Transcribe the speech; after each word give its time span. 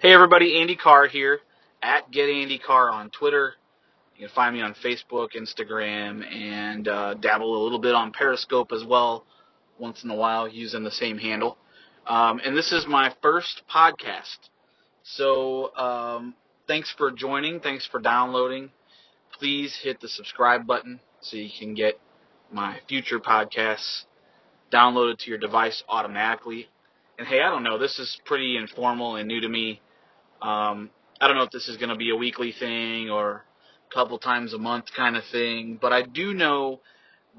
Hey 0.00 0.12
everybody, 0.12 0.60
Andy 0.60 0.76
Carr 0.76 1.08
here 1.08 1.40
at 1.82 2.08
Get 2.12 2.28
Andy 2.28 2.56
Carr 2.56 2.88
on 2.88 3.10
Twitter. 3.10 3.54
You 4.16 4.28
can 4.28 4.32
find 4.32 4.54
me 4.54 4.62
on 4.62 4.74
Facebook, 4.74 5.30
Instagram, 5.36 6.24
and 6.32 6.86
uh, 6.86 7.14
dabble 7.14 7.60
a 7.60 7.64
little 7.64 7.80
bit 7.80 7.96
on 7.96 8.12
Periscope 8.12 8.70
as 8.70 8.84
well, 8.84 9.24
once 9.76 10.04
in 10.04 10.10
a 10.10 10.14
while 10.14 10.46
using 10.46 10.84
the 10.84 10.90
same 10.92 11.18
handle. 11.18 11.58
Um, 12.06 12.40
and 12.44 12.56
this 12.56 12.70
is 12.70 12.86
my 12.86 13.12
first 13.22 13.62
podcast. 13.68 14.38
So 15.02 15.74
um, 15.74 16.36
thanks 16.68 16.94
for 16.96 17.10
joining, 17.10 17.58
thanks 17.58 17.84
for 17.84 17.98
downloading. 17.98 18.70
Please 19.36 19.76
hit 19.82 20.00
the 20.00 20.08
subscribe 20.08 20.64
button 20.64 21.00
so 21.20 21.36
you 21.36 21.50
can 21.58 21.74
get 21.74 21.98
my 22.52 22.78
future 22.88 23.18
podcasts 23.18 24.04
downloaded 24.72 25.18
to 25.18 25.30
your 25.30 25.38
device 25.38 25.82
automatically. 25.88 26.68
And 27.18 27.26
hey, 27.26 27.40
I 27.40 27.50
don't 27.50 27.64
know, 27.64 27.78
this 27.78 27.98
is 27.98 28.20
pretty 28.24 28.56
informal 28.56 29.16
and 29.16 29.26
new 29.26 29.40
to 29.40 29.48
me. 29.48 29.80
Um, 30.42 30.90
I 31.20 31.26
don't 31.26 31.36
know 31.36 31.42
if 31.42 31.50
this 31.50 31.68
is 31.68 31.76
going 31.76 31.88
to 31.88 31.96
be 31.96 32.10
a 32.10 32.16
weekly 32.16 32.52
thing 32.52 33.10
or 33.10 33.44
a 33.90 33.94
couple 33.94 34.18
times 34.18 34.54
a 34.54 34.58
month 34.58 34.86
kind 34.96 35.16
of 35.16 35.24
thing, 35.32 35.78
but 35.80 35.92
I 35.92 36.02
do 36.02 36.32
know 36.32 36.80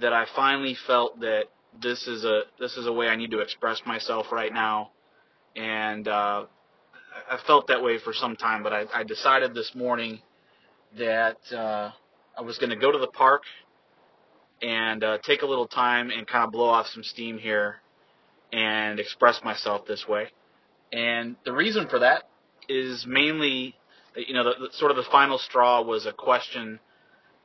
that 0.02 0.14
I 0.14 0.26
finally 0.36 0.76
felt 0.88 1.20
that 1.22 1.46
this 1.82 2.08
is 2.08 2.26
a 2.26 2.42
this 2.60 2.78
is 2.78 2.88
a 2.88 2.92
way 2.92 3.08
I 3.08 3.16
need 3.16 3.32
to 3.32 3.40
express 3.40 3.82
myself 3.86 4.28
right 4.32 4.54
now, 4.54 4.92
and 5.56 6.08
uh, 6.08 6.46
I 7.30 7.38
felt 7.46 7.68
that 7.68 7.82
way 7.84 8.00
for 8.00 8.14
some 8.14 8.36
time. 8.36 8.64
But 8.64 8.74
I, 8.74 8.86
I 8.94 9.04
decided 9.04 9.54
this 9.54 9.72
morning 9.76 10.20
that 10.98 11.38
uh, 11.54 11.92
I 12.38 12.42
was 12.42 12.58
going 12.58 12.72
to 12.72 12.76
go 12.76 12.92
to 12.92 12.98
the 12.98 13.08
park 13.08 13.44
and 14.62 15.04
uh, 15.04 15.18
take 15.24 15.42
a 15.42 15.46
little 15.46 15.68
time 15.68 16.10
and 16.10 16.28
kind 16.28 16.44
of 16.44 16.52
blow 16.52 16.68
off 16.68 16.88
some 16.88 17.04
steam 17.04 17.38
here 17.38 17.78
and 18.52 19.00
express 19.00 19.42
myself 19.44 19.86
this 19.88 20.06
way. 20.08 20.28
And 20.92 21.36
the 21.46 21.54
reason 21.54 21.88
for 21.88 22.00
that 22.00 22.29
is 22.70 23.06
mainly, 23.08 23.76
you 24.16 24.34
know, 24.34 24.44
the, 24.44 24.68
the, 24.68 24.74
sort 24.74 24.92
of 24.92 24.98
the 24.98 25.06
final 25.12 25.38
straw 25.38 25.82
was 25.82 26.06
a 26.06 26.14
question 26.14 26.80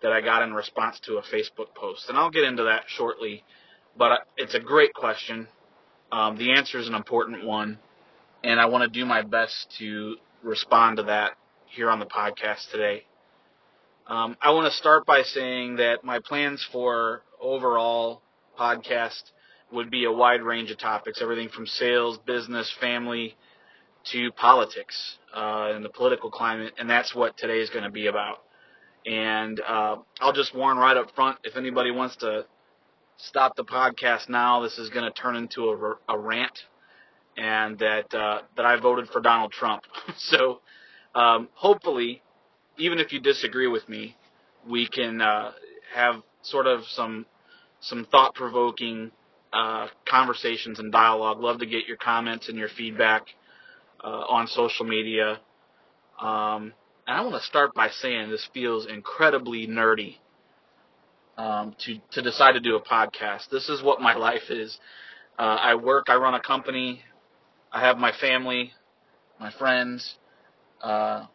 that 0.03 0.13
I 0.13 0.21
got 0.21 0.43
in 0.43 0.53
response 0.53 1.01
to 1.07 1.17
a 1.17 1.23
Facebook 1.23 1.75
post, 1.75 2.09
and 2.09 2.19
I'll 2.19 2.31
get 2.31 2.45
into 2.45 2.65
that 2.65 2.85
shortly. 2.87 3.43
But 3.97 4.27
it's 4.37 4.55
a 4.55 4.61
great 4.61 4.93
question. 4.93 5.49
Um, 6.13 6.37
the 6.37 6.53
answer 6.53 6.79
is 6.79 6.89
an 6.89 6.95
important 6.95 7.45
one, 7.45 7.79
and 8.43 8.61
I 8.61 8.67
want 8.67 8.83
to 8.83 9.01
do 9.01 9.07
my 9.07 9.23
best 9.23 9.75
to 9.79 10.17
respond 10.43 10.99
to 10.99 11.05
that 11.05 11.33
here 11.67 11.91
on 11.91 11.99
the 11.99 12.07
podcast 12.07 12.71
today. 12.71 13.05
Um, 14.07 14.37
I 14.43 14.51
want 14.51 14.71
to 14.71 14.79
start 14.79 15.07
by 15.07 15.23
saying 15.23 15.77
that 15.77 16.05
my 16.05 16.19
plans 16.19 16.67
for 16.71 17.23
overall 17.41 18.21
podcast 18.59 19.23
would 19.73 19.91
be 19.91 20.05
a 20.05 20.13
wide 20.13 20.43
range 20.43 20.71
of 20.71 20.79
topics, 20.79 21.23
everything 21.23 21.49
from 21.49 21.67
sales, 21.67 22.19
business, 22.27 22.71
family, 22.81 23.35
to 24.13 24.31
politics 24.33 25.19
uh, 25.35 25.73
and 25.75 25.85
the 25.85 25.89
political 25.89 26.31
climate, 26.31 26.75
and 26.79 26.89
that's 26.89 27.15
what 27.15 27.37
today 27.37 27.59
is 27.59 27.71
going 27.71 27.85
to 27.85 27.91
be 27.91 28.07
about. 28.07 28.43
And 29.07 29.61
uh, 29.61 29.97
I'll 30.21 30.33
just 30.33 30.55
warn 30.55 30.79
right 30.79 30.97
up 30.97 31.15
front 31.15 31.39
if 31.45 31.57
anybody 31.57 31.91
wants 31.91 32.17
to 32.17 32.47
stop 33.17 33.57
the 33.57 33.65
podcast 33.65 34.29
now, 34.29 34.61
this 34.63 34.79
is 34.79 34.91
going 34.91 35.05
to 35.05 35.11
turn 35.11 35.37
into 35.37 35.65
a, 35.65 36.15
a 36.15 36.19
rant, 36.19 36.59
and 37.37 37.79
that 37.79 38.15
uh, 38.15 38.41
that 38.57 38.65
I 38.65 38.81
voted 38.81 39.09
for 39.09 39.21
Donald 39.21 39.53
Trump. 39.53 39.83
so 40.17 40.61
um, 41.15 41.49
hopefully, 41.55 42.23
even 42.79 42.99
if 42.99 43.13
you 43.13 43.21
disagree 43.21 43.67
with 43.69 43.89
me, 43.89 44.17
we 44.69 44.89
can 44.89 45.21
uh, 45.21 45.53
have 45.95 46.23
sort 46.43 46.67
of 46.67 46.85
some 46.87 47.27
some 47.81 48.07
thought 48.11 48.35
provoking 48.35 49.11
uh, 49.53 49.89
conversations 50.09 50.79
and 50.79 50.91
dialogue. 50.91 51.41
Love 51.41 51.59
to 51.59 51.67
get 51.67 51.87
your 51.87 51.97
comments 51.97 52.49
and 52.49 52.59
your 52.59 52.69
feedback 52.69 53.27
uh, 54.03 54.25
on 54.29 54.47
social 54.47 54.87
media. 54.87 55.41
Um, 56.21 56.73
and 57.07 57.17
I 57.19 57.21
want 57.21 57.35
to 57.35 57.43
start 57.43 57.75
by 57.75 57.89
saying 57.89 58.31
this 58.31 58.49
feels 58.55 58.87
incredibly 58.87 59.67
nerdy 59.67 60.17
um, 61.37 61.75
to 61.81 61.99
to 62.13 62.23
decide 62.23 62.53
to 62.53 62.61
do 62.61 62.77
a 62.77 62.83
podcast. 62.83 63.51
This 63.51 63.69
is 63.69 63.83
what 63.83 64.01
my 64.01 64.15
life 64.29 64.51
is. 64.51 64.79
Uh, 65.39 65.59
I 65.61 65.75
work. 65.75 66.07
I 66.09 66.17
run 66.17 66.35
a 66.35 66.41
company. 66.41 67.03
I 67.73 67.81
have 67.81 67.99
my 67.99 68.13
family, 68.13 68.73
my 69.41 69.51
friends, 69.51 70.17
uh, 70.81 71.27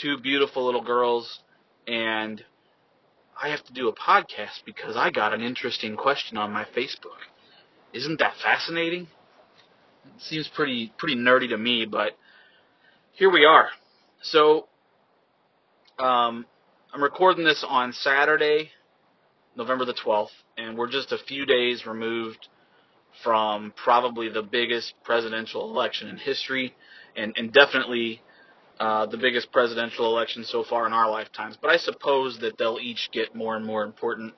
two 0.00 0.16
beautiful 0.18 0.64
little 0.64 0.82
girls, 0.82 1.40
and 1.86 2.42
I 3.40 3.48
have 3.48 3.62
to 3.64 3.74
do 3.74 3.88
a 3.88 3.94
podcast 3.94 4.64
because 4.64 4.96
I 4.96 5.10
got 5.10 5.34
an 5.34 5.42
interesting 5.42 5.96
question 5.96 6.38
on 6.38 6.50
my 6.50 6.64
Facebook. 6.64 7.20
Isn't 7.92 8.18
that 8.20 8.34
fascinating? 8.42 9.08
Seems 10.18 10.48
pretty 10.48 10.92
pretty 10.98 11.16
nerdy 11.16 11.48
to 11.48 11.58
me, 11.58 11.86
but 11.86 12.16
here 13.12 13.30
we 13.30 13.44
are. 13.44 13.68
So 14.22 14.68
um, 15.98 16.46
I'm 16.92 17.02
recording 17.02 17.44
this 17.44 17.64
on 17.68 17.92
Saturday, 17.92 18.70
November 19.56 19.84
the 19.84 19.94
12th, 19.94 20.28
and 20.56 20.76
we're 20.76 20.90
just 20.90 21.12
a 21.12 21.18
few 21.18 21.46
days 21.46 21.86
removed 21.86 22.48
from 23.22 23.72
probably 23.76 24.28
the 24.28 24.42
biggest 24.42 24.94
presidential 25.04 25.70
election 25.70 26.08
in 26.08 26.16
history, 26.16 26.74
and, 27.16 27.34
and 27.36 27.52
definitely 27.52 28.20
uh, 28.80 29.06
the 29.06 29.18
biggest 29.18 29.52
presidential 29.52 30.06
election 30.06 30.44
so 30.44 30.64
far 30.64 30.86
in 30.86 30.92
our 30.92 31.10
lifetimes. 31.10 31.56
But 31.60 31.70
I 31.70 31.76
suppose 31.76 32.38
that 32.40 32.58
they'll 32.58 32.78
each 32.80 33.10
get 33.12 33.34
more 33.34 33.56
and 33.56 33.64
more 33.64 33.84
important 33.84 34.34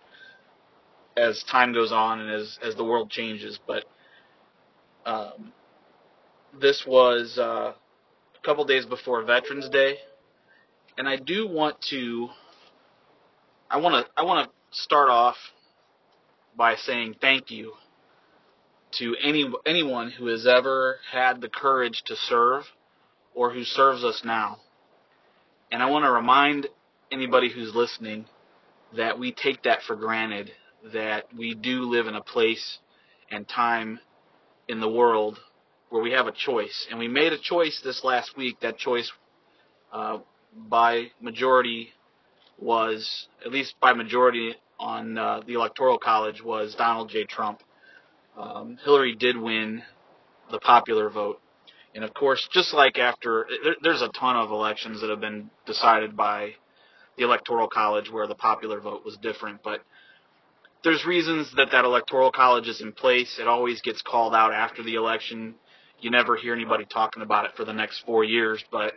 as 1.16 1.42
time 1.44 1.72
goes 1.72 1.92
on 1.92 2.20
and 2.20 2.30
as 2.30 2.58
as 2.62 2.74
the 2.74 2.84
world 2.84 3.10
changes. 3.10 3.58
But 3.66 3.84
um, 5.06 5.52
this 6.60 6.84
was 6.86 7.36
uh, 7.38 7.72
a 7.72 8.46
couple 8.46 8.64
days 8.64 8.86
before 8.86 9.22
Veterans 9.24 9.68
Day, 9.68 9.96
and 10.96 11.08
I 11.08 11.16
do 11.16 11.48
want 11.48 11.80
to. 11.90 12.28
I 13.70 13.78
want 13.78 14.06
to. 14.06 14.12
I 14.16 14.24
want 14.24 14.48
to 14.48 14.78
start 14.78 15.10
off 15.10 15.36
by 16.56 16.76
saying 16.76 17.16
thank 17.20 17.50
you 17.50 17.72
to 18.98 19.16
any 19.22 19.50
anyone 19.66 20.10
who 20.10 20.26
has 20.26 20.46
ever 20.46 20.98
had 21.10 21.40
the 21.40 21.48
courage 21.48 22.02
to 22.06 22.16
serve 22.16 22.64
or 23.34 23.52
who 23.52 23.64
serves 23.64 24.04
us 24.04 24.22
now. 24.24 24.58
And 25.72 25.82
I 25.82 25.86
want 25.90 26.04
to 26.04 26.10
remind 26.10 26.68
anybody 27.10 27.50
who's 27.50 27.74
listening 27.74 28.26
that 28.96 29.18
we 29.18 29.32
take 29.32 29.64
that 29.64 29.82
for 29.82 29.96
granted 29.96 30.52
that 30.92 31.24
we 31.36 31.54
do 31.54 31.82
live 31.82 32.06
in 32.06 32.14
a 32.14 32.22
place 32.22 32.78
and 33.30 33.48
time 33.48 33.98
in 34.68 34.80
the 34.80 34.88
world 34.88 35.38
where 35.90 36.02
we 36.02 36.12
have 36.12 36.26
a 36.26 36.32
choice. 36.32 36.86
And 36.90 36.98
we 36.98 37.08
made 37.08 37.32
a 37.32 37.38
choice 37.38 37.80
this 37.84 38.02
last 38.02 38.36
week. 38.36 38.60
That 38.60 38.78
choice, 38.78 39.10
uh, 39.92 40.18
by 40.56 41.06
majority, 41.20 41.90
was, 42.58 43.28
at 43.44 43.52
least 43.52 43.74
by 43.80 43.92
majority 43.92 44.54
on 44.78 45.16
uh, 45.18 45.40
the 45.46 45.54
Electoral 45.54 45.98
College, 45.98 46.42
was 46.42 46.74
Donald 46.74 47.10
J. 47.10 47.24
Trump. 47.24 47.62
Um, 48.36 48.78
Hillary 48.84 49.14
did 49.14 49.36
win 49.36 49.82
the 50.50 50.58
popular 50.58 51.10
vote. 51.10 51.40
And 51.94 52.02
of 52.02 52.12
course, 52.12 52.48
just 52.52 52.74
like 52.74 52.98
after, 52.98 53.46
there, 53.62 53.76
there's 53.82 54.02
a 54.02 54.08
ton 54.08 54.36
of 54.36 54.50
elections 54.50 55.00
that 55.00 55.10
have 55.10 55.20
been 55.20 55.50
decided 55.64 56.16
by 56.16 56.54
the 57.16 57.24
Electoral 57.24 57.68
College 57.68 58.10
where 58.10 58.26
the 58.26 58.34
popular 58.34 58.80
vote 58.80 59.04
was 59.04 59.16
different. 59.18 59.62
But 59.62 59.80
there's 60.84 61.04
reasons 61.06 61.50
that 61.56 61.70
that 61.72 61.84
electoral 61.86 62.30
college 62.30 62.68
is 62.68 62.80
in 62.82 62.92
place. 62.92 63.38
It 63.40 63.48
always 63.48 63.80
gets 63.80 64.02
called 64.02 64.34
out 64.34 64.52
after 64.52 64.82
the 64.82 64.94
election. 64.94 65.54
You 66.00 66.10
never 66.10 66.36
hear 66.36 66.54
anybody 66.54 66.84
talking 66.84 67.22
about 67.22 67.46
it 67.46 67.52
for 67.56 67.64
the 67.64 67.72
next 67.72 68.04
four 68.04 68.22
years. 68.22 68.62
But 68.70 68.92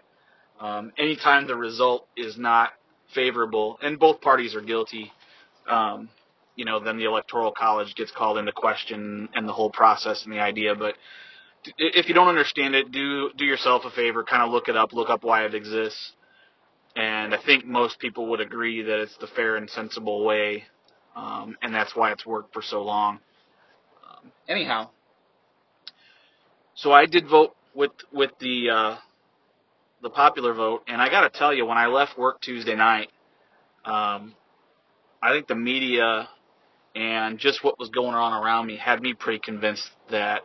um, 0.60 0.92
anytime 0.98 1.48
the 1.48 1.56
result 1.56 2.08
is 2.18 2.38
not 2.38 2.72
favorable, 3.16 3.80
and 3.82 3.98
both 3.98 4.20
parties 4.20 4.54
are 4.54 4.62
guilty, 4.62 5.14
um, 5.70 6.10
you 6.58 6.66
know, 6.66 6.84
then 6.84 6.98
the 6.98 7.06
electoral 7.06 7.54
college 7.54 7.96
gets 7.96 8.12
called 8.12 8.38
into 8.38 8.52
question 8.52 9.30
and 9.34 9.48
the 9.48 9.54
whole 9.54 9.70
process 9.72 10.26
and 10.26 10.34
the 10.34 10.40
idea. 10.40 10.76
But 10.76 10.96
if 11.78 12.10
you 12.10 12.14
don't 12.14 12.28
understand 12.28 12.76
it, 12.76 12.92
do 12.92 13.32
do 13.38 13.46
yourself 13.46 13.84
a 13.86 13.92
favor, 13.92 14.26
kind 14.26 14.44
of 14.44 14.52
look 14.52 14.68
it 14.68 14.76
up, 14.76 14.92
look 14.92 15.10
up 15.10 15.24
why 15.24 15.46
it 15.46 15.56
exists. 15.56 16.12
And 16.98 17.34
I 17.34 17.38
think 17.46 17.66
most 17.66 18.00
people 18.00 18.28
would 18.32 18.42
agree 18.42 18.82
that 18.82 19.00
it's 19.00 19.16
the 19.18 19.28
fair 19.28 19.56
and 19.56 19.70
sensible 19.70 20.26
way 20.26 20.66
um, 21.18 21.58
and 21.62 21.74
that's 21.74 21.96
why 21.96 22.12
it's 22.12 22.26
worked 22.26 22.54
for 22.54 22.62
so 22.62 22.84
long. 22.84 23.20
Um, 24.06 24.32
anyhow, 24.48 24.90
so 26.76 26.92
I 26.92 27.08
did 27.08 27.28
vote 27.28 27.56
with 27.74 27.92
with 28.14 28.32
the 28.40 28.70
uh, 28.70 28.98
the 30.04 30.12
popular 30.12 30.54
vote, 30.54 30.84
and 30.88 31.02
I 31.02 31.10
got 31.10 31.22
to 31.22 31.38
tell 31.38 31.54
you, 31.54 31.66
when 31.66 31.78
I 31.78 31.88
left 31.88 32.18
work 32.18 32.40
Tuesday 32.40 32.76
night, 32.76 33.10
um, 33.84 34.36
I 35.22 35.32
think 35.32 35.48
the 35.48 35.56
media 35.56 36.30
and 36.96 37.40
just 37.40 37.64
what 37.64 37.80
was 37.80 37.90
going 37.90 38.16
on 38.16 38.34
around 38.34 38.68
me 38.68 38.78
had 38.78 39.02
me 39.02 39.14
pretty 39.14 39.40
convinced 39.40 39.90
that 40.10 40.42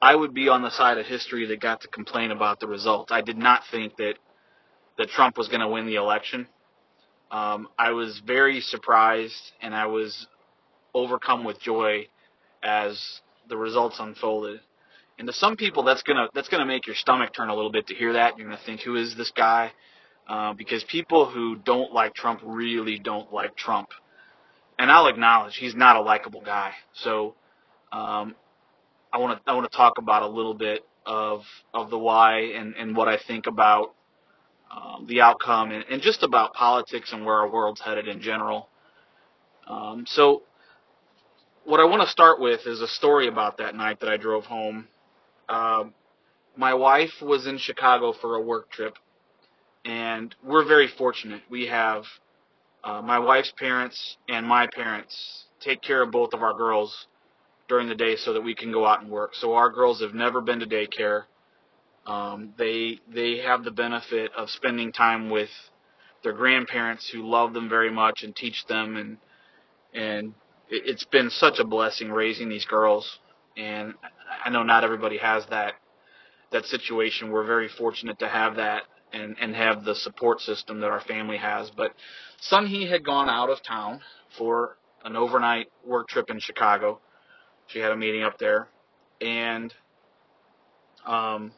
I 0.00 0.14
would 0.14 0.34
be 0.34 0.48
on 0.48 0.62
the 0.62 0.70
side 0.70 0.98
of 0.98 1.06
history 1.06 1.46
that 1.46 1.60
got 1.60 1.80
to 1.82 1.88
complain 1.88 2.30
about 2.30 2.60
the 2.60 2.66
results. 2.66 3.12
I 3.12 3.20
did 3.20 3.36
not 3.36 3.62
think 3.70 3.96
that 3.96 4.14
that 4.98 5.08
Trump 5.08 5.38
was 5.38 5.48
going 5.48 5.60
to 5.60 5.68
win 5.68 5.86
the 5.86 5.96
election. 5.96 6.46
Um, 7.32 7.68
I 7.78 7.92
was 7.92 8.20
very 8.26 8.60
surprised 8.60 9.52
and 9.62 9.74
I 9.74 9.86
was 9.86 10.26
overcome 10.94 11.44
with 11.44 11.58
joy 11.60 12.06
as 12.62 13.20
the 13.48 13.56
results 13.56 13.98
unfolded. 13.98 14.60
And 15.18 15.26
to 15.26 15.32
some 15.32 15.56
people, 15.56 15.82
that's 15.82 16.02
gonna 16.02 16.28
that's 16.34 16.48
gonna 16.48 16.66
make 16.66 16.86
your 16.86 16.96
stomach 16.96 17.32
turn 17.34 17.48
a 17.48 17.54
little 17.54 17.72
bit 17.72 17.86
to 17.88 17.94
hear 17.94 18.12
that. 18.12 18.36
You're 18.36 18.48
gonna 18.48 18.60
think, 18.64 18.82
who 18.82 18.96
is 18.96 19.16
this 19.16 19.30
guy? 19.30 19.72
Uh, 20.28 20.52
because 20.52 20.84
people 20.84 21.26
who 21.26 21.56
don't 21.56 21.92
like 21.92 22.14
Trump 22.14 22.40
really 22.44 22.98
don't 22.98 23.32
like 23.32 23.56
Trump. 23.56 23.88
And 24.78 24.90
I'll 24.90 25.06
acknowledge 25.06 25.56
he's 25.56 25.74
not 25.74 25.96
a 25.96 26.00
likable 26.00 26.42
guy. 26.42 26.72
So 26.92 27.34
um, 27.92 28.34
I 29.12 29.18
want 29.18 29.38
to 29.44 29.50
I 29.50 29.54
want 29.54 29.70
to 29.70 29.76
talk 29.76 29.98
about 29.98 30.22
a 30.22 30.26
little 30.26 30.54
bit 30.54 30.84
of 31.06 31.44
of 31.72 31.90
the 31.90 31.98
why 31.98 32.52
and, 32.56 32.74
and 32.76 32.96
what 32.96 33.08
I 33.08 33.16
think 33.16 33.46
about 33.46 33.94
um, 34.72 35.06
the 35.06 35.20
outcome 35.20 35.70
and, 35.70 35.84
and 35.90 36.02
just 36.02 36.22
about 36.22 36.54
politics 36.54 37.12
and 37.12 37.24
where 37.24 37.36
our 37.36 37.50
world's 37.50 37.80
headed 37.80 38.08
in 38.08 38.20
general. 38.20 38.68
Um, 39.68 40.04
so 40.06 40.42
what 41.64 41.80
I 41.80 41.84
want 41.84 42.02
to 42.02 42.08
start 42.08 42.40
with 42.40 42.66
is 42.66 42.80
a 42.80 42.88
story 42.88 43.28
about 43.28 43.58
that 43.58 43.74
night 43.74 44.00
that 44.00 44.08
I 44.08 44.16
drove 44.16 44.44
home. 44.44 44.88
Um, 45.48 45.94
my 46.56 46.74
wife 46.74 47.12
was 47.20 47.46
in 47.46 47.58
Chicago 47.58 48.12
for 48.12 48.34
a 48.34 48.40
work 48.40 48.70
trip, 48.70 48.96
and 49.84 50.34
we're 50.42 50.66
very 50.66 50.88
fortunate. 50.88 51.42
We 51.50 51.66
have 51.66 52.04
uh, 52.84 53.00
my 53.02 53.18
wife's 53.18 53.52
parents 53.56 54.16
and 54.28 54.46
my 54.46 54.66
parents 54.66 55.44
take 55.60 55.82
care 55.82 56.02
of 56.02 56.10
both 56.10 56.34
of 56.34 56.42
our 56.42 56.54
girls 56.54 57.06
during 57.68 57.88
the 57.88 57.94
day 57.94 58.16
so 58.16 58.32
that 58.32 58.40
we 58.40 58.54
can 58.54 58.72
go 58.72 58.84
out 58.84 59.02
and 59.02 59.10
work. 59.10 59.34
So 59.34 59.54
our 59.54 59.70
girls 59.70 60.00
have 60.00 60.14
never 60.14 60.40
been 60.40 60.60
to 60.60 60.66
daycare. 60.66 61.24
Um, 62.06 62.54
they 62.58 63.00
they 63.12 63.38
have 63.38 63.64
the 63.64 63.70
benefit 63.70 64.32
of 64.36 64.50
spending 64.50 64.92
time 64.92 65.30
with 65.30 65.50
their 66.24 66.32
grandparents 66.32 67.08
who 67.08 67.28
love 67.28 67.52
them 67.52 67.68
very 67.68 67.90
much 67.90 68.22
and 68.22 68.34
teach 68.34 68.64
them 68.66 68.96
and 68.96 69.18
and 69.94 70.34
it, 70.68 70.82
it's 70.86 71.04
been 71.04 71.30
such 71.30 71.58
a 71.58 71.64
blessing 71.64 72.10
raising 72.10 72.48
these 72.48 72.64
girls 72.64 73.18
and 73.56 73.94
I 74.44 74.50
know 74.50 74.62
not 74.62 74.84
everybody 74.84 75.18
has 75.18 75.44
that 75.50 75.74
that 76.50 76.64
situation. 76.66 77.30
We're 77.30 77.46
very 77.46 77.68
fortunate 77.68 78.18
to 78.20 78.28
have 78.28 78.56
that 78.56 78.82
and 79.12 79.36
and 79.40 79.54
have 79.54 79.84
the 79.84 79.94
support 79.94 80.40
system 80.40 80.80
that 80.80 80.90
our 80.90 81.00
family 81.00 81.36
has. 81.36 81.70
But 81.70 81.92
Sunhee 82.50 82.88
had 82.88 83.04
gone 83.04 83.28
out 83.28 83.50
of 83.50 83.62
town 83.62 84.00
for 84.36 84.76
an 85.04 85.16
overnight 85.16 85.68
work 85.84 86.08
trip 86.08 86.30
in 86.30 86.40
Chicago. 86.40 87.00
She 87.68 87.78
had 87.78 87.92
a 87.92 87.96
meeting 87.96 88.22
up 88.22 88.38
there, 88.38 88.68
and 89.20 89.72
um, 91.06 91.52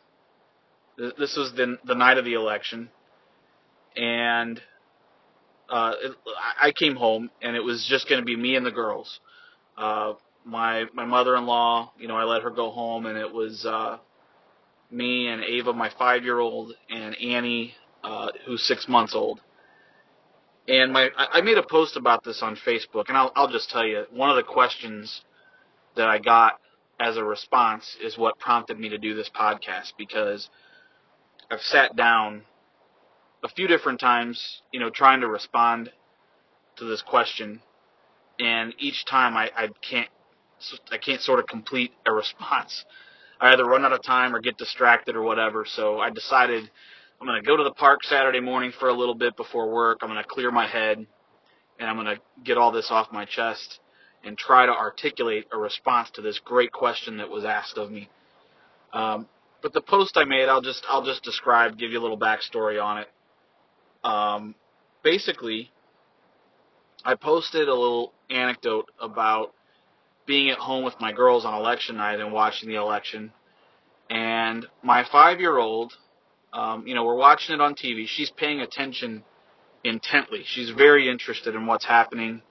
this 0.96 1.36
was 1.36 1.52
the 1.56 1.78
the 1.84 1.94
night 1.94 2.18
of 2.18 2.24
the 2.24 2.34
election, 2.34 2.88
and 3.96 4.60
uh, 5.68 5.92
it, 6.02 6.12
I 6.60 6.72
came 6.72 6.96
home 6.96 7.30
and 7.42 7.56
it 7.56 7.60
was 7.60 7.86
just 7.88 8.08
going 8.08 8.20
to 8.20 8.24
be 8.24 8.36
me 8.36 8.56
and 8.56 8.64
the 8.64 8.70
girls. 8.70 9.20
Uh, 9.76 10.14
my 10.44 10.84
my 10.92 11.04
mother-in-law, 11.04 11.92
you 11.98 12.08
know, 12.08 12.16
I 12.16 12.24
let 12.24 12.42
her 12.42 12.50
go 12.50 12.70
home, 12.70 13.06
and 13.06 13.16
it 13.16 13.32
was 13.32 13.64
uh, 13.64 13.98
me 14.90 15.28
and 15.28 15.42
Ava, 15.42 15.72
my 15.72 15.90
five-year-old, 15.98 16.74
and 16.90 17.16
Annie, 17.16 17.74
uh, 18.02 18.28
who's 18.46 18.62
six 18.62 18.86
months 18.88 19.14
old. 19.14 19.40
And 20.68 20.92
my 20.92 21.08
I 21.16 21.40
made 21.40 21.58
a 21.58 21.62
post 21.62 21.96
about 21.96 22.24
this 22.24 22.40
on 22.42 22.56
Facebook, 22.66 23.06
and 23.08 23.16
I'll 23.16 23.32
I'll 23.34 23.50
just 23.50 23.70
tell 23.70 23.86
you 23.86 24.04
one 24.10 24.30
of 24.30 24.36
the 24.36 24.42
questions 24.42 25.22
that 25.96 26.08
I 26.08 26.18
got 26.18 26.60
as 27.00 27.16
a 27.16 27.24
response 27.24 27.96
is 28.02 28.16
what 28.16 28.38
prompted 28.38 28.78
me 28.78 28.88
to 28.88 28.98
do 28.98 29.14
this 29.14 29.30
podcast 29.34 29.92
because 29.98 30.48
I've 31.50 31.60
sat 31.60 31.96
down 31.96 32.42
a 33.44 33.48
few 33.48 33.66
different 33.66 34.00
times, 34.00 34.62
you 34.72 34.80
know, 34.80 34.90
trying 34.90 35.20
to 35.20 35.28
respond 35.28 35.90
to 36.76 36.84
this 36.84 37.02
question, 37.02 37.60
and 38.40 38.74
each 38.78 39.04
time 39.04 39.36
I, 39.36 39.50
I 39.56 39.68
can't 39.88 40.08
I 40.90 40.98
can't 40.98 41.20
sort 41.20 41.40
of 41.40 41.46
complete 41.46 41.92
a 42.06 42.12
response. 42.12 42.84
I 43.40 43.52
either 43.52 43.64
run 43.64 43.84
out 43.84 43.92
of 43.92 44.02
time 44.02 44.34
or 44.34 44.40
get 44.40 44.56
distracted 44.56 45.16
or 45.16 45.22
whatever. 45.22 45.66
So 45.66 45.98
I 45.98 46.08
decided 46.10 46.70
I'm 47.20 47.26
going 47.26 47.42
to 47.42 47.46
go 47.46 47.56
to 47.56 47.64
the 47.64 47.72
park 47.72 48.04
Saturday 48.04 48.40
morning 48.40 48.72
for 48.78 48.88
a 48.88 48.94
little 48.94 49.14
bit 49.14 49.36
before 49.36 49.70
work. 49.70 49.98
I'm 50.02 50.08
going 50.08 50.22
to 50.22 50.28
clear 50.28 50.50
my 50.50 50.66
head 50.66 51.04
and 51.78 51.88
I'm 51.88 51.96
going 51.96 52.16
to 52.16 52.20
get 52.44 52.56
all 52.56 52.72
this 52.72 52.88
off 52.90 53.12
my 53.12 53.24
chest 53.24 53.80
and 54.24 54.38
try 54.38 54.66
to 54.66 54.72
articulate 54.72 55.46
a 55.52 55.58
response 55.58 56.10
to 56.12 56.22
this 56.22 56.38
great 56.38 56.72
question 56.72 57.18
that 57.18 57.28
was 57.28 57.44
asked 57.44 57.76
of 57.76 57.90
me. 57.90 58.08
Um, 58.92 59.26
but 59.64 59.72
the 59.72 59.80
post 59.80 60.18
I 60.18 60.24
made, 60.24 60.46
I'll 60.46 60.60
just 60.60 60.84
I'll 60.90 61.04
just 61.04 61.22
describe, 61.24 61.78
give 61.78 61.90
you 61.90 61.98
a 61.98 62.02
little 62.02 62.18
backstory 62.18 62.80
on 62.80 62.98
it. 62.98 63.08
Um, 64.04 64.54
basically, 65.02 65.70
I 67.02 67.14
posted 67.14 67.66
a 67.66 67.74
little 67.74 68.12
anecdote 68.28 68.90
about 69.00 69.54
being 70.26 70.50
at 70.50 70.58
home 70.58 70.84
with 70.84 71.00
my 71.00 71.12
girls 71.12 71.46
on 71.46 71.54
election 71.54 71.96
night 71.96 72.20
and 72.20 72.30
watching 72.30 72.68
the 72.68 72.74
election. 72.74 73.32
And 74.10 74.66
my 74.82 75.02
five 75.10 75.40
year 75.40 75.56
old, 75.56 75.94
um, 76.52 76.86
you 76.86 76.94
know, 76.94 77.04
we're 77.06 77.16
watching 77.16 77.54
it 77.54 77.62
on 77.62 77.74
TV. 77.74 78.06
She's 78.06 78.30
paying 78.30 78.60
attention 78.60 79.24
intently. 79.82 80.42
She's 80.44 80.68
very 80.76 81.08
interested 81.08 81.54
in 81.54 81.64
what's 81.64 81.86
happening 81.86 82.42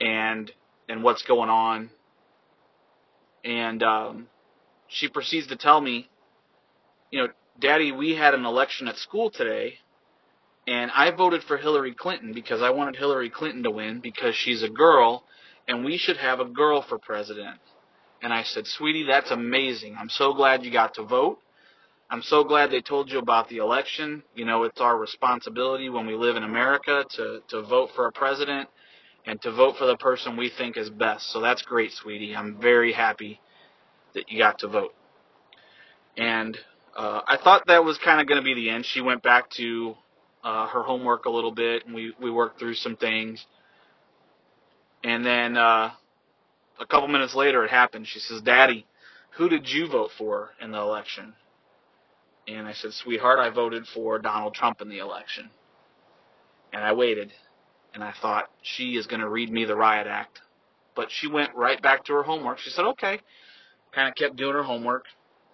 and 0.00 0.52
and 0.88 1.02
what's 1.02 1.22
going 1.22 1.50
on. 1.50 1.90
And 3.44 3.82
um, 3.82 4.28
she 4.94 5.08
proceeds 5.08 5.48
to 5.48 5.56
tell 5.56 5.80
me, 5.80 6.08
you 7.10 7.20
know, 7.20 7.28
Daddy, 7.60 7.90
we 7.92 8.14
had 8.14 8.34
an 8.34 8.44
election 8.44 8.86
at 8.88 8.96
school 8.96 9.30
today, 9.30 9.74
and 10.66 10.90
I 10.94 11.10
voted 11.10 11.42
for 11.42 11.56
Hillary 11.56 11.94
Clinton 11.94 12.32
because 12.32 12.62
I 12.62 12.70
wanted 12.70 12.96
Hillary 12.96 13.28
Clinton 13.28 13.64
to 13.64 13.70
win 13.70 14.00
because 14.00 14.34
she's 14.34 14.62
a 14.62 14.68
girl 14.68 15.24
and 15.66 15.84
we 15.84 15.98
should 15.98 16.16
have 16.18 16.40
a 16.40 16.44
girl 16.44 16.82
for 16.88 16.98
president. 16.98 17.58
And 18.22 18.32
I 18.32 18.44
said, 18.44 18.66
Sweetie, 18.66 19.04
that's 19.04 19.30
amazing. 19.30 19.96
I'm 19.98 20.08
so 20.08 20.32
glad 20.32 20.64
you 20.64 20.70
got 20.70 20.94
to 20.94 21.02
vote. 21.02 21.38
I'm 22.10 22.22
so 22.22 22.44
glad 22.44 22.70
they 22.70 22.80
told 22.80 23.10
you 23.10 23.18
about 23.18 23.48
the 23.48 23.58
election. 23.58 24.22
You 24.34 24.44
know, 24.44 24.62
it's 24.62 24.80
our 24.80 24.96
responsibility 24.96 25.90
when 25.90 26.06
we 26.06 26.14
live 26.14 26.36
in 26.36 26.44
America 26.44 27.04
to, 27.16 27.40
to 27.48 27.62
vote 27.62 27.90
for 27.94 28.06
a 28.06 28.12
president 28.12 28.68
and 29.26 29.40
to 29.42 29.50
vote 29.52 29.76
for 29.76 29.86
the 29.86 29.96
person 29.96 30.36
we 30.36 30.50
think 30.50 30.76
is 30.76 30.88
best. 30.88 31.30
So 31.32 31.40
that's 31.40 31.62
great, 31.62 31.92
sweetie. 31.92 32.36
I'm 32.36 32.60
very 32.60 32.92
happy 32.92 33.40
that 34.14 34.30
you 34.30 34.38
got 34.38 34.58
to 34.60 34.68
vote. 34.68 34.94
And 36.16 36.56
uh, 36.96 37.20
I 37.26 37.36
thought 37.42 37.66
that 37.66 37.84
was 37.84 37.98
kind 37.98 38.20
of 38.20 38.28
going 38.28 38.40
to 38.40 38.44
be 38.44 38.54
the 38.54 38.70
end. 38.70 38.86
She 38.86 39.00
went 39.00 39.22
back 39.22 39.50
to 39.50 39.94
uh, 40.44 40.68
her 40.68 40.82
homework 40.82 41.24
a 41.24 41.30
little 41.30 41.52
bit, 41.52 41.86
and 41.86 41.94
we, 41.94 42.14
we 42.20 42.30
worked 42.30 42.58
through 42.58 42.74
some 42.74 42.96
things. 42.96 43.44
And 45.02 45.24
then 45.24 45.56
uh, 45.56 45.90
a 46.80 46.86
couple 46.86 47.08
minutes 47.08 47.34
later, 47.34 47.64
it 47.64 47.70
happened. 47.70 48.06
She 48.06 48.20
says, 48.20 48.42
Daddy, 48.42 48.86
who 49.36 49.48
did 49.48 49.68
you 49.68 49.88
vote 49.88 50.10
for 50.16 50.50
in 50.60 50.70
the 50.70 50.78
election? 50.78 51.34
And 52.46 52.66
I 52.66 52.72
said, 52.72 52.92
Sweetheart, 52.92 53.38
I 53.38 53.50
voted 53.50 53.86
for 53.86 54.18
Donald 54.18 54.54
Trump 54.54 54.80
in 54.80 54.88
the 54.88 54.98
election. 54.98 55.50
And 56.72 56.82
I 56.82 56.92
waited. 56.92 57.32
And 57.94 58.02
I 58.02 58.12
thought, 58.20 58.50
she 58.62 58.96
is 58.96 59.06
going 59.06 59.20
to 59.20 59.28
read 59.28 59.50
me 59.50 59.64
the 59.64 59.76
riot 59.76 60.06
act. 60.06 60.40
But 60.94 61.10
she 61.10 61.26
went 61.26 61.54
right 61.54 61.80
back 61.80 62.04
to 62.04 62.12
her 62.14 62.22
homework. 62.22 62.58
She 62.58 62.70
said, 62.70 62.84
okay. 62.84 63.20
Kind 63.94 64.08
of 64.08 64.14
kept 64.14 64.36
doing 64.36 64.54
her 64.54 64.62
homework. 64.62 65.04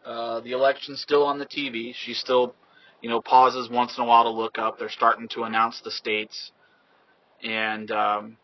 Uh, 0.05 0.41
the 0.41 0.53
election's 0.53 1.01
still 1.01 1.25
on 1.25 1.39
the 1.39 1.47
TV. 1.47 1.95
She 1.95 2.15
still, 2.15 2.55
you 3.03 3.11
know, 3.11 3.21
pauses 3.21 3.69
once 3.71 3.97
in 3.99 4.05
a 4.05 4.07
while 4.07 4.25
to 4.25 4.31
look 4.31 4.59
up. 4.59 4.79
They're 4.79 4.89
starting 4.89 5.29
to 5.35 5.43
announce 5.43 5.81
the 5.83 5.91
states. 5.91 6.53
And 7.43 7.91
um, 7.91 8.37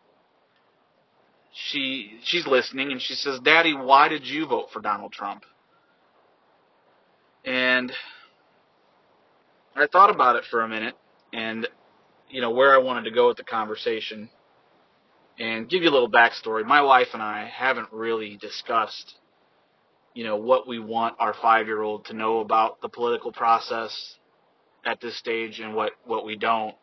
she 1.52 2.18
she's 2.24 2.46
listening 2.46 2.92
and 2.92 3.00
she 3.00 3.14
says, 3.14 3.40
"Daddy, 3.40 3.74
why 3.74 4.08
did 4.08 4.26
you 4.26 4.46
vote 4.46 4.68
for 4.72 4.80
Donald 4.80 5.12
Trump?" 5.12 5.44
And 7.44 7.92
I 9.74 9.86
thought 9.86 10.10
about 10.10 10.36
it 10.36 10.44
for 10.50 10.62
a 10.62 10.68
minute 10.68 10.94
and 11.32 11.68
you 12.28 12.40
know 12.40 12.50
where 12.50 12.74
I 12.74 12.78
wanted 12.78 13.04
to 13.04 13.10
go 13.10 13.28
with 13.28 13.36
the 13.36 13.44
conversation 13.44 14.28
and 15.38 15.68
give 15.68 15.82
you 15.82 15.90
a 15.90 15.92
little 15.92 16.10
backstory. 16.10 16.64
My 16.64 16.82
wife 16.82 17.08
and 17.12 17.22
I 17.22 17.50
haven't 17.54 17.88
really 17.92 18.36
discussed 18.36 19.14
you 20.16 20.24
know 20.24 20.36
what 20.36 20.66
we 20.66 20.78
want 20.78 21.14
our 21.18 21.34
5-year-old 21.34 22.06
to 22.06 22.14
know 22.14 22.40
about 22.40 22.80
the 22.80 22.88
political 22.88 23.30
process 23.30 24.16
at 24.86 24.98
this 24.98 25.14
stage 25.18 25.60
and 25.60 25.74
what 25.74 25.92
what 26.06 26.24
we 26.24 26.36
don't. 26.36 26.74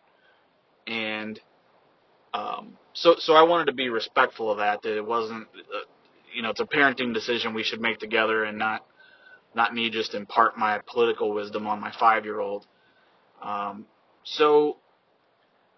And 0.86 1.40
um, 2.36 2.78
so 2.94 3.16
so 3.18 3.34
I 3.34 3.42
wanted 3.42 3.66
to 3.66 3.74
be 3.74 3.90
respectful 3.90 4.52
of 4.52 4.60
that. 4.60 4.84
That 4.84 4.96
it 4.96 5.06
wasn't, 5.06 5.48
uh, 5.56 5.88
you 6.32 6.44
know, 6.44 6.52
it's 6.52 6.60
a 6.60 6.66
parenting 6.66 7.12
decision 7.12 7.56
we 7.56 7.64
should 7.64 7.82
make 7.82 7.98
together, 7.98 8.44
and 8.44 8.60
not 8.60 8.86
not 9.56 9.74
me 9.74 9.90
just 9.90 10.14
impart 10.14 10.56
my 10.56 10.80
political 10.86 11.34
wisdom 11.34 11.66
on 11.66 11.82
my 11.82 11.92
five 12.00 12.26
year 12.26 12.40
old. 12.40 12.68
Um, 13.42 13.88
so, 14.24 14.78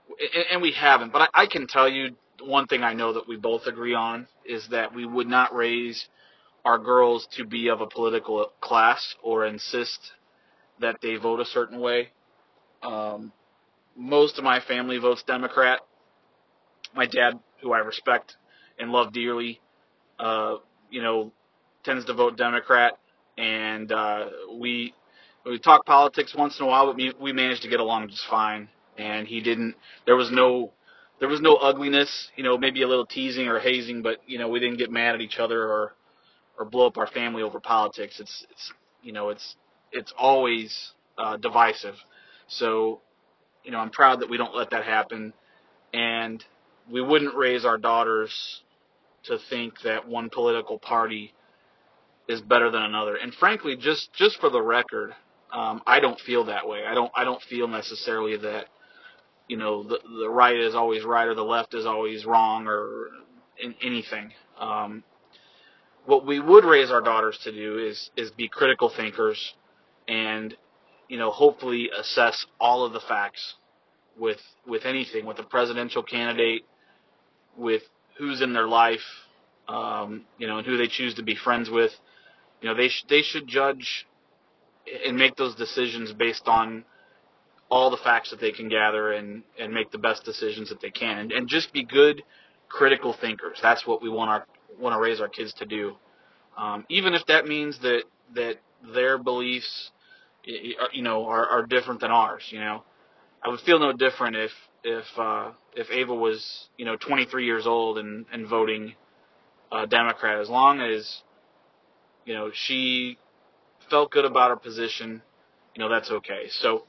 and, 0.09 0.45
and 0.51 0.62
we 0.62 0.74
haven't, 0.74 1.13
but 1.13 1.29
I, 1.33 1.43
I 1.43 1.47
can 1.47 1.67
tell 1.67 1.88
you 1.88 2.17
one 2.43 2.67
thing 2.67 2.83
I 2.83 2.93
know 2.93 3.13
that 3.13 3.29
we 3.29 3.38
both 3.38 3.65
agree 3.65 3.95
on 3.95 4.27
is 4.45 4.67
that 4.71 4.93
we 4.93 5.05
would 5.05 5.27
not 5.27 5.55
raise 5.55 6.05
our 6.65 6.77
girls 6.77 7.27
to 7.38 7.45
be 7.45 7.69
of 7.69 7.79
a 7.79 7.88
political 7.88 8.51
class 8.60 9.15
or 9.24 9.45
insist 9.45 10.12
that 10.81 10.98
they 11.01 11.15
vote 11.15 11.39
a 11.39 11.45
certain 11.45 11.79
way. 11.79 12.10
Um, 12.84 13.31
most 13.95 14.38
of 14.38 14.43
my 14.43 14.60
family 14.60 14.98
votes 14.98 15.24
Democrat 15.25 15.79
my 16.95 17.05
dad, 17.05 17.39
who 17.62 17.74
I 17.74 17.79
respect 17.79 18.38
and 18.79 18.91
love 18.91 19.13
dearly, 19.13 19.60
uh, 20.19 20.55
you 20.89 21.01
know, 21.01 21.31
tends 21.84 22.05
to 22.05 22.13
vote 22.13 22.38
Democrat, 22.38 22.93
and 23.38 23.91
uh, 23.91 24.29
we 24.60 24.93
we 25.45 25.60
talk 25.60 25.86
politics 25.86 26.34
once 26.36 26.60
in 26.60 26.65
a 26.65 26.67
while, 26.67 26.88
but 26.88 26.95
we, 26.95 27.13
we 27.22 27.31
managed 27.31 27.62
to 27.62 27.69
get 27.69 27.79
along 27.79 28.10
just 28.10 28.25
fine. 28.29 28.69
And 28.98 29.27
he 29.27 29.41
didn't. 29.41 29.75
There 30.05 30.15
was 30.15 30.31
no 30.31 30.72
there 31.19 31.27
was 31.27 31.41
no 31.41 31.55
ugliness. 31.55 32.31
You 32.36 32.43
know, 32.43 32.57
maybe 32.57 32.81
a 32.81 32.88
little 32.88 33.05
teasing 33.05 33.48
or 33.48 33.60
hazing, 33.60 34.01
but 34.01 34.17
you 34.25 34.39
know, 34.39 34.48
we 34.48 34.60
didn't 34.60 34.77
get 34.77 34.89
mad 34.89 35.15
at 35.15 35.22
each 35.22 35.38
other 35.38 35.62
or 35.62 35.95
or 36.57 36.65
blow 36.65 36.88
up 36.88 36.97
our 36.97 37.07
family 37.07 37.43
over 37.43 37.59
politics. 37.59 38.19
It's 38.19 38.45
it's 38.50 38.74
you 39.03 39.12
know 39.12 39.29
it's 39.29 39.55
it's 39.91 40.13
always 40.17 40.93
uh, 41.17 41.38
divisive. 41.38 41.95
So 42.47 43.01
you 43.63 43.71
know, 43.71 43.79
I'm 43.79 43.89
proud 43.89 44.21
that 44.21 44.29
we 44.29 44.38
don't 44.38 44.55
let 44.55 44.69
that 44.71 44.85
happen, 44.85 45.33
and 45.93 46.43
we 46.89 47.01
wouldn't 47.01 47.35
raise 47.35 47.65
our 47.65 47.77
daughters 47.77 48.62
to 49.24 49.38
think 49.50 49.81
that 49.83 50.07
one 50.07 50.29
political 50.29 50.77
party 50.77 51.33
is 52.27 52.41
better 52.41 52.69
than 52.71 52.83
another. 52.83 53.15
And 53.15 53.33
frankly, 53.33 53.75
just 53.75 54.13
just 54.13 54.39
for 54.39 54.50
the 54.50 54.62
record, 54.62 55.13
um, 55.51 55.81
I 55.88 56.00
don't 56.00 56.19
feel 56.19 56.45
that 56.45 56.67
way. 56.67 56.83
I 56.88 56.93
don't 56.93 57.12
I 57.15 57.24
don't 57.24 57.41
feel 57.41 57.67
necessarily 57.67 58.38
that 58.38 58.65
you 59.47 59.57
know 59.57 59.83
the 59.83 60.00
the 60.19 60.29
right 60.29 60.55
is 60.55 60.75
always 60.75 61.03
right 61.03 61.27
or 61.27 61.35
the 61.35 61.43
left 61.43 61.74
is 61.74 61.85
always 61.85 62.25
wrong 62.25 62.67
or 62.67 63.09
in 63.62 63.75
anything. 63.81 64.31
Um, 64.59 65.03
what 66.05 66.25
we 66.25 66.39
would 66.39 66.65
raise 66.65 66.91
our 66.91 67.01
daughters 67.01 67.38
to 67.43 67.51
do 67.51 67.79
is 67.79 68.09
is 68.15 68.31
be 68.31 68.47
critical 68.47 68.91
thinkers 68.95 69.53
and 70.07 70.55
you 71.07 71.17
know 71.17 71.31
hopefully 71.31 71.89
assess 71.97 72.45
all 72.59 72.85
of 72.85 72.93
the 72.93 73.00
facts 73.01 73.55
with 74.17 74.39
with 74.67 74.85
anything 74.85 75.25
with 75.25 75.39
a 75.39 75.43
presidential 75.43 76.03
candidate 76.03 76.65
with 77.57 77.83
who's 78.17 78.41
in 78.41 78.53
their 78.53 78.67
life 78.67 79.01
um, 79.67 80.24
you 80.38 80.47
know 80.47 80.57
and 80.57 80.67
who 80.67 80.77
they 80.77 80.88
choose 80.88 81.15
to 81.15 81.24
be 81.24 81.35
friends 81.35 81.69
with. 81.69 81.91
You 82.62 82.69
know 82.69 82.75
they 82.75 82.89
sh- 82.89 83.05
they 83.09 83.21
should 83.21 83.47
judge 83.47 84.05
and 85.05 85.17
make 85.17 85.35
those 85.35 85.55
decisions 85.55 86.13
based 86.13 86.47
on 86.47 86.85
all 87.69 87.89
the 87.89 87.97
facts 87.97 88.29
that 88.29 88.39
they 88.39 88.51
can 88.51 88.69
gather 88.69 89.13
and 89.13 89.43
and 89.59 89.74
make 89.74 89.91
the 89.91 89.97
best 89.97 90.24
decisions 90.24 90.69
that 90.69 90.81
they 90.81 90.91
can. 90.91 91.17
And, 91.17 91.31
and 91.31 91.47
just 91.47 91.74
be 91.74 91.83
good 91.83 92.24
critical 92.69 93.13
thinkers. 93.13 93.59
That's 93.62 93.85
what 93.85 94.01
we 94.01 94.09
want 94.09 94.29
our 94.31 94.45
want 94.79 94.96
to 94.96 95.00
raise 95.00 95.22
our 95.22 95.29
kids 95.29 95.53
to 95.55 95.65
do. 95.65 95.96
Um, 96.58 96.86
even 96.89 97.13
if 97.13 97.25
that 97.27 97.46
means 97.46 97.79
that 97.79 98.03
that 98.34 98.55
their 98.94 99.17
beliefs 99.17 99.91
you 100.44 101.01
know 101.01 101.25
are, 101.25 101.48
are 101.48 101.65
different 101.65 102.01
than 102.01 102.12
ours 102.12 102.44
you 102.51 102.60
know? 102.60 102.84
I 103.44 103.50
would 103.50 103.60
feel 103.62 103.79
no 103.79 103.94
different 103.94 104.36
if 104.36 104.51
if 104.84 105.05
uh, 105.17 105.51
if 105.75 105.89
Ava 105.91 106.13
was 106.13 106.67
you 106.77 106.86
know 106.86 106.96
23 106.96 107.46
years 107.46 107.67
old 107.67 107.98
and 107.98 108.25
and 108.32 108.48
voting 108.48 108.96
uh, 109.72 109.86
Democrat. 109.86 110.39
As 110.39 110.50
long 110.50 110.82
as 110.82 111.22
you 112.25 112.34
know 112.34 112.51
she 112.53 113.17
felt 113.89 114.12
good 114.12 114.25
about 114.25 114.50
her 114.50 114.55
position 114.55 115.22
you 115.75 115.79
know 115.82 115.89
that's 115.89 116.12
okay. 116.12 116.48
So 116.50 116.86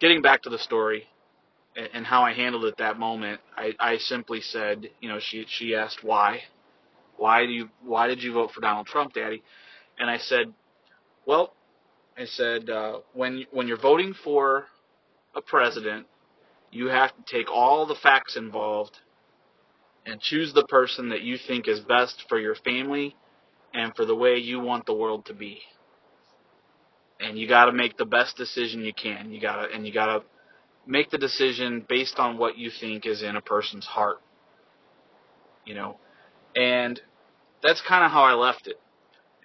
getting 0.00 0.22
back 0.22 0.42
to 0.42 0.50
the 0.50 0.58
story 0.58 1.06
and, 1.94 2.04
how 2.04 2.22
I 2.22 2.32
handled 2.32 2.64
it 2.64 2.76
that 2.78 2.98
moment 2.98 3.40
I, 3.56 3.74
I 3.78 3.98
simply 3.98 4.40
said 4.40 4.90
you 5.00 5.08
know 5.08 5.20
she 5.20 5.46
she 5.48 5.74
asked 5.74 6.02
why 6.02 6.42
why 7.20 7.46
do 7.46 7.52
you 7.52 7.68
why 7.84 8.08
did 8.08 8.22
you 8.22 8.32
vote 8.32 8.50
for 8.52 8.60
Donald 8.60 8.86
Trump 8.86 9.12
daddy 9.14 9.42
and 9.98 10.10
I 10.10 10.18
said 10.18 10.52
well 11.26 11.54
I 12.20 12.26
said 12.26 12.68
uh, 12.68 12.98
when 13.14 13.46
when 13.50 13.66
you're 13.66 13.80
voting 13.80 14.14
for 14.24 14.66
a 15.34 15.40
president, 15.40 16.06
you 16.70 16.88
have 16.88 17.10
to 17.16 17.22
take 17.24 17.50
all 17.50 17.86
the 17.86 17.94
facts 17.94 18.36
involved 18.36 18.98
and 20.04 20.20
choose 20.20 20.52
the 20.52 20.66
person 20.66 21.08
that 21.10 21.22
you 21.22 21.38
think 21.38 21.68
is 21.68 21.80
best 21.80 22.24
for 22.28 22.38
your 22.38 22.54
family 22.54 23.16
and 23.72 23.94
for 23.94 24.04
the 24.04 24.14
way 24.14 24.36
you 24.36 24.60
want 24.60 24.86
the 24.86 24.94
world 24.94 25.24
to 25.26 25.34
be. 25.34 25.60
And 27.20 27.38
you 27.38 27.48
got 27.48 27.66
to 27.66 27.72
make 27.72 27.96
the 27.96 28.06
best 28.06 28.36
decision 28.36 28.84
you 28.84 28.94
can. 28.94 29.32
You 29.32 29.40
got 29.40 29.66
to 29.66 29.74
and 29.74 29.86
you 29.86 29.92
got 29.92 30.06
to 30.18 30.24
make 30.86 31.10
the 31.10 31.18
decision 31.18 31.84
based 31.88 32.18
on 32.18 32.38
what 32.38 32.58
you 32.58 32.70
think 32.70 33.06
is 33.06 33.22
in 33.22 33.36
a 33.36 33.42
person's 33.42 33.86
heart. 33.86 34.18
You 35.64 35.74
know. 35.74 35.96
And 36.54 37.00
that's 37.62 37.82
kind 37.86 38.04
of 38.04 38.10
how 38.10 38.22
I 38.22 38.34
left 38.34 38.66
it. 38.66 38.80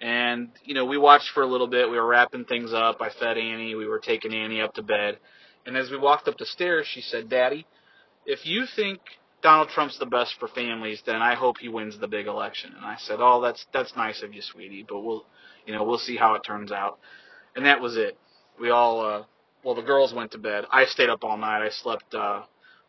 And 0.00 0.50
you 0.64 0.74
know, 0.74 0.84
we 0.84 0.98
watched 0.98 1.30
for 1.32 1.42
a 1.42 1.46
little 1.46 1.66
bit. 1.66 1.90
We 1.90 1.96
were 1.96 2.06
wrapping 2.06 2.44
things 2.44 2.72
up. 2.72 3.00
I 3.00 3.10
fed 3.10 3.38
Annie. 3.38 3.74
We 3.74 3.86
were 3.86 3.98
taking 3.98 4.34
Annie 4.34 4.60
up 4.60 4.74
to 4.74 4.82
bed. 4.82 5.18
And 5.64 5.76
as 5.76 5.90
we 5.90 5.98
walked 5.98 6.28
up 6.28 6.38
the 6.38 6.46
stairs, 6.46 6.86
she 6.86 7.00
said, 7.00 7.28
Daddy, 7.28 7.66
if 8.24 8.44
you 8.44 8.64
think 8.76 9.00
Donald 9.42 9.68
Trump's 9.68 9.98
the 9.98 10.06
best 10.06 10.34
for 10.38 10.48
families, 10.48 11.02
then 11.06 11.22
I 11.22 11.34
hope 11.34 11.58
he 11.58 11.68
wins 11.68 11.98
the 11.98 12.08
big 12.08 12.26
election. 12.26 12.72
And 12.76 12.84
I 12.84 12.96
said, 12.98 13.18
Oh, 13.20 13.40
that's 13.40 13.64
that's 13.72 13.96
nice 13.96 14.22
of 14.22 14.34
you, 14.34 14.42
sweetie, 14.42 14.84
but 14.88 15.00
we'll 15.00 15.24
you 15.66 15.74
know, 15.74 15.82
we'll 15.84 15.98
see 15.98 16.16
how 16.16 16.34
it 16.34 16.42
turns 16.44 16.70
out. 16.70 16.98
And 17.54 17.64
that 17.66 17.80
was 17.80 17.96
it. 17.96 18.18
We 18.60 18.70
all 18.70 19.00
uh 19.00 19.24
well 19.64 19.74
the 19.74 19.82
girls 19.82 20.12
went 20.12 20.32
to 20.32 20.38
bed. 20.38 20.64
I 20.70 20.84
stayed 20.84 21.08
up 21.08 21.24
all 21.24 21.38
night. 21.38 21.64
I 21.64 21.70
slept 21.70 22.14
uh 22.14 22.42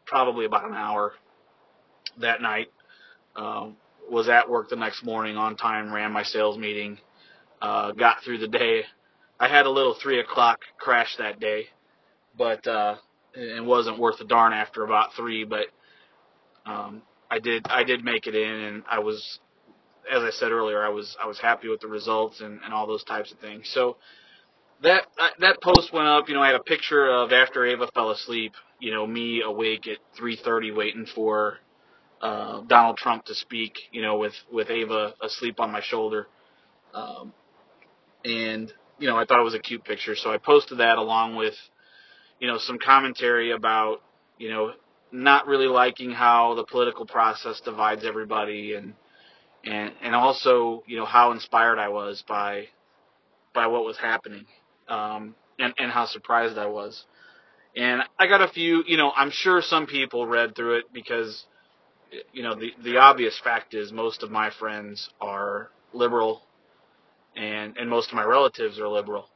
probably 0.05 0.46
about 0.46 0.65
an 0.65 0.75
hour 0.75 1.13
that 2.19 2.41
night. 2.41 2.67
Um 3.36 3.77
was 4.09 4.29
at 4.29 4.49
work 4.49 4.69
the 4.69 4.75
next 4.75 5.03
morning 5.03 5.37
on 5.37 5.55
time, 5.55 5.93
ran 5.93 6.11
my 6.11 6.23
sales 6.23 6.57
meeting, 6.57 6.97
uh, 7.61 7.91
got 7.91 8.23
through 8.23 8.39
the 8.39 8.47
day. 8.47 8.83
I 9.39 9.47
had 9.47 9.65
a 9.65 9.69
little 9.69 9.95
three 10.01 10.19
o'clock 10.19 10.59
crash 10.79 11.15
that 11.17 11.39
day 11.39 11.67
but 12.37 12.65
uh, 12.67 12.95
it 13.33 13.63
wasn't 13.63 13.99
worth 13.99 14.19
a 14.21 14.25
darn 14.25 14.53
after 14.53 14.83
about 14.83 15.13
three. 15.15 15.43
But 15.43 15.67
um, 16.65 17.01
I 17.29 17.39
did 17.39 17.65
I 17.69 17.83
did 17.83 18.03
make 18.03 18.27
it 18.27 18.35
in, 18.35 18.49
and 18.49 18.83
I 18.89 18.99
was, 18.99 19.39
as 20.11 20.23
I 20.23 20.29
said 20.29 20.51
earlier, 20.51 20.83
I 20.83 20.89
was 20.89 21.15
I 21.21 21.27
was 21.27 21.39
happy 21.39 21.67
with 21.67 21.81
the 21.81 21.87
results 21.87 22.41
and, 22.41 22.59
and 22.63 22.73
all 22.73 22.87
those 22.87 23.03
types 23.03 23.31
of 23.31 23.39
things. 23.39 23.69
So 23.73 23.97
that 24.83 25.07
that 25.39 25.61
post 25.61 25.91
went 25.91 26.07
up. 26.07 26.29
You 26.29 26.35
know, 26.35 26.41
I 26.41 26.47
had 26.47 26.55
a 26.55 26.63
picture 26.63 27.09
of 27.09 27.31
after 27.31 27.65
Ava 27.65 27.87
fell 27.93 28.11
asleep. 28.11 28.53
You 28.79 28.93
know, 28.93 29.07
me 29.07 29.41
awake 29.41 29.87
at 29.87 29.97
3:30 30.19 30.75
waiting 30.75 31.07
for 31.13 31.57
uh, 32.21 32.62
Donald 32.67 32.97
Trump 32.97 33.25
to 33.25 33.36
speak. 33.36 33.74
You 33.91 34.01
know, 34.01 34.17
with 34.17 34.33
with 34.51 34.69
Ava 34.69 35.13
asleep 35.21 35.59
on 35.59 35.71
my 35.71 35.81
shoulder. 35.81 36.27
Um, 36.93 37.33
and 38.25 38.71
you 39.00 39.07
know, 39.07 39.17
I 39.17 39.25
thought 39.25 39.39
it 39.39 39.43
was 39.43 39.53
a 39.53 39.59
cute 39.59 39.83
picture, 39.83 40.15
so 40.15 40.31
I 40.31 40.38
posted 40.38 40.79
that 40.79 40.97
along 40.97 41.36
with 41.36 41.55
you 42.39 42.47
know, 42.47 42.57
some 42.57 42.77
commentary 42.77 43.51
about, 43.51 44.01
you 44.38 44.50
know, 44.50 44.74
not 45.12 45.47
really 45.47 45.67
liking 45.67 46.12
how 46.12 46.53
the 46.55 46.63
political 46.63 47.05
process 47.05 47.62
divides 47.62 48.05
everybody 48.05 48.74
and 48.74 48.93
and 49.63 49.91
and 50.01 50.13
also, 50.13 50.83
you 50.86 50.97
know, 50.97 51.05
how 51.05 51.31
inspired 51.31 51.79
I 51.79 51.89
was 51.89 52.24
by 52.27 52.67
by 53.53 53.67
what 53.67 53.86
was 53.86 53.97
happening. 53.97 54.45
Um 54.88 55.36
and, 55.59 55.74
and 55.79 55.91
how 55.91 56.05
surprised 56.05 56.57
I 56.57 56.67
was. 56.67 57.05
And 57.75 58.01
I 58.19 58.27
got 58.27 58.41
a 58.41 58.47
few, 58.47 58.83
you 58.86 58.97
know, 58.97 59.12
I'm 59.15 59.31
sure 59.31 59.62
some 59.62 59.88
people 59.88 60.27
read 60.27 60.55
through 60.55 60.79
it 60.79 60.86
because 60.93 61.45
you 62.33 62.43
know, 62.43 62.55
the 62.55 62.71
the 62.83 62.97
obvious 62.97 63.39
fact 63.43 63.73
is 63.73 63.91
most 63.91 64.23
of 64.23 64.31
my 64.31 64.49
friends 64.59 65.09
are 65.21 65.69
liberal 65.93 66.41
and 67.35 67.77
and 67.77 67.89
most 67.89 68.09
of 68.09 68.15
my 68.15 68.23
relatives 68.23 68.79
are 68.79 68.87
liberal. 68.87 69.29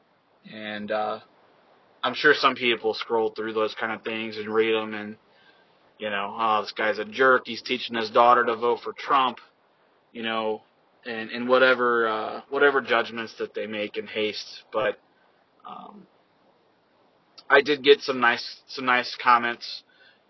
And 0.52 0.92
uh 0.92 1.20
I'm 2.04 2.16
sure 2.16 2.34
some 2.34 2.56
people 2.56 2.94
scroll 2.94 3.30
through 3.30 3.54
those 3.54 3.76
kind 3.80 3.92
of 3.92 4.04
things 4.04 4.38
and 4.38 4.54
read 4.54 4.74
them 4.74 4.94
and, 4.94 5.18
you 6.00 6.10
know, 6.10 6.36
oh, 6.38 6.62
this 6.62 6.72
guy's 6.72 6.98
a 6.98 7.06
jerk. 7.06 7.44
He's 7.46 7.62
teaching 7.62 7.96
his 7.96 8.10
daughter 8.10 8.44
to 8.44 8.56
vote 8.56 8.80
for 8.84 8.94
Trump, 8.94 9.38
you 10.12 10.24
know, 10.24 10.64
and, 11.06 11.30
and 11.30 11.48
whatever, 11.48 12.08
uh, 12.08 12.42
whatever 12.50 12.82
judgments 12.82 13.36
that 13.38 13.54
they 13.54 13.68
make 13.68 13.98
in 13.98 14.08
haste. 14.08 14.64
But, 14.74 15.00
um, 15.68 16.08
I 17.48 17.62
did 17.62 17.84
get 17.84 18.02
some 18.02 18.20
nice, 18.20 18.62
some 18.68 18.86
nice 18.86 19.16
comments 19.22 19.84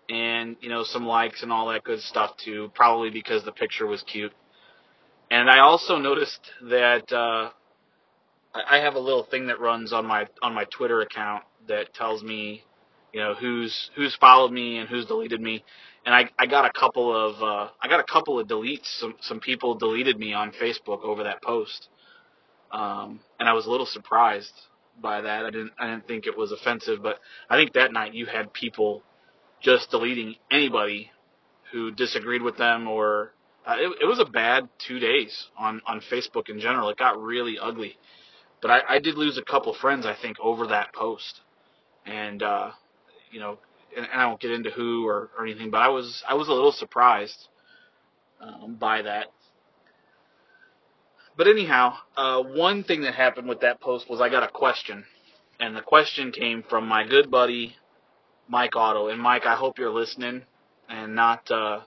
and, 0.08 0.56
you 0.60 0.68
know, 0.68 0.84
some 0.84 1.06
likes 1.06 1.42
and 1.42 1.52
all 1.52 1.68
that 1.68 1.84
good 1.84 2.00
stuff 2.00 2.36
too, 2.44 2.70
probably 2.74 3.10
because 3.10 3.44
the 3.44 3.52
picture 3.52 3.86
was 3.86 4.02
cute. 4.02 4.32
And 5.30 5.48
I 5.48 5.60
also 5.60 5.96
noticed 5.96 6.40
that, 6.62 7.10
uh, 7.12 7.50
I 8.54 8.78
have 8.78 8.94
a 8.94 8.98
little 8.98 9.24
thing 9.24 9.46
that 9.46 9.60
runs 9.60 9.92
on 9.92 10.06
my 10.06 10.26
on 10.42 10.54
my 10.54 10.64
Twitter 10.64 11.00
account 11.00 11.44
that 11.68 11.94
tells 11.94 12.22
me, 12.22 12.64
you 13.12 13.20
know, 13.20 13.34
who's 13.34 13.90
who's 13.96 14.14
followed 14.16 14.52
me 14.52 14.78
and 14.78 14.88
who's 14.88 15.06
deleted 15.06 15.40
me. 15.40 15.64
And 16.04 16.14
I, 16.14 16.28
I 16.38 16.46
got 16.46 16.66
a 16.66 16.72
couple 16.78 17.14
of 17.16 17.42
uh, 17.42 17.70
I 17.80 17.88
got 17.88 18.00
a 18.00 18.04
couple 18.12 18.38
of 18.38 18.46
deletes. 18.48 18.86
Some 18.98 19.14
some 19.20 19.40
people 19.40 19.74
deleted 19.74 20.18
me 20.18 20.34
on 20.34 20.52
Facebook 20.52 21.02
over 21.02 21.22
that 21.24 21.42
post, 21.42 21.88
um, 22.72 23.20
and 23.40 23.48
I 23.48 23.54
was 23.54 23.66
a 23.66 23.70
little 23.70 23.86
surprised 23.86 24.52
by 25.00 25.22
that. 25.22 25.46
I 25.46 25.50
didn't 25.50 25.72
I 25.78 25.86
didn't 25.86 26.06
think 26.06 26.26
it 26.26 26.36
was 26.36 26.52
offensive, 26.52 27.02
but 27.02 27.20
I 27.48 27.56
think 27.56 27.72
that 27.72 27.92
night 27.92 28.12
you 28.12 28.26
had 28.26 28.52
people 28.52 29.02
just 29.62 29.90
deleting 29.90 30.36
anybody 30.50 31.10
who 31.72 31.90
disagreed 31.90 32.42
with 32.42 32.56
them 32.56 32.88
or 32.88 33.32
uh, 33.66 33.76
it, 33.78 34.02
it 34.02 34.06
was 34.06 34.18
a 34.18 34.24
bad 34.24 34.68
two 34.78 34.98
days 34.98 35.46
on 35.58 35.80
on 35.86 36.00
Facebook 36.12 36.48
in 36.48 36.60
general. 36.60 36.88
It 36.88 36.98
got 36.98 37.20
really 37.22 37.58
ugly. 37.60 37.96
But 38.60 38.70
I, 38.70 38.80
I 38.88 38.98
did 38.98 39.16
lose 39.16 39.38
a 39.38 39.42
couple 39.42 39.74
friends, 39.74 40.06
I 40.06 40.14
think, 40.14 40.36
over 40.40 40.68
that 40.68 40.92
post, 40.94 41.40
and 42.06 42.42
uh, 42.42 42.70
you 43.30 43.40
know, 43.40 43.58
and, 43.96 44.06
and 44.06 44.20
I 44.20 44.26
won't 44.26 44.40
get 44.40 44.52
into 44.52 44.70
who 44.70 45.06
or, 45.06 45.30
or 45.36 45.44
anything, 45.44 45.70
but 45.70 45.78
I 45.78 45.88
was 45.88 46.22
I 46.28 46.34
was 46.34 46.48
a 46.48 46.52
little 46.52 46.72
surprised 46.72 47.48
um, 48.40 48.76
by 48.76 49.02
that. 49.02 49.26
but 51.36 51.46
anyhow, 51.48 51.94
uh, 52.16 52.42
one 52.42 52.84
thing 52.84 53.02
that 53.02 53.14
happened 53.14 53.48
with 53.48 53.60
that 53.60 53.80
post 53.80 54.08
was 54.08 54.20
I 54.20 54.28
got 54.28 54.42
a 54.42 54.48
question, 54.48 55.04
and 55.60 55.76
the 55.76 55.82
question 55.82 56.32
came 56.32 56.62
from 56.68 56.86
my 56.86 57.06
good 57.06 57.30
buddy 57.30 57.76
Mike 58.48 58.76
Otto. 58.76 59.08
And 59.08 59.20
Mike, 59.20 59.46
I 59.46 59.56
hope 59.56 59.78
you're 59.78 59.90
listening 59.92 60.42
and 60.88 61.14
not 61.14 61.50
uh, 61.50 61.80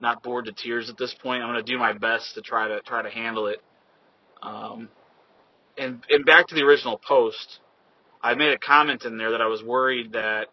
not 0.00 0.22
bored 0.22 0.46
to 0.46 0.52
tears 0.52 0.90
at 0.90 0.98
this 0.98 1.14
point. 1.22 1.42
I'm 1.42 1.52
going 1.52 1.64
to 1.64 1.72
do 1.72 1.78
my 1.78 1.92
best 1.92 2.34
to 2.34 2.42
try 2.42 2.68
to 2.68 2.80
try 2.80 3.02
to 3.02 3.10
handle 3.10 3.46
it. 3.46 3.62
Um, 4.42 4.88
and 5.78 6.02
and 6.10 6.26
back 6.26 6.48
to 6.48 6.54
the 6.54 6.62
original 6.62 6.98
post, 6.98 7.60
I 8.22 8.34
made 8.34 8.52
a 8.52 8.58
comment 8.58 9.04
in 9.04 9.16
there 9.16 9.30
that 9.32 9.40
I 9.40 9.46
was 9.46 9.62
worried 9.62 10.12
that 10.12 10.48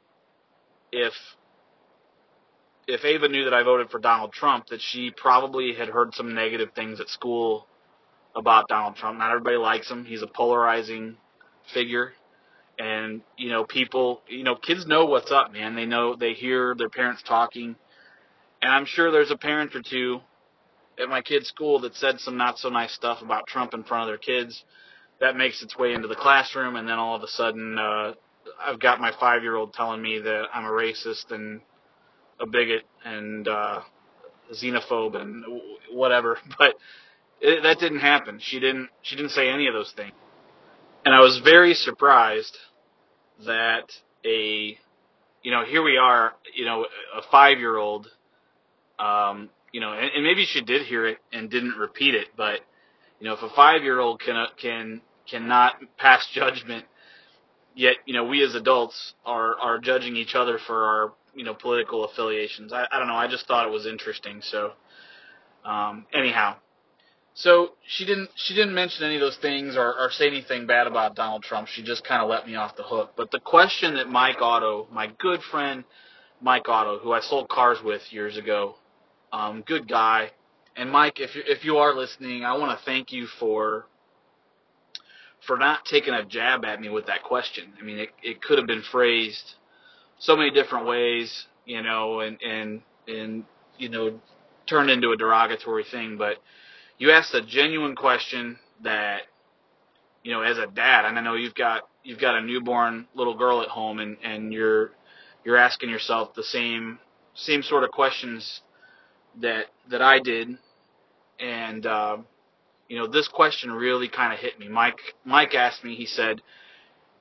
if 0.92 1.14
if 2.88 3.06
Ava 3.06 3.28
knew 3.28 3.44
that 3.44 3.54
I 3.54 3.64
voted 3.64 3.90
for 3.92 4.00
Donald 4.00 4.34
Trump, 4.34 4.68
that 4.68 4.82
she 4.82 5.12
probably 5.12 5.74
had 5.74 5.90
heard 5.90 6.14
some 6.16 6.34
negative 6.34 6.70
things 6.76 7.00
at 7.00 7.08
school 7.10 7.68
about 8.36 8.68
Donald 8.68 8.96
Trump. 8.96 9.20
Not 9.20 9.30
everybody 9.30 9.58
likes 9.58 9.90
him. 9.90 10.06
He's 10.06 10.24
a 10.24 10.28
polarizing 10.28 11.18
figure. 11.74 12.14
And, 12.80 13.22
you 13.38 13.50
know, 13.50 13.66
people, 13.66 14.22
you 14.30 14.44
know, 14.44 14.56
kids 14.56 14.88
know 14.88 15.06
what's 15.06 15.32
up, 15.32 15.52
man. 15.52 15.76
They 15.76 15.86
know, 15.86 16.16
they 16.16 16.32
hear 16.32 16.74
their 16.78 16.90
parents 16.90 17.22
talking. 17.28 17.76
And 18.62 18.72
I'm 18.72 18.86
sure 18.86 19.12
there's 19.12 19.32
a 19.32 19.38
parent 19.38 19.76
or 19.76 19.82
two 19.82 20.22
at 21.02 21.10
my 21.10 21.22
kid's 21.22 21.48
school 21.48 21.80
that 21.82 21.96
said 21.96 22.20
some 22.20 22.38
not 22.38 22.58
so 22.58 22.70
nice 22.70 22.94
stuff 22.94 23.22
about 23.22 23.48
Trump 23.48 23.74
in 23.74 23.84
front 23.84 24.04
of 24.04 24.08
their 24.08 24.18
kids. 24.18 24.64
That 25.20 25.36
makes 25.36 25.62
its 25.62 25.78
way 25.78 25.94
into 25.94 26.08
the 26.08 26.16
classroom, 26.16 26.78
and 26.78 26.88
then 26.88 26.98
all 26.98 27.16
of 27.16 27.24
a 27.24 27.28
sudden, 27.28 27.78
uh, 27.78 28.14
I've 28.62 28.80
got 28.80 29.02
my 29.02 29.12
five 29.20 29.44
year 29.44 29.56
old 29.56 29.74
telling 29.74 30.02
me 30.02 30.20
that 30.20 30.46
I'm 30.54 30.66
a 30.66 30.70
racist 30.70 31.32
and 31.32 31.60
a 32.40 32.46
bigot 32.46 32.84
and 33.04 33.48
uh, 33.48 33.82
xenophobe 34.54 35.16
and 35.16 35.44
whatever. 35.92 36.38
But 36.58 36.76
it, 37.42 37.64
that 37.64 37.80
didn't 37.80 38.00
happen. 38.00 38.40
She 38.42 38.60
didn't. 38.60 38.90
She 39.02 39.16
didn't 39.16 39.32
say 39.32 39.50
any 39.50 39.68
of 39.68 39.74
those 39.74 39.94
things, 39.96 40.14
and 41.06 41.14
I 41.14 41.20
was 41.20 41.42
very 41.44 41.74
surprised 41.74 42.58
that 43.46 43.92
a, 44.26 44.78
you 45.44 45.52
know, 45.52 45.66
here 45.66 45.84
we 45.84 45.98
are, 45.98 46.34
you 46.56 46.66
know, 46.66 46.86
a 47.16 47.22
five 47.32 47.60
year 47.60 47.78
old, 47.78 48.08
um, 49.00 49.50
you 49.72 49.80
know, 49.82 49.94
and, 49.94 50.12
and 50.16 50.24
maybe 50.24 50.46
she 50.46 50.62
did 50.62 50.86
hear 50.86 51.08
it 51.08 51.20
and 51.32 51.50
didn't 51.50 51.78
repeat 51.78 52.16
it, 52.16 52.28
but 52.36 52.62
you 53.20 53.28
know, 53.28 53.34
if 53.34 53.42
a 53.42 53.50
five 53.56 53.84
year 53.84 54.00
old 54.00 54.22
can 54.22 54.48
can 54.62 55.02
cannot 55.30 55.76
pass 55.98 56.28
judgment, 56.34 56.86
yet 57.76 57.96
you 58.06 58.14
know 58.14 58.24
we 58.24 58.44
as 58.44 58.56
adults 58.56 59.14
are 59.26 59.60
are 59.60 59.78
judging 59.80 60.16
each 60.16 60.36
other 60.36 60.60
for 60.66 60.84
our 60.86 61.14
you 61.36 61.44
know 61.44 61.54
political 61.54 62.06
affiliations. 62.06 62.74
I, 62.74 62.86
I 62.92 63.00
don't 63.00 63.08
know. 63.08 63.16
I 63.16 63.28
just 63.28 63.48
thought 63.48 63.68
it 63.68 63.72
was 63.72 63.86
interesting. 63.86 64.42
So 64.42 64.72
um, 65.66 66.06
anyhow, 66.14 66.56
so 67.34 67.70
she 67.88 68.06
didn't 68.06 68.30
she 68.36 68.54
didn't 68.54 68.74
mention 68.74 69.06
any 69.06 69.16
of 69.16 69.22
those 69.22 69.38
things 69.38 69.76
or, 69.78 69.94
or 69.98 70.10
say 70.12 70.28
anything 70.28 70.66
bad 70.68 70.88
about 70.88 71.16
Donald 71.16 71.44
Trump. 71.44 71.68
She 71.68 71.84
just 71.84 72.04
kind 72.04 72.22
of 72.22 72.30
let 72.30 72.48
me 72.48 72.56
off 72.56 72.76
the 72.76 72.84
hook. 72.84 73.14
But 73.16 73.32
the 73.32 73.40
question 73.40 73.96
that 73.96 74.10
Mike 74.10 74.42
Otto, 74.42 74.88
my 74.92 75.08
good 75.20 75.42
friend 75.52 75.84
Mike 76.42 76.68
Otto, 76.68 77.00
who 77.00 77.12
I 77.12 77.22
sold 77.22 77.50
cars 77.50 77.80
with 77.84 78.02
years 78.12 78.38
ago, 78.38 78.76
um, 79.32 79.64
good 79.66 79.88
guy. 79.88 80.32
And 80.76 80.90
Mike, 80.90 81.20
if 81.20 81.36
you 81.36 81.44
if 81.46 81.64
you 81.66 81.78
are 81.78 81.94
listening, 81.94 82.44
I 82.44 82.58
want 82.58 82.78
to 82.78 82.86
thank 82.86 83.12
you 83.12 83.28
for 83.40 83.86
for 85.46 85.58
not 85.58 85.86
taking 85.86 86.14
a 86.14 86.26
jab 86.26 86.66
at 86.66 86.80
me 86.80 86.90
with 86.90 87.08
that 87.08 87.24
question. 87.24 87.74
I 87.80 87.84
mean, 87.84 88.00
it 88.00 88.10
it 88.24 88.42
could 88.42 88.58
have 88.58 88.68
been 88.68 88.84
phrased 88.92 89.56
so 90.20 90.36
many 90.36 90.52
different 90.52 90.86
ways, 90.86 91.46
you 91.66 91.82
know, 91.82 92.20
and 92.20 92.38
and 92.42 92.82
and 93.08 93.44
you 93.78 93.90
know, 93.90 94.20
turned 94.68 94.90
into 94.90 95.12
a 95.12 95.18
derogatory 95.18 95.86
thing. 95.90 96.18
But 96.18 96.38
you 97.00 97.12
asked 97.12 97.34
a 97.34 97.42
genuine 97.42 97.96
question 97.96 98.60
that, 98.84 99.22
you 100.24 100.32
know, 100.32 100.42
as 100.42 100.58
a 100.58 100.68
dad, 100.68 101.06
and 101.06 101.18
I 101.18 101.22
know 101.22 101.34
you've 101.34 101.56
got 101.56 101.84
you've 102.04 102.20
got 102.20 102.36
a 102.36 102.42
newborn 102.42 103.08
little 103.16 103.36
girl 103.36 103.62
at 103.62 103.70
home, 103.70 104.00
and 104.00 104.18
and 104.24 104.54
you're 104.54 104.92
you're 105.44 105.58
asking 105.58 105.90
yourself 105.90 106.34
the 106.36 106.44
same 106.44 107.00
same 107.34 107.64
sort 107.64 107.84
of 107.84 107.92
questions 107.92 108.62
that 109.42 109.66
that 109.90 110.02
I 110.02 110.20
did, 110.20 110.50
and 111.40 111.86
uh, 111.86 112.18
you 112.88 112.98
know, 112.98 113.08
this 113.08 113.28
question 113.28 113.72
really 113.72 114.10
kind 114.10 114.34
of 114.34 114.40
hit 114.40 114.60
me. 114.60 114.68
Mike 114.68 115.00
Mike 115.26 115.56
asked 115.56 115.84
me. 115.84 115.96
He 115.96 116.06
said 116.06 116.42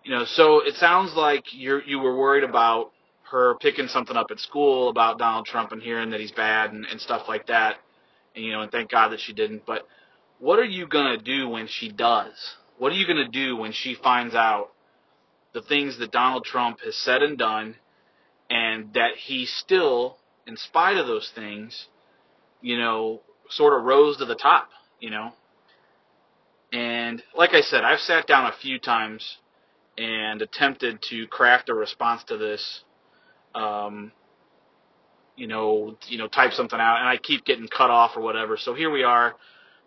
you 0.09 0.15
know, 0.15 0.25
so 0.25 0.61
it 0.61 0.75
sounds 0.77 1.15
like 1.15 1.53
you 1.53 1.81
you 1.87 1.99
were 1.99 2.17
worried 2.17 2.45
about 2.45 2.93
her 3.31 3.57
picking 3.61 3.89
something 3.89 4.17
up 4.17 4.29
at 4.31 4.41
school 4.41 4.89
about 4.89 5.19
Donald 5.19 5.45
Trump 5.45 5.73
and 5.73 5.83
hearing 5.83 6.11
that 6.11 6.21
he's 6.21 6.33
bad 6.33 6.73
and, 6.73 6.87
and 6.87 6.99
stuff 6.99 7.29
like 7.29 7.47
that. 7.47 7.77
And, 8.35 8.45
you 8.45 8.53
know, 8.53 8.63
and 8.63 8.73
thank 8.73 8.91
God 8.91 9.09
that 9.11 9.21
she 9.21 9.33
didn't. 9.33 9.65
But 9.67 9.87
what 10.39 10.59
are 10.59 10.65
you 10.65 10.87
gonna 10.87 11.19
do 11.19 11.49
when 11.49 11.67
she 11.69 11.91
does? 11.91 12.55
What 12.79 12.93
are 12.93 12.97
you 12.97 13.07
gonna 13.07 13.29
do 13.29 13.57
when 13.57 13.73
she 13.73 13.95
finds 13.95 14.35
out 14.35 14.71
the 15.53 15.63
things 15.63 15.99
that 15.99 16.13
Donald 16.13 16.45
Trump 16.45 16.81
has 16.85 16.97
said 16.97 17.23
and 17.23 17.39
done, 17.39 17.77
and 18.51 18.93
that 18.95 19.17
he 19.17 19.47
still, 19.47 20.19
in 20.47 20.57
spite 20.57 20.97
of 20.97 21.07
those 21.07 21.31
things, 21.35 21.87
you 22.61 22.79
know, 22.79 23.21
sort 23.51 23.79
of 23.79 23.85
rose 23.85 24.17
to 24.19 24.25
the 24.25 24.35
top, 24.35 24.69
you 25.01 25.11
know? 25.11 25.33
And 26.73 27.23
like 27.35 27.55
I 27.55 27.63
said, 27.63 27.83
I've 27.83 28.01
sat 28.01 28.27
down 28.27 28.47
a 28.47 28.57
few 28.61 28.79
times 28.79 29.39
and 29.97 30.43
attempted 30.43 31.01
to 31.11 31.27
craft 31.29 31.69
a 31.71 31.75
response 31.75 32.23
to 32.25 32.37
this. 32.37 32.85
Um, 33.55 34.13
you 35.39 35.47
know, 35.47 35.97
you 36.07 36.19
know, 36.19 36.29
type 36.29 36.53
something 36.53 36.79
out, 36.79 36.99
and 36.99 37.09
I 37.09 37.17
keep 37.17 37.45
getting 37.45 37.69
cut 37.69 37.91
off 37.91 38.13
or 38.17 38.21
whatever. 38.21 38.57
So 38.57 38.75
here 38.75 38.91
we 38.91 39.03
are. 39.03 39.35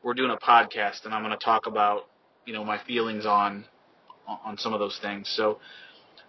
We're 0.03 0.13
doing 0.13 0.31
a 0.31 0.37
podcast, 0.37 1.05
and 1.05 1.13
I'm 1.13 1.21
going 1.23 1.37
to 1.37 1.43
talk 1.43 1.67
about, 1.67 2.07
you 2.45 2.53
know, 2.53 2.63
my 2.63 2.79
feelings 2.85 3.25
on 3.25 3.65
on 4.27 4.57
some 4.57 4.73
of 4.73 4.79
those 4.79 4.97
things. 5.01 5.29
So, 5.35 5.59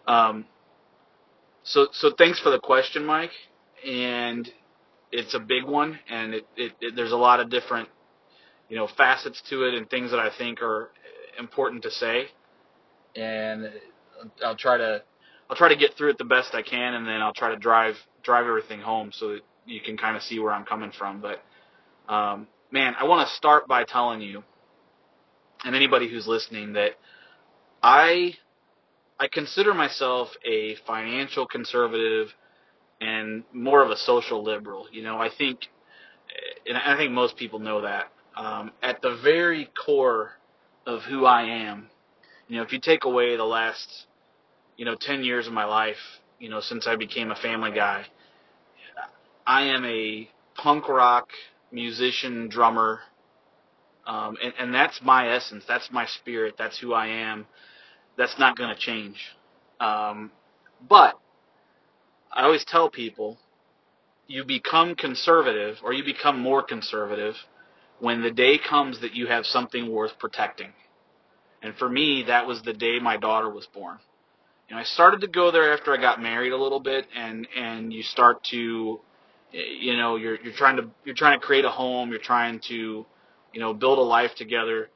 um, 0.07 0.47
so 1.63 1.89
so 1.93 2.13
thanks 2.19 2.41
for 2.41 2.51
the 2.51 2.59
question, 2.59 3.05
Mike. 3.07 3.31
And 3.87 4.51
it's 5.11 5.35
a 5.35 5.41
big 5.41 5.65
one, 5.65 5.99
and 6.11 6.35
it, 6.35 6.47
it, 6.57 6.73
it 6.81 6.97
there's 6.97 7.13
a 7.13 7.17
lot 7.17 7.41
of 7.41 7.51
different, 7.51 7.89
you 8.69 8.77
know, 8.77 8.89
facets 8.97 9.43
to 9.51 9.65
it 9.65 9.75
and 9.75 9.89
things 9.89 10.11
that 10.11 10.21
I 10.21 10.31
think 10.37 10.61
are 10.63 10.91
important 11.39 11.83
to 11.85 11.91
say 11.91 12.29
and 13.17 13.71
I'll 14.45 14.57
try 14.57 14.77
to 14.77 15.03
I'll 15.51 15.57
try 15.57 15.69
to 15.69 15.77
get 15.77 15.97
through 15.97 16.11
it 16.11 16.19
the 16.19 16.25
best 16.25 16.55
I 16.55 16.63
can, 16.63 16.95
and 16.95 17.07
then 17.07 17.21
I'll 17.21 17.35
try 17.35 17.51
to 17.51 17.57
drive 17.57 17.97
drive 18.23 18.47
everything 18.47 18.81
home 18.81 19.11
so 19.13 19.31
that 19.31 19.41
you 19.67 19.81
can 19.81 19.97
kind 19.97 20.17
of 20.17 20.23
see 20.23 20.39
where 20.39 20.53
I'm 20.53 20.65
coming 20.65 20.93
from. 20.97 21.21
But 21.21 21.43
um, 22.13 22.47
man, 22.71 22.95
I 22.99 23.05
want 23.05 23.29
to 23.29 23.35
start 23.35 23.69
by 23.69 23.85
telling 23.85 24.21
you, 24.21 24.43
and 25.65 25.77
anybody 25.77 26.09
who's 26.09 26.27
listening, 26.27 26.75
that 26.75 26.93
I 27.83 28.35
I 29.19 29.29
consider 29.29 29.75
myself 29.75 30.29
a 30.45 30.77
financial 30.87 31.47
conservative 31.47 32.29
and 33.01 33.45
more 33.53 33.83
of 33.83 33.91
a 33.91 33.97
social 33.97 34.43
liberal. 34.43 34.87
You 34.93 35.03
know, 35.03 35.19
I 35.19 35.29
think, 35.37 35.61
and 36.67 36.77
I 36.77 36.97
think 36.97 37.13
most 37.13 37.37
people 37.37 37.59
know 37.59 37.83
that. 37.83 38.13
Um, 38.37 38.73
at 38.83 39.03
the 39.03 39.19
very 39.23 39.69
core 39.85 40.33
of 40.87 41.03
who 41.03 41.27
I 41.27 41.43
am 41.43 41.91
you 42.53 42.59
know, 42.59 42.65
if 42.65 42.73
you 42.73 42.81
take 42.81 43.05
away 43.05 43.35
the 43.37 43.45
last, 43.45 44.07
you 44.77 44.85
know, 44.85 44.95
10 44.95 45.25
years 45.25 45.47
of 45.47 45.55
my 45.55 45.65
life, 45.65 46.21
you 46.43 46.49
know, 46.49 46.61
since 46.61 46.89
I 46.89 46.97
became 46.97 47.31
a 47.31 47.37
family 47.37 47.71
guy, 47.71 48.05
I 49.47 49.63
am 49.63 49.85
a 49.85 50.29
punk 50.57 50.89
rock 50.89 51.29
musician, 51.71 52.49
drummer, 52.49 52.99
um, 54.09 54.37
and, 54.43 54.53
and 54.59 54.75
that's 54.75 55.01
my 55.05 55.29
essence. 55.29 55.63
That's 55.69 55.89
my 55.93 56.05
spirit. 56.05 56.57
That's 56.59 56.77
who 56.81 56.95
I 56.95 57.07
am. 57.07 57.47
That's 58.19 58.37
not 58.41 58.57
going 58.59 58.75
to 58.75 58.81
change. 58.81 59.19
Um, 59.79 60.33
but 60.89 61.15
I 62.33 62.43
always 62.43 62.65
tell 62.65 62.91
people 62.91 63.39
you 64.27 64.45
become 64.45 64.97
conservative 64.97 65.77
or 65.85 65.93
you 65.93 66.03
become 66.03 66.41
more 66.41 66.65
conservative 66.65 67.37
when 68.01 68.21
the 68.21 68.33
day 68.33 68.59
comes 68.59 69.01
that 69.01 69.15
you 69.15 69.29
have 69.29 69.47
something 69.47 69.93
worth 69.93 70.19
protecting. 70.19 70.73
And 71.63 71.73
for 71.77 71.89
me, 71.89 72.25
that 72.27 72.49
was 72.49 72.63
the 72.63 72.73
day 72.73 72.99
my 72.99 73.17
daughter 73.17 73.49
was 73.49 73.69
born. 73.73 74.01
I 74.75 74.85
started 74.85 75.21
to 75.23 75.29
go 75.29 75.51
there 75.51 75.73
after 75.73 75.93
I 75.93 76.01
got 76.01 76.21
married 76.21 76.53
a 76.53 76.57
little 76.57 76.81
bit, 76.81 77.07
and 77.15 77.47
and 77.57 77.93
you 77.93 78.03
start 78.03 78.43
to, 78.45 79.01
you 79.53 79.97
know, 79.97 80.17
you're 80.17 80.41
you're 80.43 80.55
trying 80.55 80.77
to 80.77 80.89
you're 81.05 81.15
trying 81.15 81.39
to 81.39 81.47
create 81.47 81.65
a 81.65 81.71
home, 81.71 82.11
you're 82.11 82.19
trying 82.21 82.61
to, 82.69 83.07
you 83.53 83.61
know, 83.61 83.75
build 83.75 83.99
a 83.99 84.03
life 84.03 84.35
together. 84.37 84.89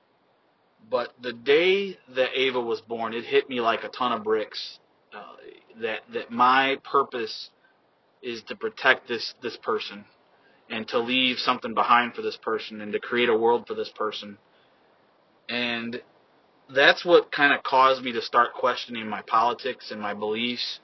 But 0.89 1.13
the 1.21 1.33
day 1.33 1.99
that 2.15 2.31
Ava 2.35 2.61
was 2.61 2.81
born, 2.81 3.13
it 3.13 3.25
hit 3.25 3.49
me 3.49 3.61
like 3.61 3.83
a 3.85 3.89
ton 3.89 4.13
of 4.13 4.25
bricks. 4.25 4.79
Uh, 5.13 5.23
that 5.83 6.01
that 6.13 6.31
my 6.31 6.79
purpose 6.91 7.51
is 8.23 8.43
to 8.45 8.57
protect 8.57 9.09
this 9.09 9.35
this 9.43 9.57
person, 9.63 10.05
and 10.71 10.87
to 10.89 10.99
leave 10.99 11.39
something 11.39 11.75
behind 11.75 12.15
for 12.15 12.23
this 12.23 12.37
person, 12.37 12.81
and 12.81 12.93
to 12.93 13.01
create 13.01 13.29
a 13.29 13.37
world 13.37 13.67
for 13.67 13.75
this 13.75 13.91
person. 13.97 14.39
And 15.49 16.01
that's 16.75 17.05
what 17.05 17.33
kind 17.33 17.53
of 17.55 17.63
caused 17.63 18.03
me 18.03 18.13
to 18.13 18.23
start 18.23 18.55
questioning 18.55 19.09
my 19.09 19.23
politics 19.23 19.91
and 19.91 20.01
my 20.01 20.15
beliefs 20.15 20.81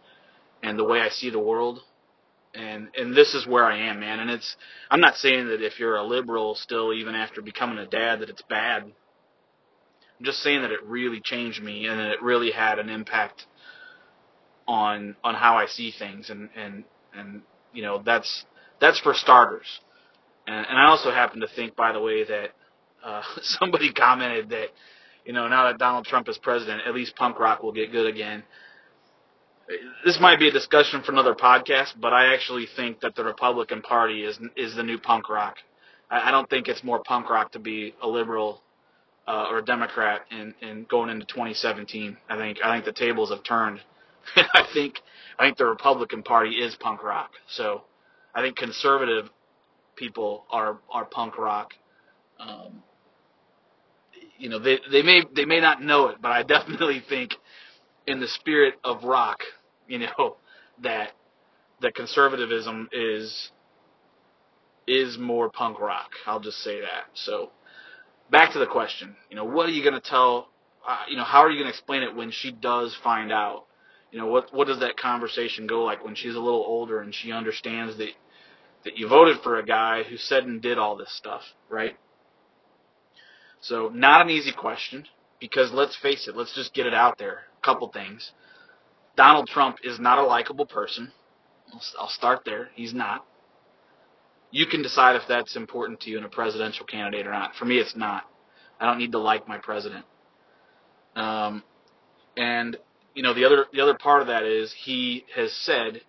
and 0.63 0.79
the 0.79 0.85
way 0.85 1.01
I 1.01 1.09
see 1.11 1.31
the 1.31 1.39
world. 1.41 1.81
and 2.55 2.89
and 2.97 3.17
this 3.17 3.35
is 3.35 3.47
where 3.47 3.65
I 3.65 3.89
am, 3.91 4.01
man. 4.01 4.21
And 4.21 4.31
it's 4.31 4.57
I'm 4.91 5.01
not 5.01 5.17
saying 5.17 5.49
that 5.49 5.63
if 5.65 5.79
you're 5.79 5.97
a 5.97 6.05
liberal 6.05 6.55
still, 6.55 6.93
even 6.93 7.15
after 7.15 7.43
becoming 7.43 7.79
a 7.79 7.87
dad, 7.87 8.21
that 8.21 8.31
it's 8.31 8.43
bad. 8.43 8.85
I'm 8.85 10.25
just 10.25 10.41
saying 10.41 10.63
that 10.63 10.71
it 10.71 10.85
really 10.85 11.21
changed 11.21 11.63
me, 11.63 11.87
and 11.87 12.01
it 12.01 12.23
really 12.23 12.51
had 12.53 12.79
an 12.79 12.89
impact 12.89 13.47
on 14.69 15.17
on 15.25 15.35
how 15.35 15.57
I 15.57 15.67
see 15.67 15.93
things, 15.99 16.31
and 16.31 16.51
and 16.57 16.85
and 17.15 17.43
you 17.73 17.83
know 17.83 18.03
that's 18.05 18.45
that's 18.81 19.01
for 19.01 19.15
starters. 19.15 19.81
And, 20.47 20.67
and 20.67 20.79
I 20.79 20.87
also 20.89 21.11
happen 21.11 21.41
to 21.41 21.49
think, 21.49 21.77
by 21.77 21.93
the 21.93 22.01
way, 22.01 22.25
that 22.25 22.51
uh, 23.05 23.23
somebody 23.43 23.93
commented 23.93 24.51
that 24.51 24.69
you 25.25 25.33
know 25.33 25.49
now 25.49 25.65
that 25.69 25.79
Donald 25.79 26.07
Trump 26.07 26.29
is 26.29 26.39
president, 26.39 26.83
at 26.87 26.95
least 26.95 27.17
punk 27.17 27.39
rock 27.39 27.63
will 27.63 27.73
get 27.73 27.93
good 27.93 28.07
again 28.07 28.43
this 30.05 30.19
might 30.21 30.39
be 30.39 30.49
a 30.49 30.53
discussion 30.53 31.03
for 31.03 31.13
another 31.13 31.35
podcast, 31.35 31.93
but 32.01 32.13
I 32.13 32.35
actually 32.35 32.67
think 32.77 33.01
that 33.01 33.15
the 33.15 33.25
Republican 33.25 33.83
Party 33.83 34.25
is 34.25 34.39
is 34.57 34.75
the 34.77 34.83
new 34.83 34.99
punk 34.99 35.29
rock. 35.29 35.57
I, 36.11 36.29
I 36.29 36.31
don't 36.31 36.49
think 36.49 36.69
it's 36.69 36.83
more 36.83 37.03
punk 37.03 37.31
rock 37.31 37.53
to 37.53 37.59
be 37.59 37.95
a 38.03 38.09
liberal 38.09 38.63
uh, 39.27 39.47
or 39.51 39.59
a 39.59 39.65
Democrat 39.65 40.23
in, 40.31 40.55
in 40.61 40.87
going 40.91 41.11
into 41.11 41.27
2017. 41.27 42.17
I 42.29 42.37
think 42.37 42.59
I 42.65 42.75
think 42.75 42.85
the 42.85 42.93
tables 42.93 43.31
have 43.31 43.43
turned. 43.45 43.81
I 44.37 44.65
think 44.73 44.97
I 45.39 45.47
think 45.47 45.59
the 45.59 45.67
Republican 45.67 46.23
Party 46.23 46.51
is 46.51 46.75
punk 46.77 47.03
rock. 47.03 47.31
So 47.49 47.83
I 48.35 48.43
think 48.43 48.57
conservative 48.57 49.31
people 49.97 50.45
are 50.51 50.79
are 50.91 51.05
punk 51.05 51.39
rock. 51.39 51.75
Um, 52.39 52.83
you 54.43 54.49
know, 54.49 54.59
they 54.59 54.81
they 54.91 55.03
may 55.03 55.23
they 55.35 55.45
may 55.45 55.61
not 55.61 55.81
know 55.81 56.09
it, 56.09 56.17
but 56.21 56.33
I 56.33 56.43
definitely 56.57 57.03
think 57.09 57.35
in 58.09 58.21
the 58.21 58.27
spirit 58.27 58.75
of 58.83 59.05
rock, 59.05 59.39
you 59.87 60.01
know, 60.01 60.37
that 60.83 61.13
that 61.81 61.95
conservatism 61.95 62.89
is 62.93 63.53
is 64.87 65.17
more 65.17 65.49
punk 65.49 65.81
rock. 65.81 66.11
I'll 66.27 66.41
just 66.41 66.59
say 66.59 66.81
that. 66.81 67.05
So 67.15 67.51
back 68.33 68.53
to 68.55 68.59
the 68.59 68.67
question. 68.67 69.15
You 69.31 69.37
know, 69.37 69.45
what 69.45 69.69
are 69.69 69.73
you 69.73 69.83
going 69.83 70.01
to 70.01 70.09
tell? 70.09 70.49
Uh, 70.87 71.05
you 71.09 71.17
know, 71.17 71.23
how 71.25 71.39
are 71.39 71.51
you 71.51 71.57
going 71.59 71.73
to 71.73 71.79
explain 71.79 72.03
it 72.03 72.15
when 72.15 72.33
she 72.33 72.51
does 72.51 72.97
find 73.05 73.31
out? 73.31 73.67
You 74.11 74.19
know, 74.19 74.27
what 74.27 74.53
what 74.53 74.67
does 74.67 74.81
that 74.81 74.97
conversation 74.97 75.69
go 75.69 75.85
like 75.85 76.05
when 76.05 76.17
she's 76.17 76.35
a 76.35 76.41
little 76.41 76.65
older 76.67 77.01
and 77.01 77.15
she 77.15 77.31
understands 77.31 77.97
that 77.99 78.11
that 78.85 78.99
you 78.99 79.07
voted 79.09 79.37
for 79.45 79.61
a 79.61 79.65
guy 79.65 80.03
who 80.03 80.17
said 80.17 80.43
and 80.43 80.61
did 80.61 80.79
all 80.79 80.97
this 80.97 81.15
stuff, 81.17 81.43
right? 81.71 81.97
So 83.63 83.91
not 83.95 84.23
an 84.23 84.31
easy 84.31 84.53
question 84.53 85.07
because 85.41 85.73
let's 85.73 85.97
face 85.97 86.29
it, 86.29 86.37
let's 86.37 86.55
just 86.55 86.75
get 86.75 86.87
it 86.87 86.95
out 86.95 87.17
there. 87.17 87.45
A 87.63 87.65
couple 87.65 87.89
things. 87.89 88.33
Donald 89.17 89.49
Trump 89.49 89.79
is 89.85 89.99
not 90.01 90.19
a 90.19 90.25
likable 90.25 90.67
person. 90.67 91.13
I'll 91.99 92.09
start 92.09 92.41
there. 92.45 92.69
He's 92.75 92.93
not. 92.93 93.25
You 94.51 94.67
can 94.67 94.83
decide 94.83 95.17
if 95.17 95.23
that's 95.29 95.57
important 95.57 96.01
to 96.01 96.11
you 96.11 96.19
in 96.19 96.25
a 96.25 96.29
presidential 96.29 96.85
candidate 96.85 97.27
or 97.27 97.31
not. 97.31 97.55
For 97.55 97.65
me, 97.65 97.79
it's 97.79 97.97
not. 97.97 98.25
I 98.81 98.87
don't 98.87 98.99
need 98.99 99.13
to 99.13 99.19
like 99.19 99.49
my 99.49 99.59
president. 99.59 100.05
Um, 101.15 101.63
and 102.37 102.77
you 103.15 103.23
know 103.23 103.33
the 103.33 103.45
other 103.45 103.67
the 103.73 103.81
other 103.81 103.95
part 103.95 104.23
of 104.23 104.27
that 104.29 104.43
is 104.43 104.75
he 104.85 105.25
has 105.37 105.53
said 105.53 106.01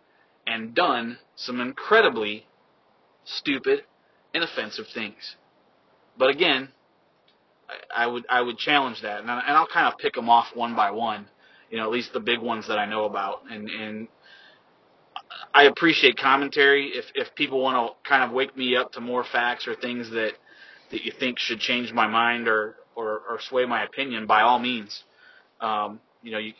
and 0.47 0.73
done 0.73 1.19
some 1.35 1.61
incredibly 1.61 2.47
stupid 3.25 3.83
and 4.33 4.43
offensive 4.43 4.85
things. 4.93 5.35
But 6.17 6.29
again, 6.29 6.69
I, 7.95 8.07
would 8.07 8.25
I 8.29 8.41
would 8.41 8.57
challenge 8.57 9.01
that, 9.01 9.21
and, 9.21 9.29
I, 9.29 9.39
and 9.39 9.57
I'll 9.57 9.67
kind 9.67 9.91
of 9.91 9.97
pick 9.99 10.13
them 10.13 10.29
off 10.29 10.47
one 10.55 10.75
by 10.75 10.91
one. 10.91 11.27
You 11.69 11.77
know, 11.77 11.86
at 11.86 11.91
least 11.91 12.13
the 12.13 12.19
big 12.19 12.39
ones 12.39 12.67
that 12.67 12.77
I 12.77 12.86
know 12.86 13.05
about, 13.05 13.41
and 13.49 13.69
and 13.69 14.07
I 15.53 15.63
appreciate 15.63 16.17
commentary. 16.17 16.89
If 16.89 17.05
if 17.15 17.33
people 17.36 17.62
want 17.62 17.75
to 17.75 18.09
kind 18.09 18.23
of 18.23 18.31
wake 18.31 18.55
me 18.55 18.75
up 18.75 18.91
to 18.93 19.01
more 19.01 19.23
facts 19.23 19.67
or 19.67 19.75
things 19.75 20.09
that 20.12 20.33
that 20.91 21.03
you 21.03 21.12
think 21.19 21.39
should 21.39 21.59
change 21.59 21.91
my 21.91 22.07
mind 22.07 22.47
or 22.47 22.75
or, 22.95 23.21
or 23.27 23.39
sway 23.41 23.65
my 23.65 23.83
opinion, 23.83 24.27
by 24.27 24.41
all 24.41 24.59
means, 24.59 25.03
um, 25.62 25.99
you 26.21 26.31
know, 26.31 26.38
you, 26.38 26.53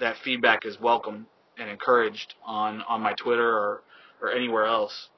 that 0.00 0.16
feedback 0.22 0.66
is 0.66 0.78
welcome 0.80 1.26
and 1.58 1.70
encouraged 1.70 2.34
on 2.44 2.82
on 2.82 3.00
my 3.00 3.14
Twitter 3.14 3.48
or 3.48 3.82
or 4.20 4.32
anywhere 4.32 4.66
else. 4.66 5.08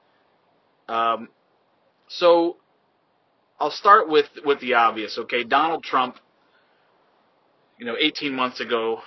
Um, 0.87 1.29
so 2.07 2.57
I'll 3.61 3.69
start 3.69 4.09
with 4.09 4.25
with 4.43 4.59
the 4.59 4.73
obvious. 4.73 5.19
Okay, 5.19 5.43
Donald 5.43 5.83
Trump, 5.83 6.15
you 7.77 7.85
know, 7.85 7.95
18 7.95 8.33
months 8.33 8.59
ago, 8.59 9.01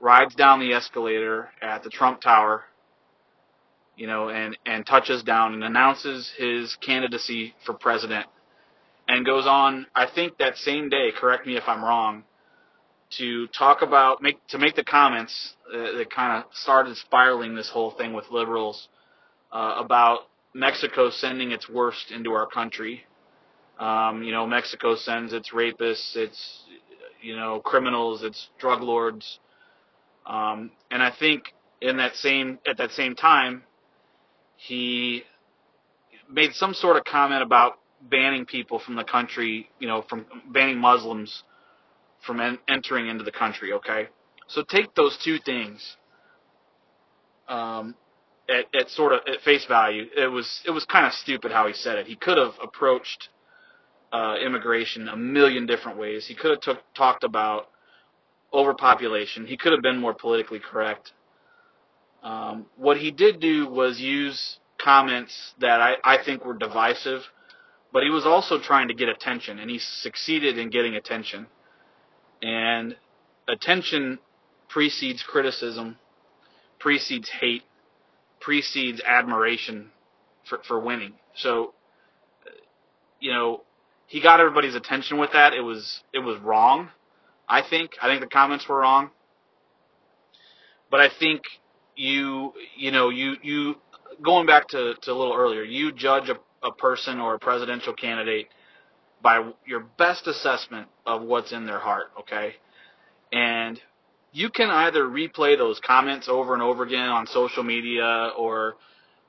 rides 0.00 0.36
down 0.36 0.60
the 0.60 0.72
escalator 0.72 1.48
at 1.60 1.82
the 1.82 1.90
Trump 1.90 2.20
Tower, 2.20 2.62
you 3.96 4.06
know, 4.06 4.28
and 4.28 4.56
and 4.64 4.86
touches 4.86 5.24
down 5.24 5.54
and 5.54 5.64
announces 5.64 6.32
his 6.38 6.76
candidacy 6.80 7.56
for 7.66 7.74
president, 7.74 8.26
and 9.08 9.26
goes 9.26 9.48
on. 9.48 9.86
I 9.96 10.06
think 10.06 10.38
that 10.38 10.58
same 10.58 10.88
day. 10.88 11.10
Correct 11.18 11.44
me 11.44 11.56
if 11.56 11.64
I'm 11.66 11.82
wrong. 11.82 12.22
To 13.18 13.48
talk 13.48 13.82
about 13.82 14.22
make 14.22 14.46
to 14.50 14.58
make 14.58 14.76
the 14.76 14.84
comments 14.84 15.54
uh, 15.74 15.96
that 15.98 16.06
kind 16.14 16.40
of 16.40 16.54
started 16.54 16.96
spiraling 16.98 17.56
this 17.56 17.68
whole 17.68 17.90
thing 17.90 18.12
with 18.12 18.26
liberals 18.30 18.86
uh, 19.50 19.74
about 19.84 20.28
Mexico 20.54 21.10
sending 21.10 21.50
its 21.50 21.68
worst 21.68 22.12
into 22.12 22.30
our 22.30 22.46
country 22.46 23.06
um, 23.78 24.22
you 24.22 24.32
know, 24.32 24.46
Mexico 24.46 24.96
sends 24.96 25.32
its 25.32 25.50
rapists, 25.50 26.16
its 26.16 26.62
you 27.20 27.36
know 27.36 27.60
criminals, 27.60 28.22
its 28.22 28.48
drug 28.58 28.82
lords, 28.82 29.38
um, 30.26 30.70
and 30.90 31.02
I 31.02 31.10
think 31.10 31.54
in 31.80 31.96
that 31.96 32.14
same 32.16 32.58
at 32.66 32.78
that 32.78 32.92
same 32.92 33.14
time, 33.14 33.62
he 34.56 35.22
made 36.30 36.52
some 36.54 36.74
sort 36.74 36.96
of 36.96 37.04
comment 37.04 37.42
about 37.42 37.78
banning 38.10 38.44
people 38.44 38.78
from 38.78 38.96
the 38.96 39.04
country, 39.04 39.68
you 39.78 39.86
know, 39.86 40.04
from 40.08 40.26
banning 40.52 40.78
Muslims 40.78 41.42
from 42.24 42.40
en- 42.40 42.58
entering 42.68 43.08
into 43.08 43.24
the 43.24 43.32
country. 43.32 43.72
Okay, 43.72 44.08
so 44.46 44.62
take 44.62 44.94
those 44.94 45.16
two 45.24 45.38
things 45.38 45.96
um, 47.48 47.94
at, 48.48 48.66
at 48.74 48.90
sort 48.90 49.12
of 49.12 49.20
at 49.26 49.40
face 49.42 49.64
value. 49.66 50.04
It 50.16 50.28
was 50.30 50.62
it 50.66 50.70
was 50.70 50.84
kind 50.84 51.06
of 51.06 51.12
stupid 51.12 51.52
how 51.52 51.66
he 51.66 51.74
said 51.74 51.98
it. 51.98 52.06
He 52.06 52.16
could 52.16 52.38
have 52.38 52.54
approached 52.62 53.28
uh, 54.12 54.36
immigration 54.44 55.08
a 55.08 55.16
million 55.16 55.66
different 55.66 55.98
ways. 55.98 56.26
He 56.26 56.34
could 56.34 56.50
have 56.50 56.60
took, 56.60 56.78
talked 56.94 57.24
about 57.24 57.68
overpopulation. 58.52 59.46
He 59.46 59.56
could 59.56 59.72
have 59.72 59.82
been 59.82 59.98
more 59.98 60.14
politically 60.14 60.60
correct. 60.60 61.12
Um, 62.22 62.66
what 62.76 62.98
he 62.98 63.10
did 63.10 63.40
do 63.40 63.68
was 63.68 63.98
use 63.98 64.58
comments 64.78 65.54
that 65.60 65.80
I, 65.80 65.94
I 66.04 66.22
think 66.22 66.44
were 66.44 66.54
divisive, 66.54 67.22
but 67.92 68.02
he 68.02 68.10
was 68.10 68.26
also 68.26 68.60
trying 68.60 68.88
to 68.88 68.94
get 68.94 69.08
attention, 69.08 69.58
and 69.58 69.70
he 69.70 69.78
succeeded 69.78 70.58
in 70.58 70.70
getting 70.70 70.94
attention. 70.94 71.46
And 72.42 72.96
attention 73.48 74.18
precedes 74.68 75.22
criticism, 75.22 75.98
precedes 76.78 77.30
hate, 77.40 77.62
precedes 78.40 79.00
admiration 79.06 79.90
for, 80.48 80.60
for 80.66 80.78
winning. 80.80 81.14
So, 81.34 81.74
you 83.20 83.32
know, 83.32 83.62
he 84.12 84.20
got 84.20 84.40
everybody's 84.40 84.74
attention 84.74 85.16
with 85.16 85.32
that. 85.32 85.54
It 85.54 85.62
was 85.62 86.02
it 86.12 86.18
was 86.18 86.38
wrong. 86.40 86.90
I 87.48 87.62
think 87.62 87.92
I 88.02 88.08
think 88.08 88.20
the 88.20 88.26
comments 88.26 88.68
were 88.68 88.76
wrong. 88.76 89.08
But 90.90 91.00
I 91.00 91.08
think 91.18 91.40
you 91.96 92.52
you 92.76 92.90
know 92.90 93.08
you 93.08 93.36
you 93.42 93.76
going 94.22 94.46
back 94.46 94.68
to, 94.68 94.94
to 95.00 95.10
a 95.10 95.14
little 95.14 95.34
earlier, 95.34 95.62
you 95.62 95.92
judge 95.92 96.28
a, 96.28 96.36
a 96.62 96.70
person 96.72 97.20
or 97.20 97.36
a 97.36 97.38
presidential 97.38 97.94
candidate 97.94 98.48
by 99.22 99.50
your 99.66 99.80
best 99.96 100.26
assessment 100.26 100.88
of 101.06 101.22
what's 101.22 101.50
in 101.52 101.64
their 101.64 101.78
heart, 101.78 102.08
okay? 102.20 102.56
And 103.32 103.80
you 104.30 104.50
can 104.50 104.68
either 104.68 105.04
replay 105.04 105.56
those 105.56 105.80
comments 105.80 106.28
over 106.28 106.52
and 106.52 106.62
over 106.62 106.82
again 106.82 107.08
on 107.08 107.26
social 107.26 107.62
media 107.62 108.32
or 108.36 108.74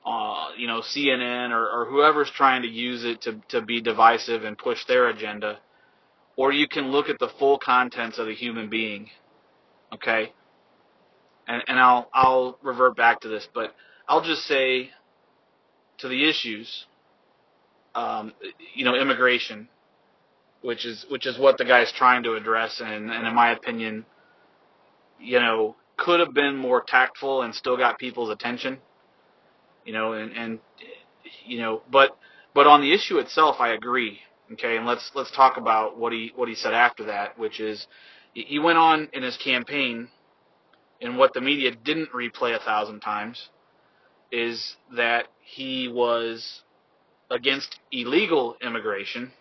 uh, 0.04 0.48
you 0.56 0.66
know, 0.66 0.80
CNN 0.80 1.50
or, 1.50 1.66
or 1.66 1.86
whoever's 1.86 2.30
trying 2.30 2.62
to 2.62 2.68
use 2.68 3.04
it 3.04 3.22
to, 3.22 3.40
to 3.48 3.62
be 3.62 3.80
divisive 3.80 4.44
and 4.44 4.56
push 4.56 4.84
their 4.86 5.08
agenda, 5.08 5.58
or 6.36 6.52
you 6.52 6.68
can 6.68 6.90
look 6.90 7.08
at 7.08 7.18
the 7.18 7.30
full 7.38 7.58
contents 7.58 8.18
of 8.18 8.26
the 8.26 8.34
human 8.34 8.68
being. 8.68 9.08
Okay? 9.94 10.32
And, 11.48 11.62
and 11.68 11.78
I'll, 11.78 12.08
I'll 12.12 12.58
revert 12.62 12.96
back 12.96 13.20
to 13.20 13.28
this, 13.28 13.48
but 13.54 13.74
I'll 14.08 14.22
just 14.22 14.42
say 14.42 14.90
to 15.98 16.08
the 16.08 16.28
issues, 16.28 16.86
um, 17.94 18.32
you 18.74 18.84
know, 18.84 18.94
immigration, 18.94 19.68
which 20.60 20.84
is, 20.84 21.06
which 21.08 21.26
is 21.26 21.38
what 21.38 21.56
the 21.56 21.64
guy's 21.64 21.92
trying 21.92 22.24
to 22.24 22.34
address, 22.34 22.82
and, 22.84 23.10
and 23.10 23.26
in 23.26 23.34
my 23.34 23.52
opinion, 23.52 24.04
you 25.18 25.38
know, 25.38 25.76
could 25.96 26.20
have 26.20 26.34
been 26.34 26.56
more 26.56 26.82
tactful 26.86 27.42
and 27.42 27.54
still 27.54 27.76
got 27.76 27.98
people's 27.98 28.30
attention 28.30 28.78
you 29.84 29.92
know, 29.92 30.12
and, 30.12 30.32
and 30.32 30.58
you 31.44 31.58
know, 31.58 31.82
but 31.90 32.16
but 32.54 32.66
on 32.66 32.80
the 32.80 32.92
issue 32.92 33.18
itself, 33.18 33.56
I 33.60 33.72
agree. 33.72 34.20
Okay, 34.52 34.76
and 34.76 34.86
let's 34.86 35.10
let's 35.14 35.30
talk 35.30 35.56
about 35.56 35.98
what 35.98 36.12
he 36.12 36.32
what 36.34 36.48
he 36.48 36.54
said 36.54 36.74
after 36.74 37.04
that, 37.04 37.38
which 37.38 37.60
is 37.60 37.86
he 38.34 38.58
went 38.58 38.78
on 38.78 39.08
in 39.12 39.22
his 39.22 39.36
campaign, 39.36 40.08
and 41.00 41.16
what 41.16 41.32
the 41.34 41.40
media 41.40 41.70
didn't 41.70 42.10
replay 42.12 42.54
a 42.54 42.60
thousand 42.60 43.00
times 43.00 43.50
is 44.32 44.76
that 44.96 45.26
he 45.40 45.88
was 45.88 46.62
against 47.30 47.78
illegal 47.92 48.56
immigration 48.60 49.32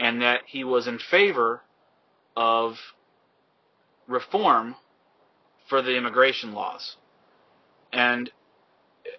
and 0.00 0.22
that 0.22 0.40
he 0.46 0.64
was 0.64 0.86
in 0.88 0.98
favor 0.98 1.60
of 2.36 2.76
reform 4.08 4.74
for 5.68 5.82
the 5.82 5.96
immigration 5.96 6.52
laws. 6.52 6.96
And 7.92 8.30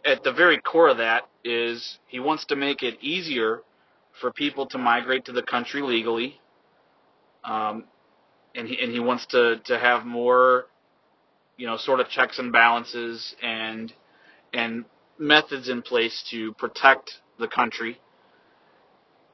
at 0.06 0.24
the 0.24 0.32
very 0.32 0.60
core 0.60 0.90
of 0.90 0.98
that 0.98 1.24
is 1.44 2.00
he 2.08 2.20
wants 2.20 2.46
to 2.46 2.56
make 2.56 2.84
it 2.84 2.98
easier 3.02 3.62
for 4.20 4.32
people 4.32 4.66
to 4.68 4.78
migrate 4.78 5.26
to 5.26 5.32
the 5.32 5.44
country 5.44 5.82
legally. 5.82 6.40
Um, 7.44 7.86
and 8.56 8.68
he 8.68 8.82
and 8.82 8.92
he 8.92 9.00
wants 9.00 9.26
to 9.28 9.60
to 9.66 9.80
have 9.80 10.06
more, 10.06 10.66
you 11.58 11.68
know, 11.68 11.78
sort 11.78 12.00
of 12.00 12.10
checks 12.10 12.40
and 12.40 12.52
balances 12.52 13.36
and 13.42 13.94
and 14.54 14.86
methods 15.18 15.70
in 15.70 15.82
place 15.82 16.24
to 16.32 16.54
protect 16.54 17.12
the 17.40 17.48
country, 17.48 18.00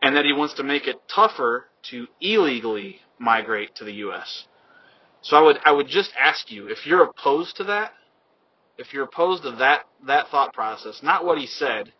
and 0.02 0.16
that 0.16 0.26
he 0.26 0.34
wants 0.34 0.54
to 0.56 0.64
make 0.64 0.88
it 0.88 0.98
tougher 1.14 1.66
to 1.90 2.08
illegally 2.22 3.02
migrate 3.20 3.76
to 3.76 3.84
the 3.84 3.94
U.S. 3.94 4.46
So 5.22 5.36
I 5.36 5.42
would 5.42 5.58
I 5.66 5.72
would 5.72 5.88
just 5.88 6.12
ask 6.20 6.52
you 6.52 6.68
if 6.68 6.86
you're 6.86 7.04
opposed 7.04 7.58
to 7.58 7.64
that, 7.66 7.94
if 8.78 8.94
you're 8.94 9.06
opposed 9.06 9.44
to 9.44 9.52
that 9.52 9.82
that 10.06 10.28
thought 10.30 10.54
process, 10.54 11.02
not 11.04 11.26
what 11.26 11.38
he 11.38 11.48
said, 11.48 11.92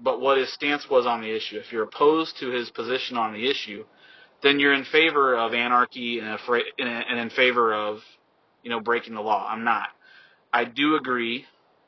but 0.00 0.20
what 0.20 0.38
his 0.38 0.52
stance 0.52 0.88
was 0.90 1.06
on 1.06 1.20
the 1.20 1.34
issue. 1.34 1.58
If 1.58 1.72
you're 1.72 1.84
opposed 1.84 2.38
to 2.38 2.50
his 2.50 2.70
position 2.70 3.16
on 3.16 3.32
the 3.32 3.48
issue, 3.50 3.84
then 4.42 4.60
you're 4.60 4.74
in 4.74 4.84
favor 4.84 5.36
of 5.36 5.54
anarchy 5.54 6.20
and, 6.20 6.38
and 6.78 7.18
in 7.18 7.30
favor 7.30 7.74
of, 7.74 7.98
you 8.62 8.70
know, 8.70 8.80
breaking 8.80 9.14
the 9.14 9.20
law. 9.20 9.46
I'm 9.48 9.64
not. 9.64 9.88
I 10.52 10.64
do 10.64 10.96
agree. 10.96 11.44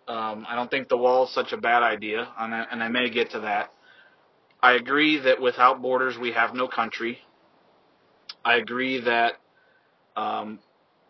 Um, 0.09 0.47
I 0.49 0.55
don't 0.55 0.71
think 0.71 0.89
the 0.89 0.97
wall 0.97 1.27
is 1.27 1.35
such 1.35 1.53
a 1.53 1.57
bad 1.57 1.83
idea, 1.83 2.29
and 2.39 2.55
I, 2.55 2.67
and 2.71 2.83
I 2.83 2.89
may 2.89 3.11
get 3.11 3.31
to 3.33 3.41
that. 3.41 3.73
I 4.63 4.73
agree 4.73 5.19
that 5.21 5.41
without 5.41 5.83
borders 5.83 6.17
we 6.19 6.33
have 6.33 6.55
no 6.55 6.67
country. 6.67 7.19
I 8.45 8.57
agree 8.57 9.01
that 9.03 9.35
um, 10.17 10.59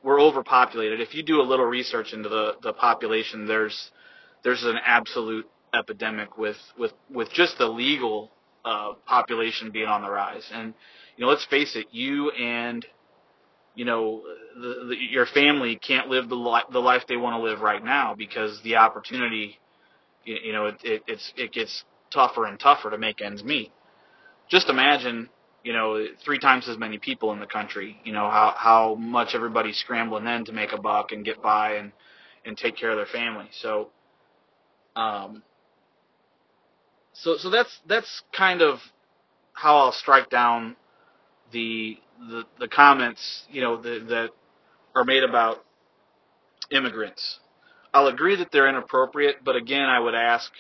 we're 0.03 0.21
overpopulated. 0.21 1.01
If 1.01 1.15
you 1.15 1.23
do 1.23 1.41
a 1.41 1.43
little 1.43 1.67
research 1.67 2.13
into 2.13 2.29
the, 2.29 2.53
the 2.63 2.73
population, 2.73 3.47
there's 3.47 3.91
there's 4.45 4.65
an 4.65 4.77
absolute 4.85 5.47
epidemic 5.75 6.39
with 6.39 6.57
with 6.79 6.93
with 7.11 7.31
just 7.33 7.59
the 7.59 7.67
legal 7.67 8.31
uh, 8.65 8.93
population 9.07 9.71
being 9.71 9.89
on 9.89 10.03
the 10.03 10.11
rise. 10.11 10.49
And 10.53 10.75
you 11.17 11.25
know, 11.25 11.31
let's 11.31 11.47
face 11.47 11.77
it, 11.77 11.87
you 11.91 12.31
and 12.31 12.85
you 13.75 13.85
know 13.85 14.23
the, 14.55 14.87
the, 14.89 14.97
your 14.97 15.27
family 15.27 15.77
can't 15.77 16.09
live 16.09 16.29
the 16.29 16.35
li- 16.35 16.65
the 16.73 16.81
life 16.81 17.03
they 17.09 17.17
want 17.17 17.41
to 17.41 17.43
live 17.43 17.61
right 17.61 17.85
now 17.85 18.15
because 18.15 18.61
the 18.63 18.77
opportunity, 18.77 19.59
you, 20.25 20.37
you 20.45 20.53
know, 20.53 20.67
it, 20.67 20.77
it 20.85 21.03
it's 21.07 21.33
it 21.37 21.53
gets 21.53 21.85
tougher 22.13 22.47
and 22.47 22.59
tougher 22.59 22.91
to 22.91 22.99
make 22.99 23.21
ends 23.21 23.45
meet. 23.45 23.73
Just 24.49 24.69
imagine, 24.69 25.29
you 25.65 25.73
know, 25.73 26.07
three 26.25 26.39
times 26.39 26.69
as 26.69 26.79
many 26.79 26.99
people 26.99 27.33
in 27.33 27.41
the 27.41 27.47
country. 27.47 28.01
You 28.05 28.13
know 28.13 28.31
how 28.31 28.55
how 28.57 28.95
much 28.95 29.35
everybody's 29.35 29.77
scrambling 29.77 30.25
then 30.25 30.45
to 30.47 30.53
make 30.53 30.73
a 30.73 30.81
buck 30.81 31.13
and 31.13 31.25
get 31.25 31.43
by 31.43 31.75
and 31.75 31.93
and 32.45 32.57
take 32.57 32.77
care 32.77 32.91
of 32.91 32.97
their 32.97 33.07
family. 33.07 33.49
So, 33.61 33.91
um, 34.97 35.43
so 37.13 37.37
so 37.37 37.51
that's 37.51 37.81
that's 37.87 38.23
kind 38.33 38.63
of 38.63 38.79
how 39.53 39.77
I'll 39.79 39.93
strike 39.93 40.31
down 40.31 40.77
the 41.53 41.99
the, 42.19 42.45
the 42.59 42.69
comments 42.69 43.45
you 43.51 43.61
know 43.61 43.81
the, 43.81 44.05
that 44.09 44.31
are 44.95 45.05
made 45.05 45.23
about 45.23 45.65
immigrants. 46.71 47.41
I'll 47.93 48.09
agree 48.09 48.37
that 48.37 48.53
they're 48.53 48.69
inappropriate, 48.69 49.37
but 49.45 49.57
again, 49.57 49.89
I 49.89 49.99
would 49.99 50.15
ask 50.15 50.51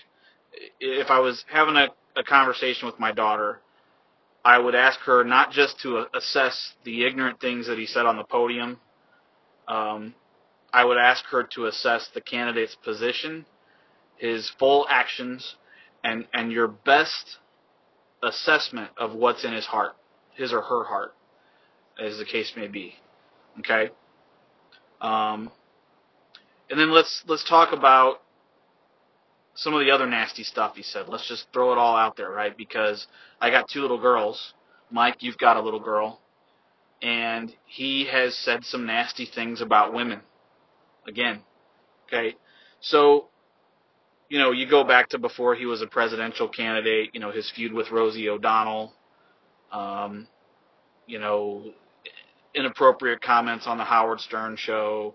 if 0.80 1.10
I 1.10 1.20
was 1.20 1.44
having 1.50 1.76
a, 1.76 1.88
a 2.16 2.24
conversation 2.24 2.86
with 2.86 2.98
my 2.98 3.12
daughter, 3.12 3.60
I 4.44 4.58
would 4.58 4.74
ask 4.74 5.00
her 5.00 5.24
not 5.24 5.50
just 5.52 5.80
to 5.80 6.06
assess 6.14 6.74
the 6.84 7.04
ignorant 7.04 7.40
things 7.40 7.66
that 7.66 7.78
he 7.78 7.86
said 7.86 8.06
on 8.06 8.16
the 8.16 8.24
podium. 8.24 8.78
Um, 9.66 10.14
I 10.72 10.84
would 10.84 10.98
ask 10.98 11.24
her 11.26 11.42
to 11.54 11.66
assess 11.66 12.08
the 12.14 12.20
candidate's 12.20 12.76
position, 12.76 13.46
his 14.16 14.50
full 14.58 14.86
actions, 14.88 15.56
and 16.04 16.26
and 16.32 16.52
your 16.52 16.68
best 16.68 17.38
assessment 18.22 18.90
of 18.96 19.14
what's 19.14 19.44
in 19.44 19.52
his 19.52 19.66
heart, 19.66 19.96
his 20.34 20.52
or 20.52 20.62
her 20.62 20.84
heart, 20.84 21.14
as 22.00 22.18
the 22.18 22.24
case 22.24 22.52
may 22.56 22.68
be. 22.68 22.94
Okay. 23.60 23.90
Um, 25.00 25.50
and 26.70 26.78
then 26.78 26.90
let's 26.90 27.22
let's 27.26 27.48
talk 27.48 27.72
about 27.72 28.20
some 29.58 29.74
of 29.74 29.80
the 29.80 29.90
other 29.90 30.06
nasty 30.06 30.44
stuff 30.44 30.76
he 30.76 30.82
said. 30.84 31.08
Let's 31.08 31.28
just 31.28 31.46
throw 31.52 31.72
it 31.72 31.78
all 31.78 31.96
out 31.96 32.16
there, 32.16 32.30
right? 32.30 32.56
Because 32.56 33.08
I 33.40 33.50
got 33.50 33.68
two 33.68 33.82
little 33.82 34.00
girls. 34.00 34.54
Mike, 34.88 35.16
you've 35.18 35.36
got 35.36 35.56
a 35.56 35.60
little 35.60 35.80
girl. 35.80 36.20
And 37.02 37.52
he 37.66 38.06
has 38.06 38.36
said 38.36 38.64
some 38.64 38.86
nasty 38.86 39.26
things 39.26 39.60
about 39.60 39.92
women. 39.92 40.20
Again. 41.08 41.40
Okay. 42.06 42.36
So 42.80 43.26
you 44.28 44.38
know, 44.38 44.52
you 44.52 44.68
go 44.68 44.84
back 44.84 45.08
to 45.08 45.18
before 45.18 45.54
he 45.54 45.66
was 45.66 45.82
a 45.82 45.86
presidential 45.86 46.48
candidate, 46.48 47.10
you 47.14 47.20
know, 47.20 47.32
his 47.32 47.50
feud 47.50 47.72
with 47.72 47.90
Rosie 47.90 48.28
O'Donnell, 48.28 48.92
um, 49.72 50.28
you 51.06 51.18
know, 51.18 51.72
inappropriate 52.54 53.22
comments 53.22 53.66
on 53.66 53.78
the 53.78 53.84
Howard 53.84 54.20
Stern 54.20 54.56
show, 54.56 55.14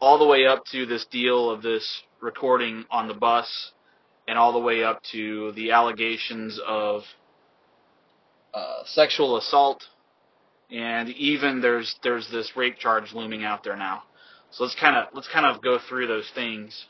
all 0.00 0.18
the 0.18 0.26
way 0.26 0.46
up 0.46 0.64
to 0.72 0.84
this 0.84 1.06
deal 1.06 1.48
of 1.48 1.62
this 1.62 2.02
recording 2.22 2.84
on 2.90 3.08
the 3.08 3.14
bus, 3.14 3.72
and 4.26 4.38
all 4.38 4.52
the 4.52 4.58
way 4.58 4.84
up 4.84 5.02
to 5.12 5.52
the 5.52 5.72
allegations 5.72 6.58
of 6.66 7.02
uh, 8.54 8.84
sexual 8.86 9.36
assault, 9.36 9.84
and 10.70 11.10
even 11.10 11.60
there's 11.60 11.96
there's 12.02 12.30
this 12.30 12.52
rape 12.56 12.78
charge 12.78 13.12
looming 13.12 13.44
out 13.44 13.64
there 13.64 13.76
now. 13.76 14.04
So 14.50 14.64
let's 14.64 14.76
kind 14.76 14.96
of 14.96 15.08
let's 15.14 15.28
kind 15.28 15.46
of 15.46 15.62
go 15.62 15.78
through 15.88 16.06
those 16.06 16.30
things 16.34 16.86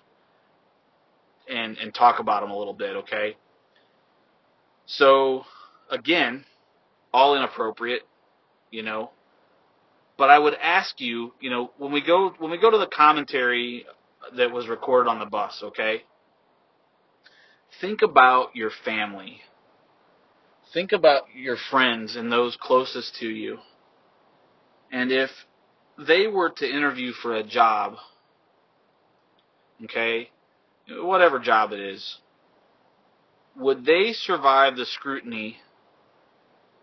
and 1.49 1.79
and 1.79 1.95
talk 1.95 2.21
about 2.21 2.42
them 2.42 2.51
a 2.51 2.59
little 2.59 2.75
bit, 2.75 2.97
okay? 2.97 3.37
So 4.87 5.45
again, 5.90 6.45
all 7.12 7.37
inappropriate, 7.37 8.03
you 8.71 8.83
know. 8.83 9.11
But 10.18 10.31
I 10.31 10.38
would 10.38 10.55
ask 10.62 11.01
you, 11.01 11.33
you 11.40 11.49
know, 11.51 11.71
when 11.79 11.90
we 11.90 12.05
go 12.05 12.35
when 12.38 12.51
we 12.51 12.59
go 12.59 12.71
to 12.71 12.79
the 12.79 12.87
commentary 12.87 13.87
that 14.37 14.51
was 14.51 14.68
recorded 14.68 15.09
on 15.09 15.18
the 15.18 15.27
bus, 15.27 15.61
okay? 15.62 16.03
Think 17.81 18.03
about 18.03 18.55
your 18.55 18.71
family. 18.85 19.40
Think 20.73 20.92
about 20.92 21.25
your 21.35 21.57
friends 21.71 22.16
and 22.16 22.31
those 22.31 22.57
closest 22.61 23.16
to 23.16 23.27
you. 23.27 23.59
And 24.90 25.11
if 25.11 25.31
they 25.99 26.27
were 26.27 26.51
to 26.51 26.66
interview 26.68 27.12
for 27.12 27.35
a 27.35 27.42
job, 27.42 27.95
okay, 29.85 30.31
whatever 30.88 31.38
job 31.38 31.73
it 31.73 31.81
is, 31.81 32.18
would 33.57 33.85
they 33.85 34.12
survive 34.12 34.77
the 34.77 34.87
scrutiny 34.87 35.59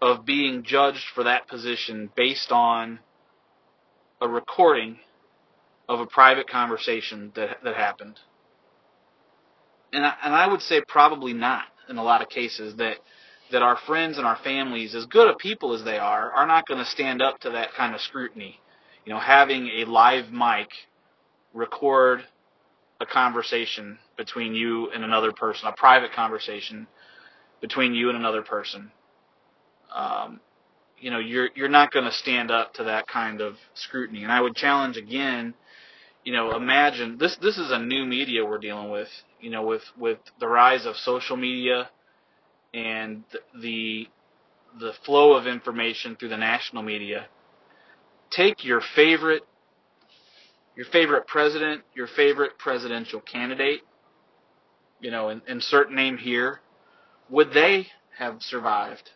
of 0.01 0.25
being 0.25 0.63
judged 0.63 1.05
for 1.13 1.23
that 1.23 1.47
position 1.47 2.09
based 2.15 2.51
on 2.51 2.99
a 4.21 4.27
recording 4.27 4.99
of 5.89 5.99
a 5.99 6.05
private 6.05 6.47
conversation 6.47 7.33
that 7.35 7.57
that 7.63 7.75
happened? 7.75 8.17
And 9.91 10.05
I, 10.05 10.13
and 10.23 10.33
I 10.33 10.47
would 10.47 10.61
say 10.61 10.81
probably 10.87 11.33
not 11.33 11.63
in 11.89 11.97
a 11.97 12.03
lot 12.03 12.21
of 12.21 12.29
cases 12.29 12.77
that 12.77 12.97
that 13.51 13.63
our 13.63 13.77
friends 13.87 14.17
and 14.19 14.27
our 14.27 14.37
families, 14.43 14.93
as 14.93 15.07
good 15.07 15.27
of 15.27 15.37
people 15.39 15.73
as 15.73 15.83
they 15.83 15.97
are, 15.97 16.31
are 16.31 16.45
not 16.45 16.67
going 16.67 16.77
to 16.77 16.85
stand 16.85 17.21
up 17.21 17.39
to 17.39 17.49
that 17.49 17.73
kind 17.73 17.95
of 17.95 18.01
scrutiny. 18.01 18.59
You 19.05 19.13
know, 19.13 19.19
having 19.19 19.67
a 19.81 19.85
live 19.85 20.31
mic 20.31 20.69
record 21.53 22.21
a 23.01 23.05
conversation 23.05 23.97
between 24.17 24.53
you 24.53 24.91
and 24.91 25.03
another 25.03 25.31
person, 25.31 25.67
a 25.67 25.71
private 25.71 26.11
conversation 26.11 26.85
between 27.61 27.93
you 27.93 28.09
and 28.09 28.17
another 28.17 28.41
person. 28.41 28.91
Um, 29.95 30.39
you 30.99 31.09
know, 31.09 31.19
you're 31.19 31.49
you're 31.55 31.69
not 31.69 31.91
going 31.91 32.05
to 32.05 32.11
stand 32.11 32.51
up 32.51 32.73
to 32.75 32.83
that 32.83 33.07
kind 33.07 33.41
of 33.41 33.55
scrutiny. 33.73 34.23
And 34.23 34.31
I 34.31 34.41
would 34.41 34.55
challenge 34.55 34.97
again, 34.97 35.53
you 36.23 36.33
know, 36.33 36.55
imagine 36.55 37.17
this 37.17 37.37
this 37.41 37.57
is 37.57 37.71
a 37.71 37.79
new 37.79 38.05
media 38.05 38.45
we're 38.45 38.57
dealing 38.57 38.91
with. 38.91 39.07
You 39.39 39.49
know, 39.49 39.65
with 39.65 39.83
with 39.97 40.19
the 40.39 40.47
rise 40.47 40.85
of 40.85 40.95
social 40.97 41.37
media 41.37 41.89
and 42.73 43.23
the 43.61 44.07
the 44.79 44.91
flow 45.05 45.33
of 45.33 45.47
information 45.47 46.15
through 46.15 46.29
the 46.29 46.37
national 46.37 46.83
media. 46.83 47.27
Take 48.31 48.63
your 48.63 48.81
favorite 48.95 49.43
your 50.75 50.85
favorite 50.91 51.27
president, 51.27 51.81
your 51.93 52.07
favorite 52.07 52.57
presidential 52.57 53.19
candidate, 53.21 53.81
you 55.01 55.11
know, 55.11 55.29
insert 55.47 55.91
name 55.91 56.17
here, 56.17 56.61
would 57.29 57.51
they 57.53 57.87
have 58.17 58.41
survived 58.41 59.09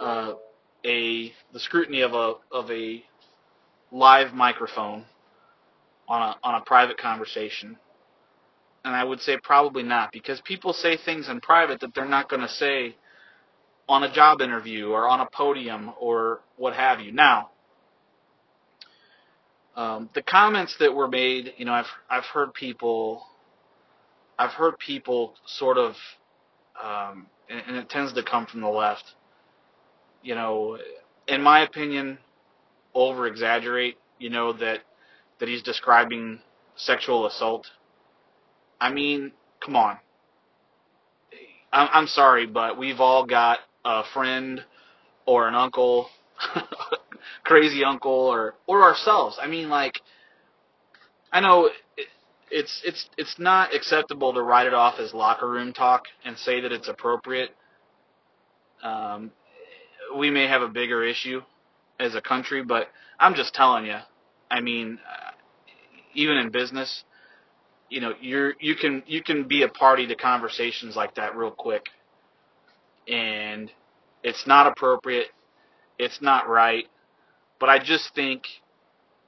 uh, 0.00 0.34
a 0.84 1.32
the 1.52 1.60
scrutiny 1.60 2.00
of 2.00 2.14
a 2.14 2.34
of 2.52 2.70
a 2.70 3.04
live 3.92 4.32
microphone 4.32 5.04
on 6.08 6.22
a 6.22 6.36
on 6.42 6.54
a 6.54 6.64
private 6.64 6.98
conversation? 6.98 7.76
and 8.86 8.94
I 8.94 9.02
would 9.02 9.20
say 9.20 9.36
probably 9.42 9.82
not 9.82 10.12
because 10.12 10.40
people 10.42 10.72
say 10.72 10.96
things 10.96 11.28
in 11.28 11.40
private 11.40 11.80
that 11.80 11.92
they're 11.92 12.06
not 12.06 12.30
going 12.30 12.42
to 12.42 12.48
say 12.48 12.94
on 13.88 14.04
a 14.04 14.12
job 14.12 14.40
interview 14.40 14.90
or 14.90 15.08
on 15.08 15.18
a 15.18 15.26
podium 15.26 15.92
or 16.00 16.40
what 16.56 16.72
have 16.74 17.00
you. 17.00 17.10
Now, 17.10 17.50
um, 19.74 20.08
the 20.14 20.22
comments 20.22 20.76
that 20.78 20.94
were 20.94 21.08
made, 21.08 21.52
you 21.56 21.64
know, 21.64 21.72
I've 21.72 21.90
I've 22.08 22.24
heard 22.24 22.54
people, 22.54 23.26
I've 24.38 24.52
heard 24.52 24.78
people 24.78 25.34
sort 25.46 25.78
of, 25.78 25.96
um, 26.80 27.26
and, 27.50 27.62
and 27.66 27.76
it 27.76 27.90
tends 27.90 28.12
to 28.12 28.22
come 28.22 28.46
from 28.46 28.60
the 28.60 28.68
left. 28.68 29.04
You 30.22 30.36
know, 30.36 30.78
in 31.26 31.42
my 31.42 31.64
opinion, 31.64 32.18
over 32.94 33.26
exaggerate. 33.26 33.98
You 34.20 34.30
know 34.30 34.52
that 34.54 34.78
that 35.38 35.48
he's 35.48 35.62
describing 35.62 36.40
sexual 36.76 37.26
assault. 37.26 37.66
I 38.80 38.92
mean, 38.92 39.32
come 39.64 39.76
on. 39.76 39.98
I'm, 41.72 41.88
I'm 41.92 42.06
sorry, 42.06 42.46
but 42.46 42.78
we've 42.78 43.00
all 43.00 43.26
got 43.26 43.58
a 43.84 44.02
friend 44.12 44.64
or 45.26 45.48
an 45.48 45.54
uncle, 45.54 46.08
crazy 47.44 47.84
uncle, 47.84 48.12
or 48.12 48.54
or 48.66 48.82
ourselves. 48.82 49.38
I 49.40 49.46
mean, 49.46 49.68
like, 49.68 50.00
I 51.32 51.40
know 51.40 51.66
it, 51.96 52.06
it's 52.50 52.82
it's 52.84 53.08
it's 53.16 53.38
not 53.38 53.74
acceptable 53.74 54.32
to 54.34 54.42
write 54.42 54.66
it 54.66 54.74
off 54.74 54.98
as 55.00 55.12
locker 55.12 55.48
room 55.48 55.72
talk 55.72 56.04
and 56.24 56.38
say 56.38 56.60
that 56.60 56.72
it's 56.72 56.88
appropriate. 56.88 57.50
Um, 58.82 59.32
we 60.16 60.30
may 60.30 60.46
have 60.46 60.62
a 60.62 60.68
bigger 60.68 61.02
issue 61.02 61.42
as 61.98 62.14
a 62.14 62.20
country, 62.20 62.62
but 62.62 62.88
I'm 63.18 63.34
just 63.34 63.54
telling 63.54 63.86
you. 63.86 63.98
I 64.48 64.60
mean, 64.60 65.00
even 66.16 66.36
in 66.36 66.50
business, 66.50 67.04
you 67.88 68.00
know, 68.00 68.12
you're 68.20 68.54
you 68.58 68.74
can 68.74 69.02
you 69.06 69.22
can 69.22 69.46
be 69.46 69.62
a 69.62 69.68
party 69.68 70.06
to 70.08 70.16
conversations 70.16 70.96
like 70.96 71.14
that 71.14 71.36
real 71.36 71.52
quick, 71.52 71.86
and 73.06 73.70
it's 74.22 74.46
not 74.46 74.66
appropriate. 74.66 75.28
It's 75.98 76.20
not 76.20 76.48
right. 76.48 76.86
But 77.60 77.68
I 77.68 77.78
just 77.78 78.14
think, 78.14 78.42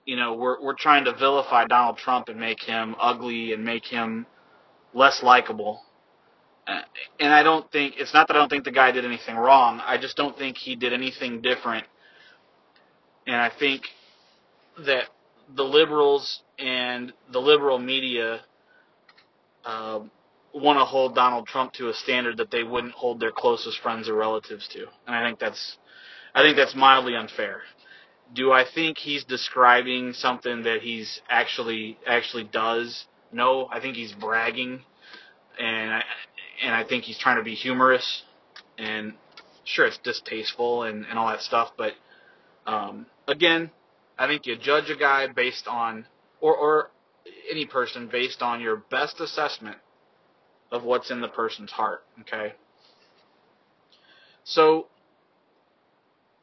you 0.04 0.16
know, 0.16 0.34
we're 0.34 0.60
we're 0.62 0.74
trying 0.74 1.04
to 1.04 1.14
vilify 1.14 1.66
Donald 1.66 1.98
Trump 1.98 2.28
and 2.28 2.40
make 2.40 2.60
him 2.62 2.96
ugly 3.00 3.52
and 3.52 3.64
make 3.64 3.86
him 3.86 4.26
less 4.92 5.22
likable. 5.22 5.82
Uh, 6.66 6.80
and 7.20 7.32
I 7.32 7.42
don't 7.42 7.70
think 7.72 7.94
it's 7.96 8.12
not 8.12 8.28
that 8.28 8.36
I 8.36 8.40
don't 8.40 8.50
think 8.50 8.64
the 8.64 8.72
guy 8.72 8.90
did 8.90 9.04
anything 9.04 9.36
wrong. 9.36 9.80
I 9.84 9.96
just 9.96 10.16
don't 10.16 10.36
think 10.36 10.56
he 10.58 10.76
did 10.76 10.92
anything 10.92 11.40
different. 11.40 11.86
And 13.26 13.36
I 13.36 13.50
think 13.58 13.82
that 14.84 15.04
the 15.54 15.62
liberals 15.64 16.42
and 16.58 17.12
the 17.32 17.38
liberal 17.38 17.78
media 17.78 18.40
uh, 19.64 20.00
want 20.54 20.78
to 20.78 20.84
hold 20.84 21.14
Donald 21.14 21.46
Trump 21.46 21.72
to 21.74 21.88
a 21.88 21.94
standard 21.94 22.38
that 22.38 22.50
they 22.50 22.62
wouldn't 22.62 22.94
hold 22.94 23.20
their 23.20 23.32
closest 23.32 23.80
friends 23.80 24.08
or 24.08 24.14
relatives 24.14 24.68
to, 24.68 24.86
and 25.06 25.16
I 25.16 25.26
think 25.26 25.38
that's 25.38 25.78
I 26.34 26.42
think 26.42 26.56
that's 26.56 26.74
mildly 26.74 27.14
unfair. 27.14 27.62
Do 28.34 28.52
I 28.52 28.64
think 28.74 28.98
he's 28.98 29.24
describing 29.24 30.12
something 30.12 30.62
that 30.64 30.80
he's 30.82 31.20
actually 31.28 31.98
actually 32.06 32.44
does? 32.44 33.06
No, 33.32 33.68
I 33.70 33.80
think 33.80 33.96
he's 33.96 34.12
bragging, 34.12 34.80
and 35.58 35.92
I, 35.92 36.02
and 36.62 36.74
I 36.74 36.84
think 36.84 37.04
he's 37.04 37.18
trying 37.18 37.36
to 37.38 37.42
be 37.42 37.54
humorous, 37.54 38.22
and 38.78 39.14
sure 39.64 39.86
it's 39.86 39.98
distasteful 39.98 40.84
and, 40.84 41.04
and 41.06 41.18
all 41.18 41.28
that 41.28 41.40
stuff, 41.40 41.72
but 41.76 41.92
um, 42.66 43.06
again, 43.26 43.70
I 44.18 44.26
think 44.26 44.46
you 44.46 44.56
judge 44.56 44.90
a 44.90 44.96
guy 44.96 45.26
based 45.28 45.68
on 45.68 46.06
or 46.40 46.54
or 46.54 46.90
any 47.50 47.66
person 47.66 48.08
based 48.10 48.42
on 48.42 48.60
your 48.60 48.76
best 48.90 49.20
assessment 49.20 49.76
of 50.70 50.82
what's 50.82 51.10
in 51.10 51.20
the 51.20 51.28
person's 51.28 51.70
heart. 51.70 52.04
Okay. 52.20 52.54
So 54.44 54.86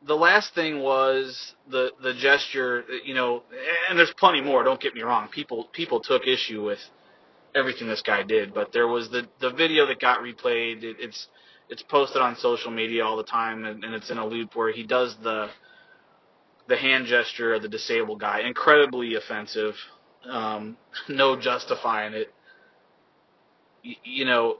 the 0.06 0.16
last 0.16 0.54
thing 0.54 0.82
was 0.82 1.54
the 1.70 1.92
the 2.02 2.14
gesture. 2.14 2.86
You 3.04 3.14
know, 3.14 3.44
and 3.90 3.98
there's 4.00 4.14
plenty 4.18 4.42
more. 4.42 4.64
Don't 4.64 4.80
get 4.80 4.96
me 4.96 5.02
wrong. 5.02 5.28
People 5.28 5.66
people 5.74 6.00
took 6.00 6.28
issue 6.28 6.64
with 6.64 6.80
everything 7.56 7.88
this 7.88 8.02
guy 8.02 8.24
did, 8.24 8.54
but 8.54 8.72
there 8.72 8.88
was 8.88 9.10
the 9.10 9.28
the 9.42 9.52
video 9.52 9.86
that 9.88 10.00
got 10.00 10.20
replayed. 10.20 10.84
It, 10.84 10.98
it's 11.00 11.28
it's 11.70 11.82
posted 11.82 12.22
on 12.22 12.36
social 12.38 12.72
media 12.72 13.04
all 13.04 13.18
the 13.18 13.24
time, 13.24 13.66
and, 13.66 13.84
and 13.84 13.94
it's 13.94 14.12
in 14.12 14.18
a 14.18 14.26
loop 14.26 14.56
where 14.56 14.72
he 14.72 14.84
does 14.84 15.16
the 15.24 15.50
the 16.68 16.78
hand 16.78 17.08
gesture 17.08 17.54
of 17.54 17.62
the 17.62 17.70
disabled 17.70 18.20
guy. 18.20 18.42
Incredibly 18.42 19.16
offensive. 19.16 19.76
Um, 20.30 20.78
no 21.10 21.40
justifying 21.40 22.14
it. 22.14 22.34
Y- 23.86 23.98
you 24.04 24.26
know, 24.26 24.58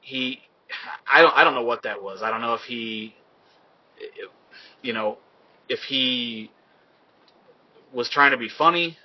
he. 0.00 0.40
I 1.12 1.22
don't. 1.22 1.36
I 1.36 1.44
don't 1.44 1.54
know 1.54 1.64
what 1.64 1.82
that 1.84 2.02
was. 2.02 2.22
I 2.22 2.30
don't 2.30 2.40
know 2.42 2.54
if 2.54 2.62
he. 2.62 3.14
You 4.82 4.92
know, 4.92 5.18
if 5.68 5.80
he 5.80 6.50
was 7.92 8.08
trying 8.10 8.32
to 8.32 8.36
be 8.38 8.48
funny, 8.48 8.98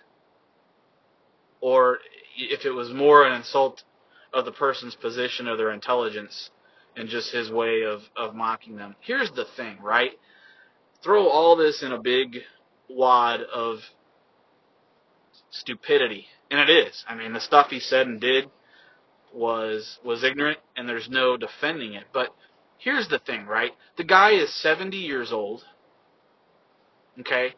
or 1.61 1.99
if 2.37 2.65
it 2.65 2.71
was 2.71 2.91
more 2.91 3.25
an 3.25 3.33
insult 3.33 3.83
of 4.33 4.45
the 4.45 4.51
person's 4.51 4.95
position 4.95 5.47
or 5.47 5.57
their 5.57 5.71
intelligence, 5.71 6.51
and 6.95 7.09
just 7.09 7.31
his 7.33 7.51
way 7.51 7.83
of 7.83 8.01
of 8.17 8.35
mocking 8.35 8.77
them. 8.77 8.95
Here's 9.01 9.31
the 9.31 9.45
thing, 9.57 9.77
right? 9.81 10.11
Throw 11.03 11.27
all 11.27 11.55
this 11.55 11.81
in 11.83 11.91
a 11.91 12.01
big 12.01 12.37
wad 12.89 13.41
of 13.41 13.79
stupidity, 15.49 16.27
and 16.49 16.59
it 16.59 16.69
is. 16.69 17.03
I 17.07 17.15
mean, 17.15 17.33
the 17.33 17.39
stuff 17.39 17.67
he 17.69 17.79
said 17.79 18.07
and 18.07 18.19
did 18.19 18.49
was 19.33 19.99
was 20.03 20.23
ignorant, 20.23 20.59
and 20.75 20.87
there's 20.87 21.09
no 21.09 21.37
defending 21.37 21.93
it. 21.93 22.05
But 22.13 22.29
here's 22.77 23.07
the 23.07 23.19
thing, 23.19 23.45
right? 23.45 23.71
The 23.97 24.03
guy 24.03 24.31
is 24.31 24.53
70 24.61 24.97
years 24.97 25.31
old. 25.31 25.63
Okay. 27.19 27.55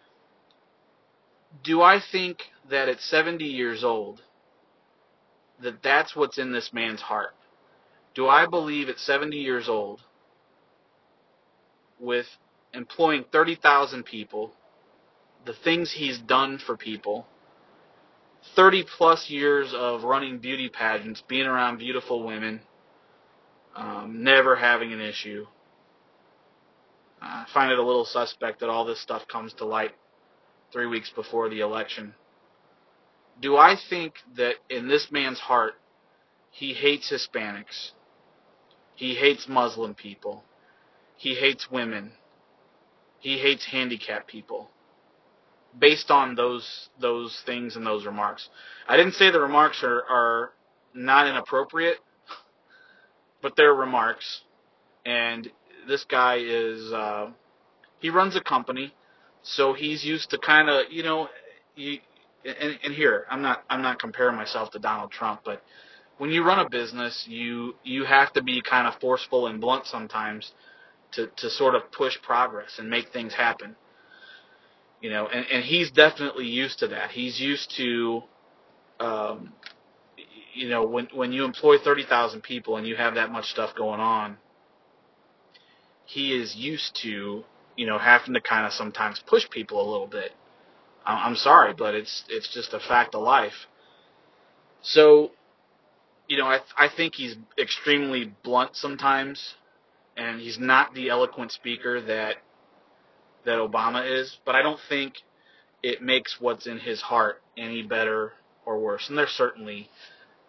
Do 1.64 1.82
I 1.82 2.00
think 2.12 2.40
that 2.70 2.90
at 2.90 3.00
70 3.00 3.44
years 3.44 3.84
old 3.84 4.22
that 5.62 5.84
that's 5.84 6.16
what's 6.16 6.38
in 6.38 6.52
this 6.52 6.72
man's 6.74 7.02
heart? 7.02 7.36
Do 8.16 8.28
I 8.28 8.46
believe 8.48 8.90
at 8.90 9.00
70 9.00 9.36
years 9.38 9.70
old 9.70 10.02
with 12.00 12.26
employing 12.74 13.26
30,000 13.32 14.04
people, 14.04 14.54
the 15.46 15.54
things 15.54 15.92
he's 15.92 16.18
done 16.20 16.58
for 16.58 16.76
people, 16.78 17.28
30 18.56 18.86
plus 18.98 19.30
years 19.30 19.74
of 19.76 20.04
running 20.04 20.40
beauty 20.40 20.70
pageants, 20.70 21.24
being 21.28 21.46
around 21.46 21.78
beautiful 21.78 22.24
women, 22.24 22.62
um, 23.76 24.24
never 24.24 24.56
having 24.56 24.94
an 24.94 25.02
issue. 25.02 25.46
I 27.22 27.46
find 27.54 27.72
it 27.72 27.80
a 27.80 27.84
little 27.84 28.06
suspect 28.06 28.60
that 28.60 28.70
all 28.70 28.86
this 28.86 29.02
stuff 29.02 29.28
comes 29.28 29.54
to 29.54 29.66
light 29.66 29.92
three 30.74 30.88
weeks 30.88 31.10
before 31.16 31.50
the 31.50 31.62
election. 31.62 32.14
Do 33.42 33.56
I 33.56 33.76
think 33.90 34.16
that 34.36 34.56
in 34.70 34.88
this 34.88 35.08
man's 35.10 35.40
heart, 35.40 35.74
he 36.52 36.74
hates 36.74 37.12
Hispanics? 37.12 37.92
He 38.96 39.16
hates 39.16 39.48
Muslim 39.48 39.96
people. 39.96 40.44
He 41.16 41.36
hates 41.36 41.72
women. 41.72 42.12
He 43.24 43.38
hates 43.38 43.66
handicapped 43.66 44.28
people 44.28 44.70
based 45.80 46.12
on 46.12 46.36
those 46.36 46.90
those 47.00 47.42
things 47.46 47.78
and 47.78 47.86
those 47.86 48.06
remarks. 48.06 48.50
I 48.86 48.98
didn't 48.98 49.14
say 49.14 49.32
the 49.32 49.40
remarks 49.40 49.82
are, 49.82 50.04
are 50.10 50.52
not 50.94 51.26
inappropriate, 51.28 52.00
but 53.42 53.54
they're 53.56 53.74
remarks. 53.74 54.42
And 55.06 55.50
this 55.88 56.04
guy 56.04 56.40
is 56.42 56.92
uh, 56.92 57.30
he 58.00 58.10
runs 58.10 58.36
a 58.36 58.42
company, 58.42 58.94
so 59.42 59.72
he's 59.72 60.04
used 60.04 60.30
to 60.32 60.38
kind 60.38 60.70
of 60.70 60.92
you 60.92 61.04
know, 61.04 61.30
you, 61.78 62.00
and, 62.44 62.78
and 62.84 62.94
here 62.94 63.26
I'm 63.32 63.42
not 63.42 63.64
I'm 63.70 63.82
not 63.82 64.00
comparing 64.00 64.36
myself 64.36 64.72
to 64.72 64.80
Donald 64.80 65.12
Trump, 65.12 65.44
but 65.46 65.64
when 66.18 66.30
you 66.30 66.44
run 66.44 66.60
a 66.60 66.70
business, 66.70 67.26
you 67.26 67.76
you 67.86 68.04
have 68.04 68.34
to 68.34 68.44
be 68.44 68.62
kind 68.62 68.86
of 68.86 69.00
forceful 69.00 69.48
and 69.48 69.62
blunt 69.62 69.86
sometimes 69.86 70.52
to 71.16 71.28
to 71.38 71.50
sort 71.50 71.76
of 71.76 71.92
push 71.92 72.16
progress 72.22 72.80
and 72.80 72.90
make 72.90 73.10
things 73.14 73.34
happen 73.34 73.76
you 75.04 75.10
know, 75.10 75.28
and, 75.28 75.46
and 75.52 75.66
he's 75.66 75.92
definitely 75.92 76.48
used 76.48 76.80
to 76.80 76.88
that. 76.88 77.12
He's 77.12 77.40
used 77.40 77.74
to, 77.78 78.24
um, 79.02 79.52
you 80.54 80.70
know, 80.70 80.86
when 80.86 81.10
when 81.14 81.34
you 81.34 81.44
employ 81.44 81.78
thirty 81.78 82.06
thousand 82.06 82.42
people 82.42 82.78
and 82.78 82.88
you 82.88 82.96
have 82.96 83.16
that 83.16 83.30
much 83.30 83.48
stuff 83.48 83.76
going 83.76 84.00
on, 84.00 84.38
he 86.06 86.34
is 86.34 86.56
used 86.56 86.98
to, 87.04 87.44
you 87.76 87.86
know, 87.86 87.98
having 88.00 88.34
to 88.34 88.42
kind 88.42 88.66
of 88.66 88.72
sometimes 88.72 89.22
push 89.28 89.50
people 89.50 89.82
a 89.82 89.88
little 89.92 90.08
bit. 90.08 90.32
I'm 91.06 91.36
sorry, 91.36 91.74
but 91.78 91.96
it's 91.96 92.24
it's 92.30 92.54
just 92.54 92.74
a 92.74 92.80
fact 92.80 93.14
of 93.14 93.24
life. 93.24 93.68
So, 94.82 95.32
you 96.30 96.38
know, 96.38 96.46
I 96.48 96.60
I 96.78 96.88
think 96.96 97.16
he's 97.16 97.36
extremely 97.60 98.34
blunt 98.44 98.78
sometimes, 98.78 99.56
and 100.18 100.40
he's 100.40 100.60
not 100.60 100.94
the 100.94 101.10
eloquent 101.10 101.52
speaker 101.52 102.02
that 102.02 102.38
that 103.46 103.58
Obama 103.60 104.20
is, 104.20 104.38
but 104.46 104.56
I 104.56 104.62
don't 104.62 104.80
think 104.88 105.16
it 105.82 106.02
makes 106.02 106.38
what's 106.40 106.66
in 106.66 106.80
his 106.80 107.02
heart 107.02 107.42
any 107.58 107.84
better 107.84 108.34
or 108.66 108.80
worse. 108.80 109.10
And 109.10 109.18
there's 109.18 109.32
certainly 109.32 109.90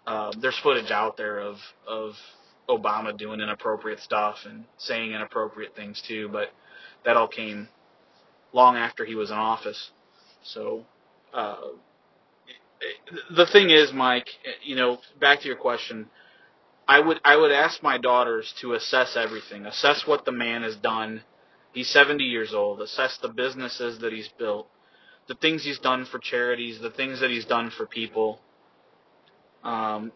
uh, 0.06 0.32
there's 0.40 0.58
footage 0.58 0.90
out 0.90 1.16
there 1.16 1.40
of 1.40 1.56
of 1.86 2.14
Obama 2.68 3.16
doing 3.16 3.40
inappropriate 3.40 4.00
stuff 4.00 4.36
and 4.46 4.64
saying 4.78 5.12
inappropriate 5.12 5.74
things 5.74 6.02
too, 6.06 6.28
but 6.30 6.48
that 7.04 7.16
all 7.16 7.28
came 7.28 7.68
long 8.52 8.76
after 8.76 9.04
he 9.04 9.14
was 9.14 9.30
in 9.30 9.36
office. 9.36 9.90
So 10.42 10.84
uh, 11.32 11.56
the 13.34 13.46
thing 13.46 13.70
is, 13.70 13.92
Mike, 13.92 14.28
you 14.62 14.76
know, 14.76 14.98
back 15.20 15.40
to 15.40 15.46
your 15.46 15.56
question, 15.56 16.08
I 16.86 17.00
would 17.00 17.20
I 17.24 17.36
would 17.36 17.52
ask 17.52 17.82
my 17.82 17.98
daughters 17.98 18.52
to 18.60 18.74
assess 18.74 19.16
everything, 19.16 19.66
assess 19.66 20.06
what 20.06 20.24
the 20.24 20.32
man 20.32 20.62
has 20.62 20.76
done. 20.76 21.22
He's 21.72 21.88
70 21.88 22.22
years 22.24 22.54
old. 22.54 22.80
Assess 22.80 23.18
the 23.20 23.28
businesses 23.28 23.98
that 24.00 24.12
he's 24.12 24.28
built, 24.38 24.68
the 25.26 25.34
things 25.34 25.64
he's 25.64 25.78
done 25.78 26.04
for 26.04 26.18
charities, 26.18 26.80
the 26.80 26.90
things 26.90 27.20
that 27.20 27.30
he's 27.30 27.46
done 27.46 27.70
for 27.70 27.86
people. 27.86 28.38
Um, 29.64 30.12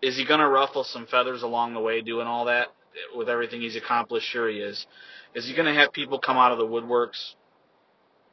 is 0.00 0.16
he 0.16 0.24
going 0.24 0.40
to 0.40 0.48
ruffle 0.48 0.84
some 0.84 1.06
feathers 1.06 1.42
along 1.42 1.74
the 1.74 1.80
way 1.80 2.00
doing 2.00 2.26
all 2.26 2.44
that 2.44 2.68
with 3.14 3.28
everything 3.28 3.60
he's 3.60 3.76
accomplished? 3.76 4.28
Sure 4.28 4.48
he 4.48 4.58
is. 4.58 4.86
Is 5.34 5.46
he 5.46 5.54
going 5.54 5.66
to 5.66 5.78
have 5.78 5.92
people 5.92 6.20
come 6.20 6.36
out 6.36 6.52
of 6.52 6.58
the 6.58 6.64
woodworks 6.64 7.34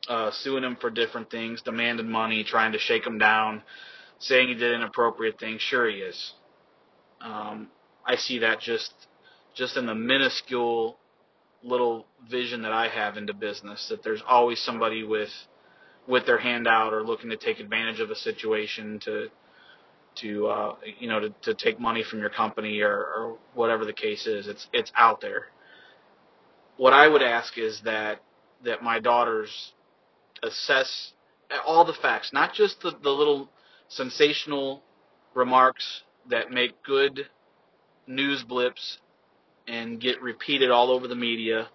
uh, 0.08 0.30
suing 0.32 0.64
him 0.64 0.78
for 0.80 0.92
different 0.92 1.32
things, 1.32 1.64
demanding 1.64 2.10
money, 2.10 2.44
trying 2.44 2.74
to 2.74 2.80
shake 2.80 3.06
him 3.06 3.18
down, 3.18 3.64
saying 4.20 4.48
he 4.48 4.54
did 4.54 4.76
inappropriate 4.76 5.40
things? 5.40 5.62
Sure 5.62 5.90
he 5.90 5.98
is. 5.98 6.34
Um, 7.22 7.70
I 8.06 8.16
see 8.16 8.40
that 8.40 8.60
just 8.60 8.94
just 9.56 9.78
in 9.78 9.86
the 9.86 9.96
minuscule 9.96 10.98
little 11.64 12.06
vision 12.30 12.62
that 12.62 12.72
I 12.72 12.90
have 12.90 13.18
into 13.18 13.34
business 13.34 13.88
that 13.90 14.04
there's 14.04 14.22
always 14.28 14.60
somebody 14.60 15.04
with 15.04 15.30
with 16.08 16.26
their 16.26 16.38
hand 16.38 16.68
out 16.68 16.94
or 16.94 17.04
looking 17.04 17.30
to 17.32 17.38
take 17.38 17.60
advantage 17.60 18.00
of 18.00 18.12
a 18.12 18.16
situation 18.16 19.00
to 19.06 19.28
to 20.22 20.48
uh, 20.48 20.76
you 21.00 21.08
know 21.08 21.20
to, 21.20 21.30
to 21.44 21.54
take 21.54 21.80
money 21.80 22.04
from 22.04 22.20
your 22.20 22.30
company 22.30 22.82
or, 22.82 22.94
or 22.96 23.38
whatever 23.54 23.86
the 23.86 23.94
case 23.94 24.28
is. 24.28 24.48
It's 24.48 24.68
it's 24.72 24.92
out 24.96 25.22
there. 25.22 25.48
What 26.78 26.94
I 26.94 27.08
would 27.08 27.22
ask 27.22 27.58
is 27.58 27.82
that 27.86 28.22
that 28.64 28.84
my 28.84 29.00
daughters 29.00 29.74
assess 30.44 31.14
all 31.66 31.86
the 31.86 31.94
facts, 31.94 32.32
not 32.34 32.54
just 32.54 32.82
the, 32.82 32.92
the 33.04 33.10
little 33.10 33.50
sensational 33.88 34.82
remarks 35.34 36.04
that 36.30 36.52
make 36.52 36.82
good 36.84 37.28
news 38.08 38.44
blips 38.44 39.00
and 39.68 40.00
get 40.00 40.22
repeated 40.22 40.72
all 40.72 40.92
over 40.92 41.08
the 41.08 41.16
media, 41.16 41.70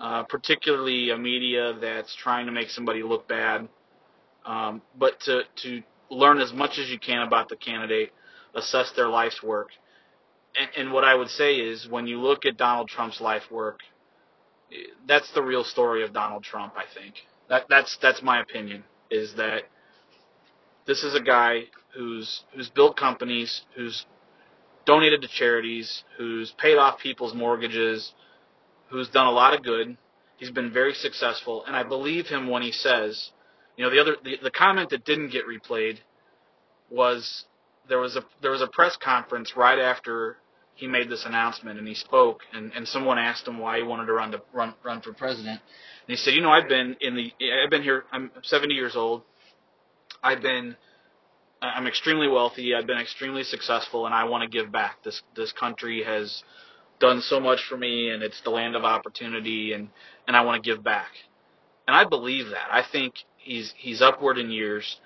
uh, 0.00 0.24
particularly 0.24 1.10
a 1.10 1.16
media 1.16 1.74
that's 1.80 2.14
trying 2.14 2.46
to 2.46 2.52
make 2.52 2.68
somebody 2.68 3.02
look 3.02 3.28
bad. 3.28 3.68
Um, 4.44 4.82
but 4.98 5.20
to, 5.20 5.42
to 5.62 5.82
learn 6.10 6.40
as 6.40 6.52
much 6.52 6.78
as 6.78 6.88
you 6.88 6.98
can 6.98 7.22
about 7.22 7.48
the 7.48 7.56
candidate, 7.56 8.12
assess 8.54 8.92
their 8.96 9.08
life's 9.08 9.42
work. 9.42 9.68
And, 10.58 10.70
and 10.76 10.92
what 10.92 11.04
I 11.04 11.14
would 11.14 11.28
say 11.28 11.54
is 11.56 11.88
when 11.88 12.06
you 12.06 12.20
look 12.20 12.44
at 12.44 12.56
Donald 12.56 12.88
Trump's 12.88 13.20
life 13.20 13.44
work, 13.50 13.80
that's 15.06 15.30
the 15.32 15.42
real 15.42 15.64
story 15.64 16.02
of 16.02 16.12
Donald 16.12 16.42
Trump, 16.42 16.74
I 16.76 16.84
think. 16.92 17.14
That, 17.48 17.66
that's, 17.68 17.98
that's 18.00 18.22
my 18.22 18.40
opinion, 18.40 18.84
is 19.10 19.34
that 19.34 19.64
this 20.86 21.02
is 21.02 21.14
a 21.14 21.20
guy 21.20 21.64
who's, 21.94 22.42
who's 22.54 22.70
built 22.70 22.96
companies, 22.96 23.62
who's 23.76 24.06
donated 24.84 25.22
to 25.22 25.28
charities, 25.28 26.04
who's 26.16 26.52
paid 26.58 26.76
off 26.76 26.98
people's 26.98 27.34
mortgages, 27.34 28.12
who's 28.90 29.08
done 29.08 29.26
a 29.26 29.30
lot 29.30 29.54
of 29.54 29.62
good. 29.62 29.96
He's 30.38 30.50
been 30.50 30.72
very 30.72 30.94
successful, 30.94 31.64
and 31.66 31.76
I 31.76 31.84
believe 31.84 32.26
him 32.26 32.48
when 32.48 32.62
he 32.62 32.72
says, 32.72 33.30
you 33.76 33.84
know, 33.84 33.90
the 33.90 34.00
other 34.00 34.16
the, 34.22 34.36
the 34.42 34.50
comment 34.50 34.90
that 34.90 35.04
didn't 35.04 35.30
get 35.30 35.44
replayed 35.46 35.98
was 36.90 37.44
there 37.88 37.98
was 37.98 38.16
a 38.16 38.24
there 38.40 38.50
was 38.50 38.60
a 38.60 38.66
press 38.66 38.96
conference 38.96 39.56
right 39.56 39.78
after 39.78 40.36
he 40.74 40.86
made 40.86 41.08
this 41.08 41.24
announcement 41.26 41.78
and 41.78 41.86
he 41.86 41.94
spoke 41.94 42.40
and, 42.52 42.72
and 42.74 42.86
someone 42.88 43.18
asked 43.18 43.46
him 43.46 43.58
why 43.58 43.76
he 43.78 43.82
wanted 43.82 44.06
to 44.06 44.12
run 44.12 44.32
to 44.32 44.42
run 44.52 44.74
run 44.84 45.00
for 45.00 45.12
president. 45.12 45.60
And 46.06 46.08
he 46.08 46.16
said, 46.16 46.34
"You 46.34 46.42
know, 46.42 46.50
I've 46.50 46.68
been 46.68 46.96
in 47.00 47.14
the 47.14 47.32
I've 47.64 47.70
been 47.70 47.82
here 47.82 48.04
I'm 48.12 48.30
70 48.42 48.74
years 48.74 48.96
old. 48.96 49.22
I've 50.22 50.42
been 50.42 50.76
I'm 51.62 51.86
extremely 51.86 52.26
wealthy. 52.28 52.74
I've 52.74 52.86
been 52.86 52.98
extremely 52.98 53.44
successful, 53.44 54.06
and 54.06 54.14
I 54.14 54.24
want 54.24 54.42
to 54.42 54.48
give 54.48 54.72
back. 54.72 55.02
This 55.04 55.22
this 55.36 55.52
country 55.52 56.02
has 56.04 56.42
done 56.98 57.20
so 57.20 57.38
much 57.40 57.60
for 57.68 57.76
me, 57.76 58.10
and 58.10 58.22
it's 58.22 58.40
the 58.42 58.50
land 58.50 58.74
of 58.74 58.84
opportunity, 58.84 59.72
and 59.72 59.88
and 60.26 60.36
I 60.36 60.42
want 60.42 60.62
to 60.62 60.68
give 60.68 60.82
back. 60.82 61.10
And 61.86 61.96
I 61.96 62.04
believe 62.04 62.46
that. 62.50 62.68
I 62.70 62.82
think 62.90 63.14
he's 63.38 63.72
he's 63.76 64.02
upward 64.02 64.38
in 64.38 64.50
years, 64.50 65.00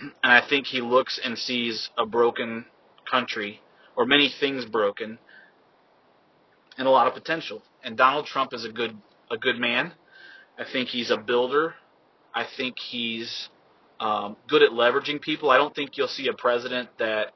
and 0.00 0.32
I 0.32 0.40
think 0.48 0.66
he 0.66 0.80
looks 0.80 1.20
and 1.22 1.36
sees 1.36 1.90
a 1.98 2.06
broken 2.06 2.66
country 3.10 3.60
or 3.96 4.06
many 4.06 4.32
things 4.40 4.64
broken, 4.64 5.18
and 6.78 6.86
a 6.86 6.90
lot 6.90 7.08
of 7.08 7.14
potential. 7.14 7.62
And 7.82 7.96
Donald 7.96 8.26
Trump 8.26 8.54
is 8.54 8.64
a 8.64 8.70
good 8.70 8.96
a 9.30 9.36
good 9.36 9.58
man. 9.58 9.92
I 10.58 10.64
think 10.70 10.90
he's 10.90 11.10
a 11.10 11.16
builder. 11.16 11.74
I 12.34 12.46
think 12.56 12.78
he's 12.78 13.48
um, 14.02 14.36
good 14.48 14.62
at 14.62 14.72
leveraging 14.72 15.20
people. 15.20 15.50
I 15.50 15.56
don't 15.56 15.74
think 15.74 15.96
you'll 15.96 16.08
see 16.08 16.26
a 16.26 16.32
president 16.32 16.88
that 16.98 17.28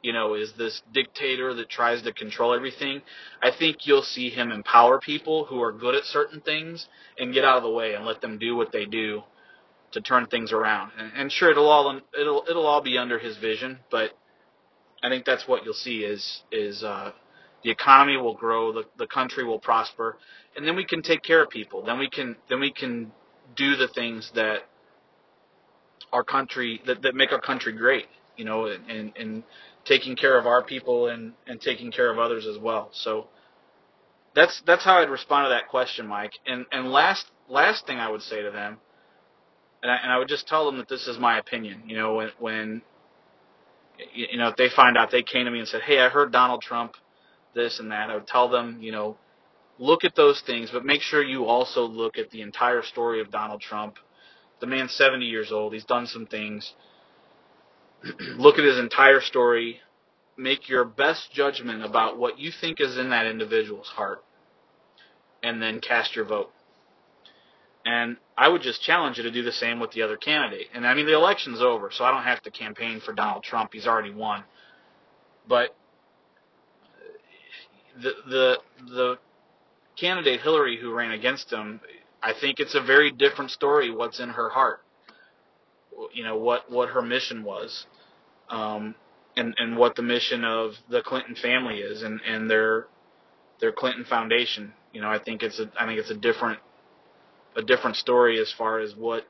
you 0.00 0.12
know 0.12 0.34
is 0.34 0.52
this 0.56 0.80
dictator 0.94 1.52
that 1.54 1.68
tries 1.68 2.02
to 2.02 2.12
control 2.12 2.54
everything. 2.54 3.02
I 3.42 3.50
think 3.50 3.86
you'll 3.86 4.02
see 4.02 4.30
him 4.30 4.52
empower 4.52 5.00
people 5.00 5.44
who 5.44 5.60
are 5.60 5.72
good 5.72 5.96
at 5.96 6.04
certain 6.04 6.40
things 6.40 6.86
and 7.18 7.34
get 7.34 7.44
out 7.44 7.56
of 7.56 7.64
the 7.64 7.70
way 7.70 7.94
and 7.94 8.06
let 8.06 8.20
them 8.20 8.38
do 8.38 8.54
what 8.54 8.70
they 8.72 8.86
do 8.86 9.22
to 9.90 10.00
turn 10.00 10.26
things 10.26 10.52
around. 10.52 10.92
And, 10.96 11.12
and 11.16 11.32
sure, 11.32 11.50
it'll 11.50 11.68
all 11.68 12.00
it'll 12.18 12.44
it'll 12.48 12.66
all 12.66 12.80
be 12.80 12.96
under 12.96 13.18
his 13.18 13.36
vision, 13.36 13.80
but 13.90 14.12
I 15.02 15.08
think 15.08 15.24
that's 15.24 15.48
what 15.48 15.64
you'll 15.64 15.74
see 15.74 16.04
is 16.04 16.42
is 16.52 16.84
uh, 16.84 17.10
the 17.64 17.70
economy 17.72 18.16
will 18.16 18.34
grow, 18.34 18.72
the 18.72 18.84
the 18.98 19.08
country 19.08 19.42
will 19.42 19.58
prosper, 19.58 20.16
and 20.56 20.64
then 20.64 20.76
we 20.76 20.84
can 20.84 21.02
take 21.02 21.24
care 21.24 21.42
of 21.42 21.50
people. 21.50 21.84
Then 21.84 21.98
we 21.98 22.08
can 22.08 22.36
then 22.48 22.60
we 22.60 22.72
can 22.72 23.10
do 23.56 23.74
the 23.74 23.88
things 23.88 24.30
that 24.36 24.67
our 26.12 26.24
country 26.24 26.80
that, 26.86 27.02
that 27.02 27.14
make 27.14 27.32
our 27.32 27.40
country 27.40 27.72
great, 27.72 28.06
you 28.36 28.44
know, 28.44 28.66
and, 28.66 29.12
and 29.16 29.42
taking 29.84 30.16
care 30.16 30.38
of 30.38 30.46
our 30.46 30.62
people 30.62 31.08
and, 31.08 31.32
and 31.46 31.60
taking 31.60 31.90
care 31.90 32.10
of 32.10 32.18
others 32.18 32.46
as 32.46 32.58
well. 32.58 32.90
So 32.92 33.28
that's 34.34 34.62
that's 34.66 34.84
how 34.84 34.98
I'd 34.98 35.10
respond 35.10 35.46
to 35.46 35.48
that 35.50 35.68
question, 35.68 36.06
Mike. 36.06 36.32
And 36.46 36.66
and 36.70 36.90
last 36.90 37.26
last 37.48 37.86
thing 37.86 37.98
I 37.98 38.10
would 38.10 38.22
say 38.22 38.42
to 38.42 38.50
them, 38.50 38.78
and 39.82 39.90
I, 39.90 39.96
and 40.02 40.12
I 40.12 40.18
would 40.18 40.28
just 40.28 40.46
tell 40.46 40.66
them 40.66 40.78
that 40.78 40.88
this 40.88 41.08
is 41.08 41.18
my 41.18 41.38
opinion. 41.38 41.82
You 41.86 41.96
know, 41.96 42.14
when 42.14 42.30
when 42.38 42.82
you 44.14 44.38
know 44.38 44.48
if 44.48 44.56
they 44.56 44.68
find 44.74 44.96
out 44.96 45.10
they 45.10 45.22
came 45.22 45.46
to 45.46 45.50
me 45.50 45.58
and 45.58 45.68
said, 45.68 45.82
"Hey, 45.82 46.00
I 46.00 46.08
heard 46.08 46.32
Donald 46.32 46.62
Trump 46.62 46.94
this 47.54 47.80
and 47.80 47.90
that," 47.90 48.10
I 48.10 48.14
would 48.14 48.26
tell 48.26 48.48
them, 48.48 48.78
you 48.80 48.92
know, 48.92 49.16
look 49.78 50.04
at 50.04 50.14
those 50.14 50.42
things, 50.46 50.70
but 50.72 50.84
make 50.84 51.00
sure 51.00 51.22
you 51.22 51.46
also 51.46 51.82
look 51.84 52.18
at 52.18 52.30
the 52.30 52.42
entire 52.42 52.82
story 52.82 53.20
of 53.20 53.30
Donald 53.30 53.60
Trump 53.60 53.96
the 54.60 54.66
man's 54.66 54.92
70 54.92 55.24
years 55.24 55.52
old. 55.52 55.72
He's 55.72 55.84
done 55.84 56.06
some 56.06 56.26
things. 56.26 56.74
Look 58.36 58.58
at 58.58 58.64
his 58.64 58.78
entire 58.78 59.20
story. 59.20 59.80
Make 60.36 60.68
your 60.68 60.84
best 60.84 61.32
judgment 61.32 61.84
about 61.84 62.18
what 62.18 62.38
you 62.38 62.50
think 62.60 62.80
is 62.80 62.96
in 62.96 63.10
that 63.10 63.26
individual's 63.26 63.88
heart. 63.88 64.24
And 65.42 65.62
then 65.62 65.80
cast 65.80 66.16
your 66.16 66.24
vote. 66.24 66.50
And 67.84 68.16
I 68.36 68.48
would 68.48 68.62
just 68.62 68.82
challenge 68.82 69.16
you 69.16 69.22
to 69.22 69.30
do 69.30 69.42
the 69.42 69.52
same 69.52 69.80
with 69.80 69.92
the 69.92 70.02
other 70.02 70.16
candidate. 70.16 70.66
And 70.74 70.86
I 70.86 70.94
mean, 70.94 71.06
the 71.06 71.14
election's 71.14 71.62
over, 71.62 71.90
so 71.92 72.04
I 72.04 72.10
don't 72.10 72.24
have 72.24 72.42
to 72.42 72.50
campaign 72.50 73.00
for 73.00 73.12
Donald 73.12 73.44
Trump. 73.44 73.70
He's 73.72 73.86
already 73.86 74.12
won. 74.12 74.44
But 75.48 75.74
the 78.00 78.12
the 78.28 78.58
the 78.86 79.18
candidate 79.96 80.40
Hillary 80.40 80.78
who 80.80 80.92
ran 80.92 81.12
against 81.12 81.52
him 81.52 81.80
I 82.22 82.32
think 82.38 82.60
it's 82.60 82.74
a 82.74 82.80
very 82.80 83.10
different 83.10 83.50
story. 83.50 83.90
What's 83.90 84.20
in 84.20 84.30
her 84.30 84.48
heart, 84.48 84.80
you 86.12 86.24
know, 86.24 86.36
what 86.36 86.70
what 86.70 86.90
her 86.90 87.02
mission 87.02 87.44
was, 87.44 87.86
um, 88.50 88.94
and 89.36 89.54
and 89.58 89.76
what 89.76 89.96
the 89.96 90.02
mission 90.02 90.44
of 90.44 90.72
the 90.88 91.02
Clinton 91.02 91.36
family 91.36 91.78
is, 91.78 92.02
and 92.02 92.20
and 92.26 92.50
their 92.50 92.86
their 93.60 93.72
Clinton 93.72 94.04
Foundation. 94.04 94.72
You 94.92 95.00
know, 95.00 95.08
I 95.08 95.18
think 95.18 95.42
it's 95.42 95.60
a 95.60 95.70
I 95.78 95.86
think 95.86 96.00
it's 96.00 96.10
a 96.10 96.16
different 96.16 96.58
a 97.56 97.62
different 97.62 97.96
story 97.96 98.40
as 98.40 98.52
far 98.56 98.80
as 98.80 98.94
what 98.96 99.24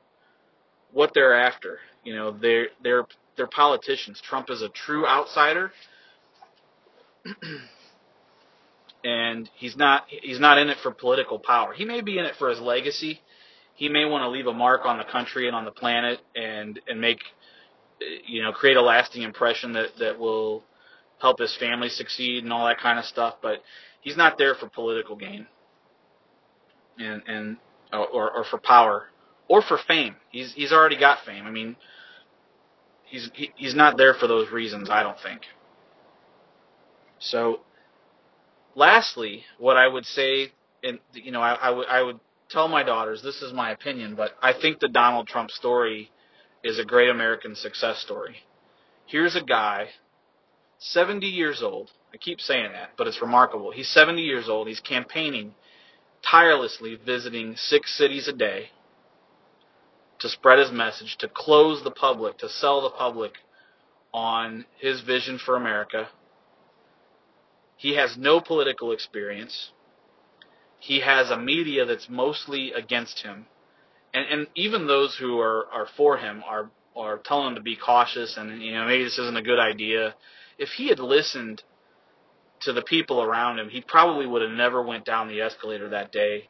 what 0.91 1.11
they're 1.13 1.35
after. 1.39 1.79
You 2.03 2.15
know, 2.15 2.31
they're 2.31 2.67
they're 2.83 3.05
they're 3.37 3.47
politicians. 3.47 4.21
Trump 4.21 4.49
is 4.49 4.61
a 4.61 4.69
true 4.69 5.05
outsider. 5.05 5.71
and 9.03 9.49
he's 9.55 9.77
not 9.77 10.05
he's 10.07 10.39
not 10.39 10.57
in 10.57 10.69
it 10.69 10.77
for 10.83 10.91
political 10.91 11.39
power. 11.39 11.73
He 11.73 11.85
may 11.85 12.01
be 12.01 12.17
in 12.17 12.25
it 12.25 12.35
for 12.37 12.49
his 12.49 12.59
legacy. 12.59 13.21
He 13.75 13.87
may 13.89 14.05
want 14.05 14.23
to 14.23 14.29
leave 14.29 14.47
a 14.47 14.53
mark 14.53 14.85
on 14.85 14.97
the 14.97 15.05
country 15.05 15.47
and 15.47 15.55
on 15.55 15.65
the 15.65 15.71
planet 15.71 16.19
and 16.35 16.79
and 16.87 16.99
make 16.99 17.19
you 18.27 18.43
know 18.43 18.51
create 18.51 18.77
a 18.77 18.81
lasting 18.81 19.23
impression 19.23 19.73
that 19.73 19.89
that 19.99 20.19
will 20.19 20.63
help 21.21 21.39
his 21.39 21.55
family 21.57 21.89
succeed 21.89 22.43
and 22.43 22.51
all 22.51 22.65
that 22.65 22.79
kind 22.79 22.99
of 22.99 23.05
stuff. 23.05 23.35
But 23.41 23.63
he's 24.01 24.17
not 24.17 24.37
there 24.37 24.55
for 24.55 24.67
political 24.67 25.15
gain 25.15 25.47
and 26.97 27.21
and 27.27 27.57
or 27.93 28.31
or 28.31 28.43
for 28.43 28.57
power 28.59 29.07
or 29.47 29.61
for 29.61 29.77
fame. 29.87 30.15
He's 30.31 30.53
he's 30.53 30.71
already 30.71 30.97
got 30.99 31.19
fame. 31.25 31.45
I 31.45 31.51
mean, 31.51 31.75
he's 33.05 33.29
he, 33.33 33.51
he's 33.55 33.75
not 33.75 33.97
there 33.97 34.13
for 34.13 34.27
those 34.27 34.51
reasons. 34.51 34.89
I 34.89 35.03
don't 35.03 35.19
think. 35.21 35.41
So, 37.19 37.61
lastly, 38.79 39.43
what 39.59 39.77
I 39.77 39.87
would 39.87 40.05
say, 40.05 40.51
and 40.83 40.99
you 41.13 41.31
know, 41.31 41.41
I, 41.41 41.53
I 41.53 41.69
would 41.69 41.87
I 41.87 42.01
would 42.01 42.19
tell 42.49 42.67
my 42.67 42.81
daughters 42.81 43.21
this 43.21 43.41
is 43.41 43.53
my 43.53 43.71
opinion, 43.71 44.15
but 44.15 44.31
I 44.41 44.53
think 44.53 44.79
the 44.79 44.87
Donald 44.87 45.27
Trump 45.27 45.51
story 45.51 46.09
is 46.63 46.79
a 46.79 46.85
great 46.85 47.09
American 47.09 47.55
success 47.55 47.99
story. 47.99 48.37
Here's 49.05 49.35
a 49.35 49.43
guy, 49.43 49.89
70 50.79 51.27
years 51.27 51.61
old. 51.61 51.91
I 52.13 52.17
keep 52.17 52.39
saying 52.41 52.71
that, 52.71 52.91
but 52.97 53.07
it's 53.07 53.21
remarkable. 53.21 53.71
He's 53.71 53.89
70 53.89 54.21
years 54.21 54.49
old. 54.49 54.67
He's 54.67 54.79
campaigning 54.79 55.53
tirelessly, 56.23 56.97
visiting 57.05 57.55
six 57.55 57.95
cities 57.95 58.27
a 58.27 58.33
day 58.33 58.69
to 60.19 60.29
spread 60.29 60.59
his 60.59 60.71
message, 60.71 61.17
to 61.19 61.27
close 61.27 61.83
the 61.83 61.91
public, 61.91 62.37
to 62.39 62.49
sell 62.49 62.81
the 62.81 62.89
public 62.89 63.33
on 64.13 64.65
his 64.79 65.01
vision 65.01 65.39
for 65.43 65.55
America. 65.55 66.09
He 67.79 67.95
has 67.95 68.17
no 68.17 68.41
political 68.41 68.91
experience. 68.91 69.71
He 70.79 70.99
has 70.99 71.29
a 71.29 71.37
media 71.37 71.85
that's 71.85 72.09
mostly 72.09 72.73
against 72.73 73.21
him. 73.21 73.45
And, 74.13 74.25
and 74.29 74.47
even 74.53 74.85
those 74.85 75.15
who 75.15 75.39
are, 75.39 75.65
are 75.71 75.87
for 75.95 76.17
him 76.17 76.43
are, 76.45 76.71
are 76.93 77.19
telling 77.19 77.47
him 77.47 77.55
to 77.55 77.61
be 77.61 77.77
cautious 77.77 78.35
and, 78.35 78.61
you 78.61 78.73
know, 78.73 78.85
maybe 78.85 79.05
this 79.05 79.17
isn't 79.17 79.37
a 79.37 79.41
good 79.41 79.59
idea. 79.59 80.13
If 80.57 80.71
he 80.71 80.89
had 80.89 80.99
listened 80.99 81.63
to 82.63 82.73
the 82.73 82.81
people 82.81 83.21
around 83.21 83.59
him, 83.59 83.69
he 83.69 83.79
probably 83.79 84.27
would 84.27 84.41
have 84.41 84.51
never 84.51 84.83
went 84.83 85.05
down 85.05 85.29
the 85.29 85.39
escalator 85.39 85.87
that 85.87 86.11
day 86.11 86.49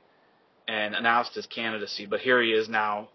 and 0.67 0.95
announced 0.95 1.35
his 1.35 1.45
candidacy. 1.45 2.07
But 2.07 2.21
here 2.21 2.41
he 2.41 2.53
is 2.53 2.67
now 2.67 3.09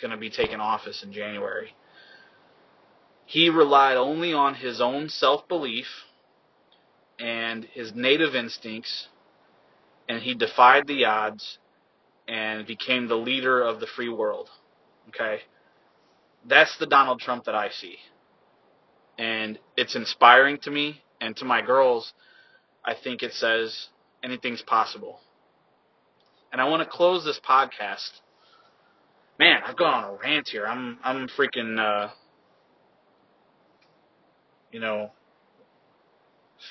going 0.00 0.12
to 0.12 0.16
be 0.16 0.30
taking 0.30 0.60
office 0.60 1.02
in 1.02 1.12
January. 1.12 1.74
He 3.26 3.50
relied 3.50 3.96
only 3.96 4.32
on 4.32 4.54
his 4.54 4.80
own 4.80 5.08
self 5.08 5.48
belief 5.48 5.86
and 7.18 7.64
his 7.64 7.92
native 7.94 8.34
instincts, 8.34 9.08
and 10.08 10.22
he 10.22 10.34
defied 10.34 10.86
the 10.86 11.04
odds 11.04 11.58
and 12.26 12.66
became 12.66 13.08
the 13.08 13.16
leader 13.16 13.62
of 13.62 13.80
the 13.80 13.86
free 13.86 14.08
world. 14.08 14.48
Okay? 15.08 15.40
That's 16.46 16.76
the 16.78 16.86
Donald 16.86 17.20
Trump 17.20 17.44
that 17.44 17.54
I 17.54 17.70
see. 17.70 17.96
And 19.18 19.58
it's 19.76 19.96
inspiring 19.96 20.58
to 20.62 20.70
me 20.70 21.02
and 21.20 21.36
to 21.36 21.44
my 21.44 21.62
girls. 21.62 22.12
I 22.84 22.94
think 22.94 23.22
it 23.22 23.32
says 23.32 23.88
anything's 24.22 24.62
possible. 24.62 25.20
And 26.52 26.60
I 26.60 26.68
want 26.68 26.82
to 26.82 26.88
close 26.88 27.24
this 27.24 27.40
podcast. 27.46 28.10
Man, 29.38 29.60
I've 29.64 29.76
gone 29.76 30.04
on 30.04 30.04
a 30.04 30.16
rant 30.16 30.48
here. 30.48 30.66
I'm 30.66 30.98
I'm 31.04 31.28
freaking 31.28 31.78
uh, 31.78 32.10
you 34.72 34.80
know 34.80 35.10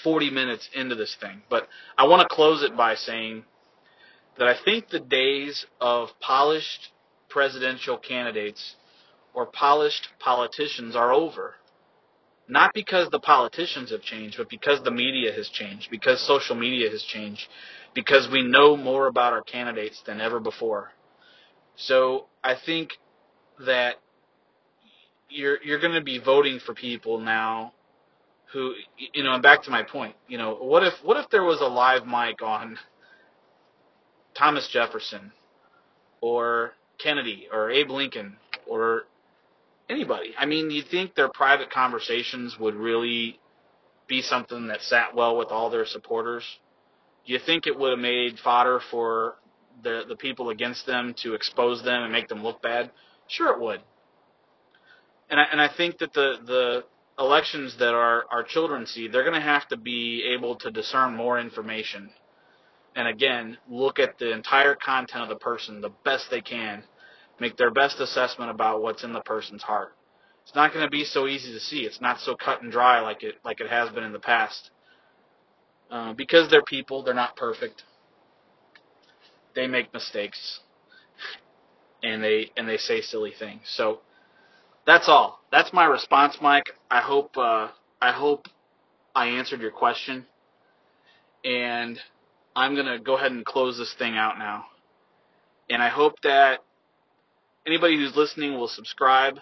40 0.03 0.29
minutes 0.29 0.69
into 0.73 0.95
this 0.95 1.15
thing. 1.19 1.41
But 1.49 1.67
I 1.97 2.07
want 2.07 2.21
to 2.21 2.35
close 2.35 2.63
it 2.63 2.75
by 2.75 2.95
saying 2.95 3.43
that 4.37 4.47
I 4.47 4.55
think 4.63 4.89
the 4.89 4.99
days 4.99 5.65
of 5.81 6.09
polished 6.19 6.89
presidential 7.29 7.97
candidates 7.97 8.75
or 9.33 9.45
polished 9.45 10.07
politicians 10.19 10.95
are 10.95 11.11
over. 11.11 11.55
Not 12.47 12.71
because 12.73 13.09
the 13.09 13.19
politicians 13.19 13.91
have 13.91 14.01
changed, 14.01 14.37
but 14.37 14.49
because 14.49 14.81
the 14.83 14.91
media 14.91 15.33
has 15.33 15.49
changed, 15.49 15.89
because 15.91 16.25
social 16.25 16.55
media 16.55 16.89
has 16.89 17.03
changed, 17.03 17.45
because 17.93 18.29
we 18.31 18.41
know 18.41 18.77
more 18.77 19.07
about 19.07 19.33
our 19.33 19.41
candidates 19.41 20.01
than 20.05 20.21
ever 20.21 20.39
before. 20.39 20.91
So 21.75 22.27
I 22.43 22.55
think 22.65 22.91
that 23.65 23.95
you're 25.29 25.61
you're 25.63 25.79
going 25.79 25.93
to 25.93 26.03
be 26.03 26.19
voting 26.19 26.59
for 26.65 26.73
people 26.73 27.19
now 27.19 27.73
who 28.53 28.73
you 29.13 29.23
know 29.23 29.33
and 29.33 29.43
back 29.43 29.63
to 29.63 29.69
my 29.69 29.83
point 29.83 30.15
you 30.27 30.37
know 30.37 30.55
what 30.55 30.83
if 30.83 30.93
what 31.03 31.17
if 31.17 31.29
there 31.29 31.43
was 31.43 31.59
a 31.61 31.65
live 31.65 32.05
mic 32.05 32.41
on 32.41 32.77
Thomas 34.37 34.69
Jefferson 34.71 35.31
or 36.21 36.73
Kennedy 36.99 37.47
or 37.51 37.71
Abe 37.71 37.89
Lincoln 37.89 38.37
or 38.67 39.03
anybody? 39.89 40.33
I 40.37 40.45
mean 40.45 40.71
you 40.71 40.81
think 40.81 41.15
their 41.15 41.29
private 41.29 41.69
conversations 41.71 42.57
would 42.59 42.75
really 42.75 43.39
be 44.07 44.21
something 44.21 44.67
that 44.67 44.81
sat 44.81 45.13
well 45.13 45.37
with 45.37 45.49
all 45.49 45.69
their 45.69 45.85
supporters. 45.85 46.43
Do 47.25 47.33
you 47.33 47.39
think 47.39 47.67
it 47.67 47.77
would 47.77 47.91
have 47.91 47.99
made 47.99 48.39
fodder 48.39 48.79
for 48.89 49.35
the 49.83 50.03
the 50.07 50.15
people 50.15 50.49
against 50.49 50.85
them 50.85 51.13
to 51.23 51.33
expose 51.33 51.83
them 51.83 52.03
and 52.03 52.13
make 52.13 52.29
them 52.29 52.43
look 52.43 52.61
bad? 52.61 52.91
Sure 53.27 53.53
it 53.53 53.59
would. 53.59 53.81
And 55.29 55.41
I, 55.41 55.43
and 55.51 55.59
I 55.59 55.67
think 55.67 55.97
that 55.97 56.13
the 56.13 56.35
the 56.45 56.83
elections 57.19 57.77
that 57.79 57.93
our, 57.93 58.25
our 58.31 58.43
children 58.43 58.85
see, 58.85 59.07
they're 59.07 59.23
going 59.23 59.33
to 59.33 59.41
have 59.41 59.67
to 59.69 59.77
be 59.77 60.23
able 60.33 60.55
to 60.55 60.71
discern 60.71 61.15
more 61.15 61.39
information. 61.39 62.09
And 62.95 63.07
again, 63.07 63.57
look 63.69 63.99
at 63.99 64.17
the 64.17 64.31
entire 64.31 64.75
content 64.75 65.23
of 65.23 65.29
the 65.29 65.35
person 65.35 65.81
the 65.81 65.91
best 66.03 66.29
they 66.29 66.41
can, 66.41 66.83
make 67.39 67.57
their 67.57 67.71
best 67.71 67.99
assessment 67.99 68.51
about 68.51 68.81
what's 68.81 69.03
in 69.03 69.13
the 69.13 69.21
person's 69.21 69.63
heart. 69.63 69.93
It's 70.43 70.55
not 70.55 70.73
going 70.73 70.85
to 70.85 70.89
be 70.89 71.03
so 71.03 71.27
easy 71.27 71.51
to 71.51 71.59
see. 71.59 71.79
It's 71.81 71.99
not 71.99 72.19
so 72.19 72.35
cut 72.35 72.61
and 72.61 72.71
dry 72.71 73.01
like 73.01 73.21
it 73.21 73.35
like 73.43 73.59
it 73.59 73.69
has 73.69 73.89
been 73.89 74.03
in 74.03 74.13
the 74.13 74.19
past. 74.19 74.71
Uh, 75.91 76.13
because 76.13 76.49
they're 76.49 76.63
people, 76.63 77.03
they're 77.03 77.13
not 77.13 77.35
perfect. 77.35 77.83
They 79.55 79.67
make 79.67 79.93
mistakes, 79.93 80.61
and 82.01 82.23
they 82.23 82.51
and 82.55 82.67
they 82.67 82.77
say 82.77 83.01
silly 83.01 83.33
things. 83.37 83.61
So 83.65 83.99
that's 84.87 85.09
all. 85.09 85.41
That's 85.51 85.71
my 85.73 85.85
response, 85.85 86.37
Mike. 86.41 86.71
I 86.89 87.01
hope 87.01 87.37
uh, 87.37 87.67
I 88.01 88.11
hope 88.13 88.47
I 89.13 89.27
answered 89.27 89.59
your 89.59 89.71
question, 89.71 90.25
and 91.43 91.99
I'm 92.55 92.75
gonna 92.75 92.97
go 92.97 93.17
ahead 93.17 93.31
and 93.33 93.45
close 93.45 93.77
this 93.77 93.93
thing 93.99 94.15
out 94.15 94.39
now. 94.39 94.65
And 95.69 95.83
I 95.83 95.89
hope 95.89 96.13
that 96.23 96.59
anybody 97.67 97.97
who's 97.97 98.15
listening 98.15 98.53
will 98.53 98.69
subscribe. 98.69 99.37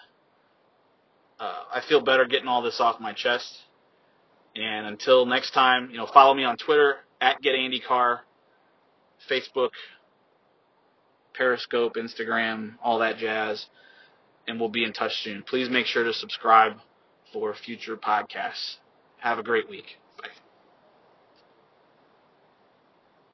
Uh, 1.38 1.62
I 1.72 1.80
feel 1.88 2.00
better 2.00 2.24
getting 2.26 2.48
all 2.48 2.62
this 2.62 2.80
off 2.80 3.00
my 3.00 3.12
chest. 3.12 3.46
And 4.56 4.86
until 4.86 5.26
next 5.26 5.52
time, 5.52 5.90
you 5.90 5.98
know, 5.98 6.08
follow 6.12 6.34
me 6.34 6.42
on 6.42 6.56
Twitter 6.56 6.96
at 7.20 7.40
GetAndyCar, 7.42 8.20
Facebook, 9.30 9.68
Periscope, 11.34 11.94
Instagram, 11.96 12.72
all 12.82 12.98
that 12.98 13.18
jazz 13.18 13.66
and 14.46 14.58
we'll 14.58 14.68
be 14.68 14.84
in 14.84 14.92
touch 14.92 15.22
soon. 15.22 15.42
Please 15.42 15.68
make 15.68 15.86
sure 15.86 16.04
to 16.04 16.12
subscribe 16.12 16.78
for 17.32 17.54
future 17.54 17.96
podcasts. 17.96 18.76
Have 19.18 19.38
a 19.38 19.42
great 19.42 19.68
week. 19.68 19.96